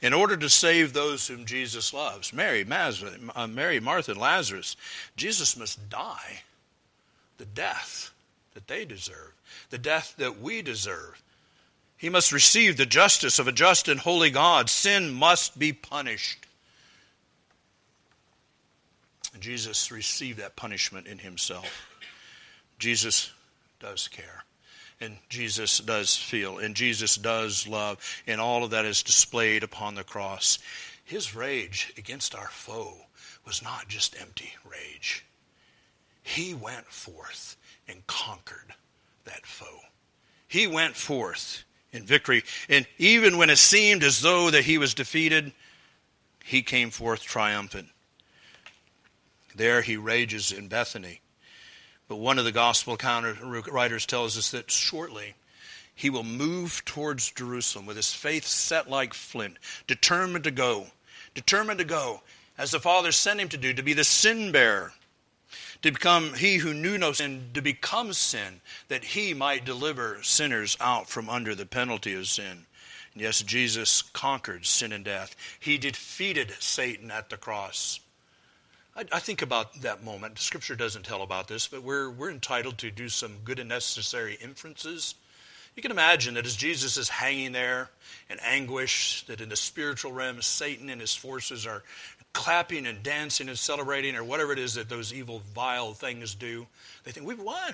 In 0.01 0.13
order 0.13 0.37
to 0.37 0.49
save 0.49 0.93
those 0.93 1.27
whom 1.27 1.45
Jesus 1.45 1.93
loves, 1.93 2.31
Mary, 2.31 2.65
uh, 2.69 3.47
Mary, 3.47 3.79
Martha, 3.79 4.11
and 4.11 4.21
Lazarus, 4.21 4.77
Jesus 5.17 5.57
must 5.57 5.89
die 5.89 6.41
the 7.37 7.45
death 7.45 8.11
that 8.53 8.67
they 8.67 8.85
deserve, 8.85 9.33
the 9.69 9.77
death 9.77 10.15
that 10.17 10.39
we 10.39 10.61
deserve. 10.61 11.21
He 11.97 12.09
must 12.09 12.31
receive 12.31 12.77
the 12.77 12.85
justice 12.85 13.39
of 13.39 13.47
a 13.47 13.51
just 13.51 13.87
and 13.87 13.99
holy 13.99 14.29
God. 14.29 14.69
Sin 14.69 15.13
must 15.13 15.57
be 15.57 15.73
punished. 15.73 16.45
Jesus 19.39 19.91
received 19.91 20.39
that 20.39 20.55
punishment 20.55 21.07
in 21.07 21.19
himself. 21.19 21.89
Jesus 22.79 23.31
does 23.79 24.07
care. 24.07 24.43
And 25.01 25.17
Jesus 25.29 25.79
does 25.79 26.15
feel. 26.15 26.57
And 26.57 26.75
Jesus 26.75 27.15
does 27.15 27.67
love. 27.67 27.99
And 28.27 28.39
all 28.39 28.63
of 28.63 28.71
that 28.71 28.85
is 28.85 29.03
displayed 29.03 29.63
upon 29.63 29.95
the 29.95 30.03
cross. 30.03 30.59
His 31.03 31.35
rage 31.35 31.93
against 31.97 32.33
our 32.33 32.47
foe 32.47 32.93
was 33.45 33.61
not 33.61 33.87
just 33.87 34.19
empty 34.19 34.53
rage. 34.69 35.25
He 36.23 36.53
went 36.53 36.87
forth 36.87 37.57
and 37.87 38.05
conquered 38.07 38.73
that 39.25 39.45
foe. 39.45 39.79
He 40.47 40.65
went 40.65 40.95
forth 40.95 41.63
in 41.95 42.03
victory. 42.03 42.43
And 42.69 42.85
even 42.97 43.37
when 43.37 43.49
it 43.49 43.57
seemed 43.57 44.03
as 44.03 44.21
though 44.21 44.51
that 44.51 44.65
he 44.65 44.77
was 44.77 44.93
defeated, 44.93 45.51
he 46.43 46.61
came 46.61 46.89
forth 46.89 47.23
triumphant. 47.23 47.87
There 49.55 49.81
he 49.81 49.97
rages 49.97 50.51
in 50.51 50.67
Bethany. 50.67 51.21
But 52.07 52.17
one 52.17 52.37
of 52.37 52.45
the 52.45 52.51
gospel 52.51 52.97
writers 53.01 54.05
tells 54.05 54.37
us 54.37 54.51
that 54.51 54.69
shortly 54.69 55.33
he 55.95 56.09
will 56.09 56.23
move 56.23 56.83
towards 56.85 57.31
Jerusalem 57.31 57.85
with 57.85 57.95
his 57.95 58.13
faith 58.13 58.45
set 58.45 58.89
like 58.89 59.13
flint, 59.13 59.57
determined 59.87 60.43
to 60.43 60.51
go, 60.51 60.87
determined 61.33 61.79
to 61.79 61.85
go, 61.85 62.21
as 62.57 62.71
the 62.71 62.79
Father 62.79 63.11
sent 63.11 63.39
him 63.39 63.49
to 63.49 63.57
do, 63.57 63.73
to 63.73 63.81
be 63.81 63.93
the 63.93 64.03
sin 64.03 64.51
bearer 64.51 64.93
to 65.85 65.91
become 65.91 66.33
he 66.33 66.57
who 66.57 66.73
knew 66.73 66.97
no 66.97 67.11
sin, 67.11 67.51
to 67.53 67.61
become 67.61 68.11
sin, 68.11 68.59
that 68.87 69.03
he 69.03 69.35
might 69.35 69.63
deliver 69.63 70.17
sinners 70.23 70.75
out 70.81 71.07
from 71.07 71.29
under 71.29 71.53
the 71.53 71.67
penalty 71.67 72.15
of 72.15 72.27
sin. 72.27 72.65
And 73.13 73.21
yes, 73.21 73.43
Jesus 73.43 74.01
conquered 74.01 74.65
sin 74.65 74.91
and 74.91 75.05
death. 75.05 75.35
He 75.59 75.77
defeated 75.77 76.55
Satan 76.59 77.11
at 77.11 77.29
the 77.29 77.37
cross. 77.37 77.99
I, 78.95 79.05
I 79.11 79.19
think 79.19 79.43
about 79.43 79.79
that 79.83 80.03
moment. 80.03 80.39
Scripture 80.39 80.75
doesn't 80.75 81.05
tell 81.05 81.21
about 81.21 81.47
this, 81.47 81.67
but 81.67 81.83
we're, 81.83 82.09
we're 82.09 82.31
entitled 82.31 82.79
to 82.79 82.89
do 82.89 83.07
some 83.07 83.37
good 83.43 83.59
and 83.59 83.69
necessary 83.69 84.39
inferences. 84.41 85.13
You 85.75 85.83
can 85.83 85.91
imagine 85.91 86.33
that 86.33 86.47
as 86.47 86.55
Jesus 86.55 86.97
is 86.97 87.09
hanging 87.09 87.51
there 87.51 87.91
in 88.27 88.39
anguish, 88.41 89.23
that 89.27 89.39
in 89.39 89.49
the 89.49 89.55
spiritual 89.55 90.13
realm, 90.13 90.41
Satan 90.41 90.89
and 90.89 90.99
his 90.99 91.13
forces 91.13 91.67
are 91.67 91.83
clapping 92.35 92.85
and 92.85 93.01
dancing 93.01 93.49
and 93.49 93.57
celebrating 93.57 94.15
or 94.15 94.23
whatever 94.23 94.51
it 94.51 94.59
is 94.59 94.75
that 94.75 94.89
those 94.89 95.11
evil, 95.11 95.41
vile 95.55 95.93
things 95.93 96.35
do, 96.35 96.67
they 97.03 97.11
think, 97.11 97.25
we've 97.25 97.41
won. 97.41 97.73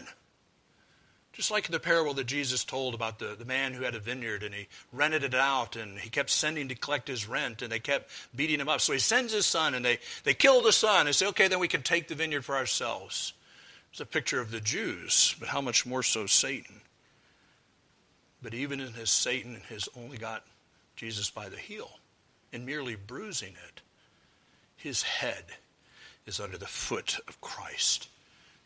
Just 1.34 1.52
like 1.52 1.68
the 1.68 1.80
parable 1.80 2.14
that 2.14 2.28
Jesus 2.28 2.64
told 2.64 2.94
about 2.94 3.20
the, 3.20 3.36
the 3.38 3.46
man 3.46 3.74
who 3.74 3.84
had 3.84 3.96
a 3.96 4.00
vineyard 4.00 4.44
and 4.44 4.54
he 4.54 4.68
rented 4.94 5.24
it 5.24 5.34
out 5.34 5.76
and 5.76 5.98
he 5.98 6.10
kept 6.10 6.30
sending 6.30 6.68
to 6.68 6.76
collect 6.76 7.08
his 7.08 7.28
rent 7.28 7.62
and 7.62 7.72
they 7.72 7.80
kept 7.80 8.12
beating 8.36 8.60
him 8.60 8.70
up. 8.70 8.82
So 8.82 8.94
he 8.94 9.00
sends 9.00 9.34
his 9.34 9.46
son 9.46 9.74
and 9.74 9.84
they, 9.84 10.00
they 10.24 10.34
kill 10.34 10.62
the 10.62 10.74
son 10.74 11.08
and 11.08 11.16
say, 11.16 11.28
okay, 11.28 11.48
then 11.48 11.60
we 11.60 11.68
can 11.68 11.84
take 11.84 12.08
the 12.08 12.16
vineyard 12.16 12.46
for 12.46 12.56
ourselves. 12.56 13.34
It's 13.92 14.02
a 14.02 14.06
picture 14.06 14.40
of 14.40 14.52
the 14.52 14.62
Jews, 14.62 15.36
but 15.40 15.50
how 15.50 15.62
much 15.62 15.86
more 15.86 16.04
so 16.04 16.26
Satan? 16.26 16.82
But 18.44 18.54
even 18.54 18.80
in 18.80 18.94
his 18.94 19.10
Satan 19.10 19.62
has 19.70 19.90
only 19.98 20.18
got 20.18 20.44
Jesus 20.96 21.30
by 21.30 21.50
the 21.50 21.58
heel. 21.58 21.90
and 22.54 22.66
merely 22.66 22.96
bruising 22.96 23.54
it. 23.68 23.82
His 24.82 25.04
head 25.04 25.46
is 26.26 26.40
under 26.40 26.58
the 26.58 26.66
foot 26.66 27.20
of 27.28 27.40
Christ, 27.42 28.08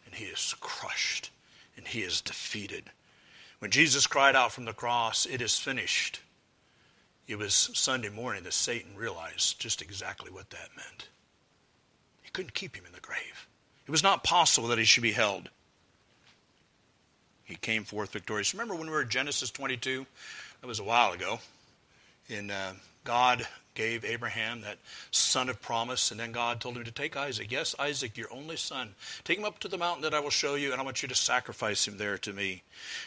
and 0.05 0.16
he 0.16 0.26
is 0.26 0.55
crushed, 0.59 1.30
and 1.76 1.88
he 1.88 2.01
is 2.01 2.22
defeated. 2.22 2.91
When 3.59 3.72
Jesus 3.72 4.07
cried 4.07 4.36
out 4.36 4.51
from 4.51 4.66
the 4.66 4.74
cross, 4.74 5.26
It 5.26 5.41
is 5.41 5.57
finished, 5.57 6.22
it 7.28 7.38
was 7.38 7.72
Sunday 7.74 8.09
morning 8.09 8.43
that 8.43 8.53
Satan 8.53 8.95
realized 8.95 9.59
just 9.59 9.82
exactly 9.82 10.32
what 10.32 10.51
that 10.51 10.70
meant. 10.76 11.09
He 12.22 12.30
couldn't 12.30 12.53
keep 12.53 12.76
him 12.76 12.86
in 12.86 12.91
the 12.93 12.99
grave. 12.99 13.47
It 13.88 13.91
was 13.91 14.03
not 14.03 14.24
possible 14.24 14.68
that 14.70 14.78
he 14.78 14.86
should 14.86 15.03
be 15.03 15.11
held. 15.11 15.49
He 17.43 17.55
came 17.55 17.84
forth 17.84 18.11
victorious. 18.11 18.53
Remember 18.53 18.76
when 18.76 18.88
we 18.88 18.93
were 18.93 19.01
in 19.01 19.09
Genesis 19.09 19.51
22? 19.51 20.05
That 20.61 20.68
was 20.68 20.80
a 20.80 20.84
while 20.84 21.13
ago. 21.13 21.39
And 22.30 22.51
uh, 22.51 22.74
God 23.06 23.47
gave 23.76 24.06
Abraham 24.06 24.62
that 24.62 24.78
son 25.12 25.49
of 25.49 25.62
promise, 25.62 26.10
and 26.10 26.20
then 26.20 26.32
God 26.32 26.60
told 26.60 26.78
him 26.78 26.86
to 26.86 26.91
take 26.91 27.16
Isaac. 27.16 27.51
Yes, 27.51 27.76
Isaac, 27.78 28.18
your 28.18 28.34
only 28.34 28.56
son. 28.56 28.95
Take 29.24 29.38
him 29.38 29.45
up 29.45 29.60
to 29.60 29.68
the 29.68 29.78
mountain 29.78 30.03
that 30.03 30.14
I 30.14 30.22
will 30.22 30.30
show 30.32 30.56
you, 30.56 30.72
and 30.72 30.82
I 30.82 30.84
want 30.84 31.03
you 31.03 31.10
to 31.10 31.16
sacrifice 31.16 31.88
him 31.88 31.97
there 31.97 32.18
to 32.20 32.34
me. 32.34 32.64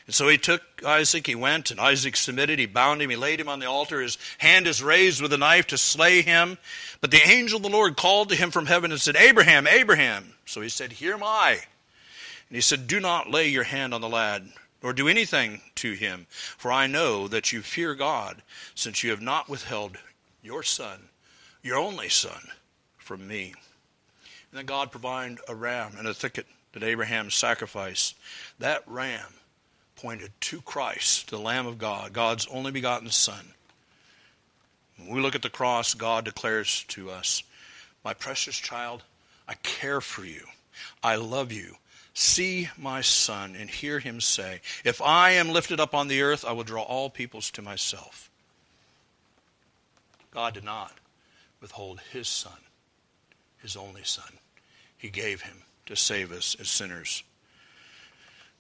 And 0.07 0.14
so 0.14 0.28
he 0.28 0.38
took 0.38 0.62
Isaac, 0.86 1.26
he 1.26 1.34
went, 1.34 1.70
and 1.70 1.80
Isaac 1.80 2.16
submitted. 2.16 2.59
He 2.59 2.66
bound 2.66 3.03
him, 3.03 3.11
he 3.11 3.16
laid 3.16 3.40
him 3.40 3.49
on 3.49 3.59
the 3.59 3.66
altar. 3.66 4.01
His 4.01 4.18
hand 4.36 4.66
is 4.66 4.82
raised 4.82 5.20
with 5.20 5.32
a 5.32 5.38
knife 5.38 5.66
to 5.68 5.78
slay 5.78 6.22
him. 6.22 6.59
But 7.01 7.11
the 7.11 7.26
angel 7.26 7.57
of 7.57 7.62
the 7.62 7.68
Lord 7.70 7.96
called 7.96 8.28
to 8.28 8.36
him 8.36 8.51
from 8.51 8.66
heaven 8.66 8.92
and 8.92 9.01
said, 9.01 9.16
Abraham, 9.16 9.66
Abraham. 9.66 10.34
So 10.46 10.61
he 10.61 10.68
said, 10.68 10.92
Here 10.92 11.14
am 11.14 11.24
I. 11.24 11.59
And 12.49 12.57
he 12.57 12.61
said, 12.61 12.86
Do 12.86 13.01
not 13.01 13.30
lay 13.30 13.49
your 13.49 13.64
hand 13.64 13.92
on 13.94 14.01
the 14.01 14.09
lad 14.09 14.49
nor 14.83 14.93
do 14.93 15.09
anything 15.09 15.61
to 15.76 15.93
him, 15.93 16.26
for 16.31 16.70
I 16.70 16.87
know 16.87 17.29
that 17.29 17.53
you 17.53 17.62
fear 17.62 17.95
God, 17.95 18.43
since 18.74 19.03
you 19.03 19.11
have 19.11 19.20
not 19.20 19.49
withheld 19.49 19.99
your 20.43 20.62
son, 20.62 21.09
your 21.62 21.79
only 21.79 22.09
son, 22.09 22.51
from 22.97 23.26
me. 23.26 23.55
And 24.51 24.59
then 24.59 24.66
God 24.66 24.91
provided 24.91 25.39
a 25.49 25.55
ram 25.55 25.97
in 25.99 26.07
a 26.07 26.14
thicket 26.14 26.47
that 26.72 26.83
Abraham 26.83 27.31
sacrificed. 27.31 28.16
That 28.59 28.83
ram 28.87 29.35
pointed 29.97 30.31
to 30.41 30.61
Christ, 30.61 31.31
the 31.31 31.39
Lamb 31.39 31.66
of 31.66 31.79
God, 31.79 32.12
God's 32.12 32.47
only 32.47 32.70
begotten 32.70 33.11
Son. 33.11 33.53
When 34.97 35.11
we 35.11 35.20
look 35.20 35.35
at 35.35 35.43
the 35.43 35.51
cross, 35.51 35.95
God 35.95 36.24
declares 36.24 36.85
to 36.89 37.11
us, 37.11 37.43
My 38.05 38.14
precious 38.14 38.57
child, 38.57 39.03
I 39.49 39.55
care 39.55 40.01
for 40.01 40.24
you. 40.24 40.45
I 41.03 41.16
love 41.16 41.51
you. 41.51 41.76
See 42.21 42.69
my 42.77 43.01
son 43.01 43.55
and 43.55 43.71
hear 43.71 44.01
him 44.01 44.21
say, 44.21 44.61
If 44.83 45.01
I 45.01 45.31
am 45.31 45.51
lifted 45.51 45.79
up 45.79 45.95
on 45.95 46.09
the 46.09 46.23
earth, 46.23 46.45
I 46.45 46.51
will 46.51 46.64
draw 46.64 46.83
all 46.83 47.11
peoples 47.11 47.49
to 47.53 47.62
myself. 47.62 48.29
God 50.33 50.53
did 50.53 50.64
not 50.64 50.99
withhold 51.61 52.01
his 52.12 52.27
son, 52.27 52.59
his 53.62 53.77
only 53.77 54.03
son. 54.03 54.33
He 54.97 55.11
gave 55.11 55.43
him 55.43 55.62
to 55.87 55.95
save 55.95 56.33
us 56.33 56.57
as 56.59 56.69
sinners. 56.69 57.23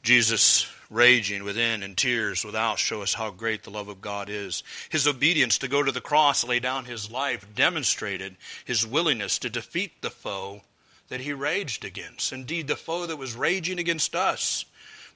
Jesus, 0.04 0.70
raging 0.88 1.42
within 1.42 1.82
and 1.82 1.96
tears 1.96 2.44
without, 2.44 2.78
show 2.78 3.02
us 3.02 3.14
how 3.14 3.32
great 3.32 3.64
the 3.64 3.70
love 3.70 3.88
of 3.88 4.00
God 4.00 4.30
is. 4.30 4.62
His 4.88 5.08
obedience 5.08 5.58
to 5.58 5.66
go 5.66 5.82
to 5.82 5.90
the 5.90 6.00
cross, 6.00 6.44
lay 6.44 6.60
down 6.60 6.84
his 6.84 7.10
life, 7.10 7.44
demonstrated 7.56 8.36
his 8.64 8.86
willingness 8.86 9.36
to 9.40 9.50
defeat 9.50 10.00
the 10.00 10.10
foe 10.10 10.62
that 11.08 11.20
he 11.20 11.32
raged 11.32 11.84
against. 11.84 12.32
Indeed, 12.32 12.68
the 12.68 12.76
foe 12.76 13.06
that 13.06 13.16
was 13.16 13.34
raging 13.34 13.78
against 13.78 14.14
us. 14.14 14.64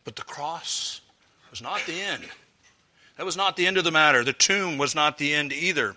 But 0.04 0.16
the 0.16 0.22
cross 0.22 1.00
was 1.50 1.62
not 1.62 1.80
the 1.86 2.00
end. 2.00 2.24
That 3.16 3.26
was 3.26 3.36
not 3.36 3.56
the 3.56 3.66
end 3.66 3.76
of 3.76 3.84
the 3.84 3.90
matter. 3.90 4.24
The 4.24 4.32
tomb 4.32 4.78
was 4.78 4.94
not 4.94 5.18
the 5.18 5.34
end 5.34 5.52
either. 5.52 5.96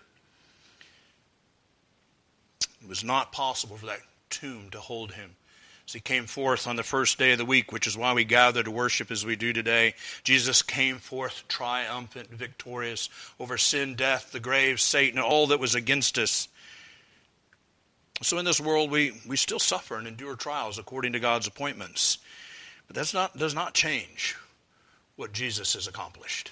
It 2.62 2.90
was 2.90 3.04
not 3.04 3.32
possible 3.32 3.78
for 3.78 3.88
that 3.88 4.02
tomb 4.30 4.70
to 4.72 4.80
hold 4.80 5.14
him. 5.14 5.36
As 5.88 5.94
he 5.94 6.00
came 6.00 6.26
forth 6.26 6.68
on 6.68 6.76
the 6.76 6.84
first 6.84 7.20
day 7.20 7.32
of 7.32 7.38
the 7.38 7.46
week, 7.46 7.72
which 7.72 7.88
is 7.88 7.98
why 7.98 8.14
we 8.14 8.26
gather 8.26 8.64
to 8.64 8.72
worship 8.72 9.12
as 9.12 9.26
we 9.26 9.36
do 9.36 9.54
today, 9.54 9.94
Jesus 10.24 10.62
came 10.62 10.98
forth 10.98 11.44
triumphant, 11.48 12.30
victorious 12.30 13.10
over 13.40 13.58
sin, 13.58 13.96
death, 13.96 14.32
the 14.32 14.40
grave, 14.40 14.82
Satan, 14.82 15.20
all 15.20 15.48
that 15.48 15.60
was 15.60 15.76
against 15.76 16.18
us. 16.18 16.48
So 18.22 18.38
in 18.38 18.46
this 18.46 18.62
world, 18.62 18.92
we, 18.92 19.14
we 19.28 19.38
still 19.38 19.60
suffer 19.60 19.98
and 19.98 20.08
endure 20.08 20.36
trials 20.36 20.80
according 20.80 21.14
to 21.14 21.20
God's 21.20 21.48
appointments. 21.48 22.18
But 22.88 22.96
that 22.96 23.14
not, 23.14 23.38
does 23.38 23.54
not 23.54 23.74
change 23.74 24.36
what 25.16 25.34
Jesus 25.34 25.74
has 25.74 25.88
accomplished. 25.88 26.52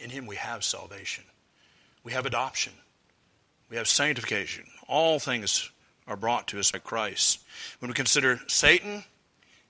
In 0.00 0.10
him 0.10 0.26
we 0.26 0.36
have 0.36 0.64
salvation. 0.64 1.24
We 2.04 2.12
have 2.12 2.26
adoption. 2.26 2.72
We 3.68 3.76
have 3.76 3.88
sanctification. 3.88 4.64
All 4.86 5.18
things 5.18 5.70
are 6.06 6.16
brought 6.16 6.48
to 6.48 6.60
us 6.60 6.70
by 6.70 6.78
Christ. 6.78 7.40
When 7.80 7.88
we 7.88 7.94
consider 7.94 8.40
Satan, 8.46 9.02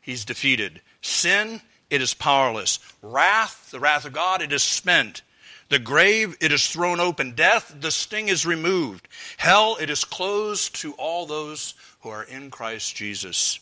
he's 0.01 0.25
defeated. 0.25 0.83
Sin, 1.01 1.63
it 1.89 2.03
is 2.03 2.13
powerless. 2.13 2.79
Wrath, 3.01 3.71
the 3.71 3.81
wrath 3.81 4.05
of 4.05 4.13
God, 4.13 4.43
it 4.43 4.53
is 4.53 4.63
spent. 4.63 5.23
The 5.69 5.79
grave, 5.79 6.37
it 6.41 6.53
is 6.53 6.67
thrown 6.67 7.01
open. 7.01 7.33
Death, 7.33 7.75
the 7.81 7.91
sting 7.91 8.29
is 8.29 8.47
removed. 8.47 9.09
Hell, 9.37 9.77
it 9.81 9.91
is 9.91 10.05
closed 10.05 10.77
to 10.77 10.93
all 10.93 11.27
those 11.27 11.75
who 12.01 12.09
are 12.11 12.23
in 12.23 12.51
Christ 12.51 12.95
Jesus. 12.95 13.59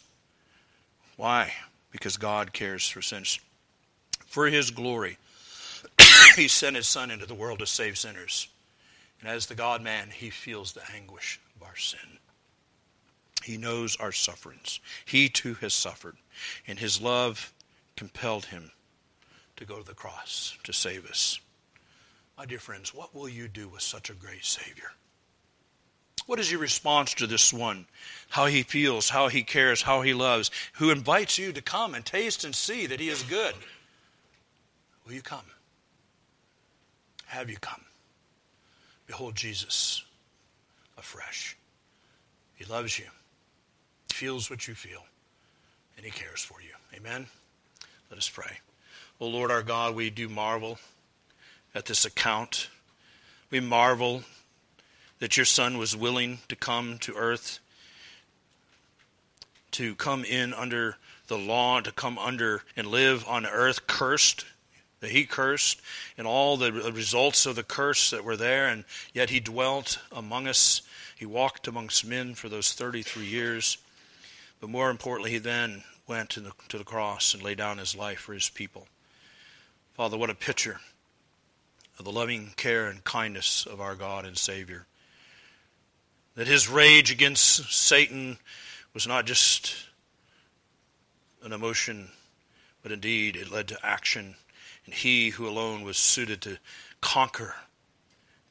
Why? 1.16 1.52
Because 1.90 2.16
God 2.16 2.52
cares 2.52 2.88
for 2.88 3.00
sinners. 3.00 3.40
For 4.26 4.46
his 4.48 4.70
glory, 4.70 5.16
he 6.36 6.48
sent 6.48 6.76
his 6.76 6.88
Son 6.88 7.10
into 7.10 7.24
the 7.24 7.34
world 7.34 7.60
to 7.60 7.66
save 7.66 7.96
sinners. 7.96 8.48
And 9.20 9.30
as 9.30 9.46
the 9.46 9.54
God 9.54 9.80
man, 9.80 10.10
he 10.10 10.28
feels 10.28 10.72
the 10.72 10.82
anguish 10.94 11.40
of 11.56 11.66
our 11.66 11.76
sin. 11.76 12.18
He 13.42 13.56
knows 13.56 13.96
our 13.96 14.12
sufferings. 14.12 14.80
He 15.04 15.28
too 15.28 15.54
has 15.54 15.72
suffered. 15.72 16.16
And 16.66 16.78
his 16.78 17.00
love 17.00 17.52
compelled 17.96 18.46
him 18.46 18.72
to 19.56 19.64
go 19.64 19.78
to 19.78 19.86
the 19.86 19.94
cross 19.94 20.58
to 20.64 20.72
save 20.72 21.06
us. 21.06 21.38
My 22.36 22.46
dear 22.46 22.58
friends, 22.58 22.92
what 22.92 23.14
will 23.14 23.28
you 23.28 23.48
do 23.48 23.68
with 23.68 23.82
such 23.82 24.10
a 24.10 24.14
great 24.14 24.44
Savior? 24.44 24.92
What 26.26 26.40
is 26.40 26.50
your 26.50 26.60
response 26.60 27.14
to 27.14 27.26
this 27.26 27.52
one? 27.52 27.86
How 28.28 28.46
he 28.46 28.62
feels, 28.62 29.10
how 29.10 29.28
he 29.28 29.42
cares, 29.42 29.82
how 29.82 30.02
he 30.02 30.14
loves, 30.14 30.50
who 30.74 30.90
invites 30.90 31.38
you 31.38 31.52
to 31.52 31.62
come 31.62 31.94
and 31.94 32.04
taste 32.04 32.44
and 32.44 32.54
see 32.54 32.86
that 32.86 32.98
he 32.98 33.08
is 33.08 33.22
good. 33.24 33.54
Will 35.06 35.12
you 35.12 35.22
come? 35.22 35.44
Have 37.26 37.50
you 37.50 37.56
come? 37.58 37.84
Behold 39.06 39.36
Jesus 39.36 40.02
afresh. 40.96 41.56
He 42.54 42.64
loves 42.64 42.98
you, 42.98 43.06
feels 44.12 44.48
what 44.48 44.66
you 44.66 44.74
feel, 44.74 45.04
and 45.96 46.06
he 46.06 46.12
cares 46.12 46.40
for 46.40 46.62
you. 46.62 46.70
Amen? 46.96 47.26
Let 48.10 48.18
us 48.18 48.28
pray. 48.28 48.58
O 49.20 49.26
Lord 49.26 49.50
our 49.50 49.62
God, 49.62 49.94
we 49.94 50.08
do 50.08 50.28
marvel 50.28 50.78
at 51.74 51.86
this 51.86 52.04
account. 52.04 52.68
We 53.50 53.60
marvel 53.60 54.22
that 55.18 55.36
your 55.36 55.46
Son 55.46 55.78
was 55.78 55.96
willing 55.96 56.38
to 56.48 56.56
come 56.56 56.98
to 56.98 57.14
earth, 57.14 57.58
to 59.72 59.94
come 59.94 60.24
in 60.24 60.54
under 60.54 60.96
the 61.26 61.38
law, 61.38 61.80
to 61.80 61.92
come 61.92 62.18
under 62.18 62.62
and 62.76 62.86
live 62.86 63.26
on 63.26 63.46
earth 63.46 63.86
cursed, 63.86 64.44
that 65.00 65.10
he 65.10 65.24
cursed, 65.24 65.80
and 66.16 66.26
all 66.26 66.56
the 66.56 66.72
results 66.72 67.46
of 67.46 67.56
the 67.56 67.62
curse 67.62 68.10
that 68.10 68.24
were 68.24 68.36
there, 68.36 68.68
and 68.68 68.84
yet 69.12 69.30
he 69.30 69.40
dwelt 69.40 69.98
among 70.12 70.46
us. 70.46 70.82
He 71.16 71.26
walked 71.26 71.68
amongst 71.68 72.04
men 72.04 72.34
for 72.34 72.48
those 72.48 72.72
33 72.72 73.24
years. 73.24 73.78
But 74.60 74.70
more 74.70 74.90
importantly, 74.90 75.30
he 75.30 75.38
then 75.38 75.84
went 76.06 76.30
to 76.30 76.40
the, 76.40 76.52
to 76.68 76.78
the 76.78 76.84
cross 76.84 77.34
and 77.34 77.42
laid 77.42 77.58
down 77.58 77.78
his 77.78 77.94
life 77.94 78.20
for 78.20 78.34
his 78.34 78.48
people. 78.48 78.86
Father, 79.94 80.16
what 80.16 80.30
a 80.30 80.34
picture 80.34 80.80
of 81.98 82.04
the 82.04 82.12
loving 82.12 82.52
care 82.56 82.86
and 82.86 83.04
kindness 83.04 83.66
of 83.66 83.80
our 83.80 83.94
God 83.94 84.24
and 84.24 84.36
Savior. 84.36 84.86
That 86.34 86.46
his 86.46 86.68
rage 86.68 87.12
against 87.12 87.72
Satan 87.72 88.38
was 88.92 89.06
not 89.06 89.26
just 89.26 89.74
an 91.42 91.52
emotion, 91.52 92.08
but 92.82 92.92
indeed 92.92 93.36
it 93.36 93.50
led 93.50 93.68
to 93.68 93.86
action. 93.86 94.34
And 94.86 94.94
he 94.94 95.30
who 95.30 95.46
alone 95.46 95.82
was 95.82 95.96
suited 95.96 96.42
to 96.42 96.58
conquer 97.00 97.54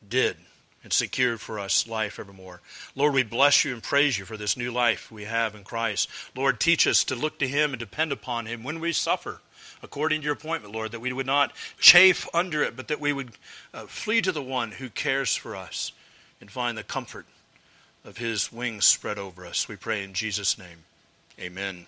did 0.07 0.37
and 0.83 0.91
secured 0.91 1.39
for 1.39 1.59
us 1.59 1.87
life 1.87 2.19
evermore. 2.19 2.61
Lord, 2.95 3.13
we 3.13 3.23
bless 3.23 3.63
you 3.63 3.73
and 3.73 3.81
praise 3.81 4.19
you 4.19 4.25
for 4.25 4.37
this 4.37 4.57
new 4.57 4.71
life 4.71 5.11
we 5.11 5.23
have 5.23 5.55
in 5.55 5.63
Christ. 5.63 6.09
Lord, 6.35 6.59
teach 6.59 6.87
us 6.87 7.03
to 7.05 7.15
look 7.15 7.39
to 7.39 7.47
him 7.47 7.71
and 7.71 7.79
depend 7.79 8.11
upon 8.11 8.45
him 8.45 8.63
when 8.63 8.79
we 8.79 8.91
suffer 8.91 9.41
according 9.83 10.21
to 10.21 10.25
your 10.25 10.33
appointment, 10.33 10.73
Lord, 10.73 10.91
that 10.93 11.01
we 11.01 11.13
would 11.13 11.27
not 11.27 11.53
chafe 11.77 12.27
under 12.33 12.63
it, 12.63 12.75
but 12.75 12.87
that 12.87 12.99
we 12.99 13.13
would 13.13 13.31
uh, 13.73 13.85
flee 13.85 14.21
to 14.21 14.31
the 14.31 14.41
one 14.41 14.71
who 14.71 14.89
cares 14.89 15.35
for 15.35 15.55
us 15.55 15.91
and 16.41 16.49
find 16.49 16.77
the 16.77 16.83
comfort 16.83 17.25
of 18.03 18.17
his 18.17 18.51
wings 18.51 18.85
spread 18.85 19.19
over 19.19 19.45
us. 19.45 19.67
We 19.67 19.75
pray 19.75 20.03
in 20.03 20.13
Jesus' 20.13 20.57
name. 20.57 20.85
Amen. 21.39 21.87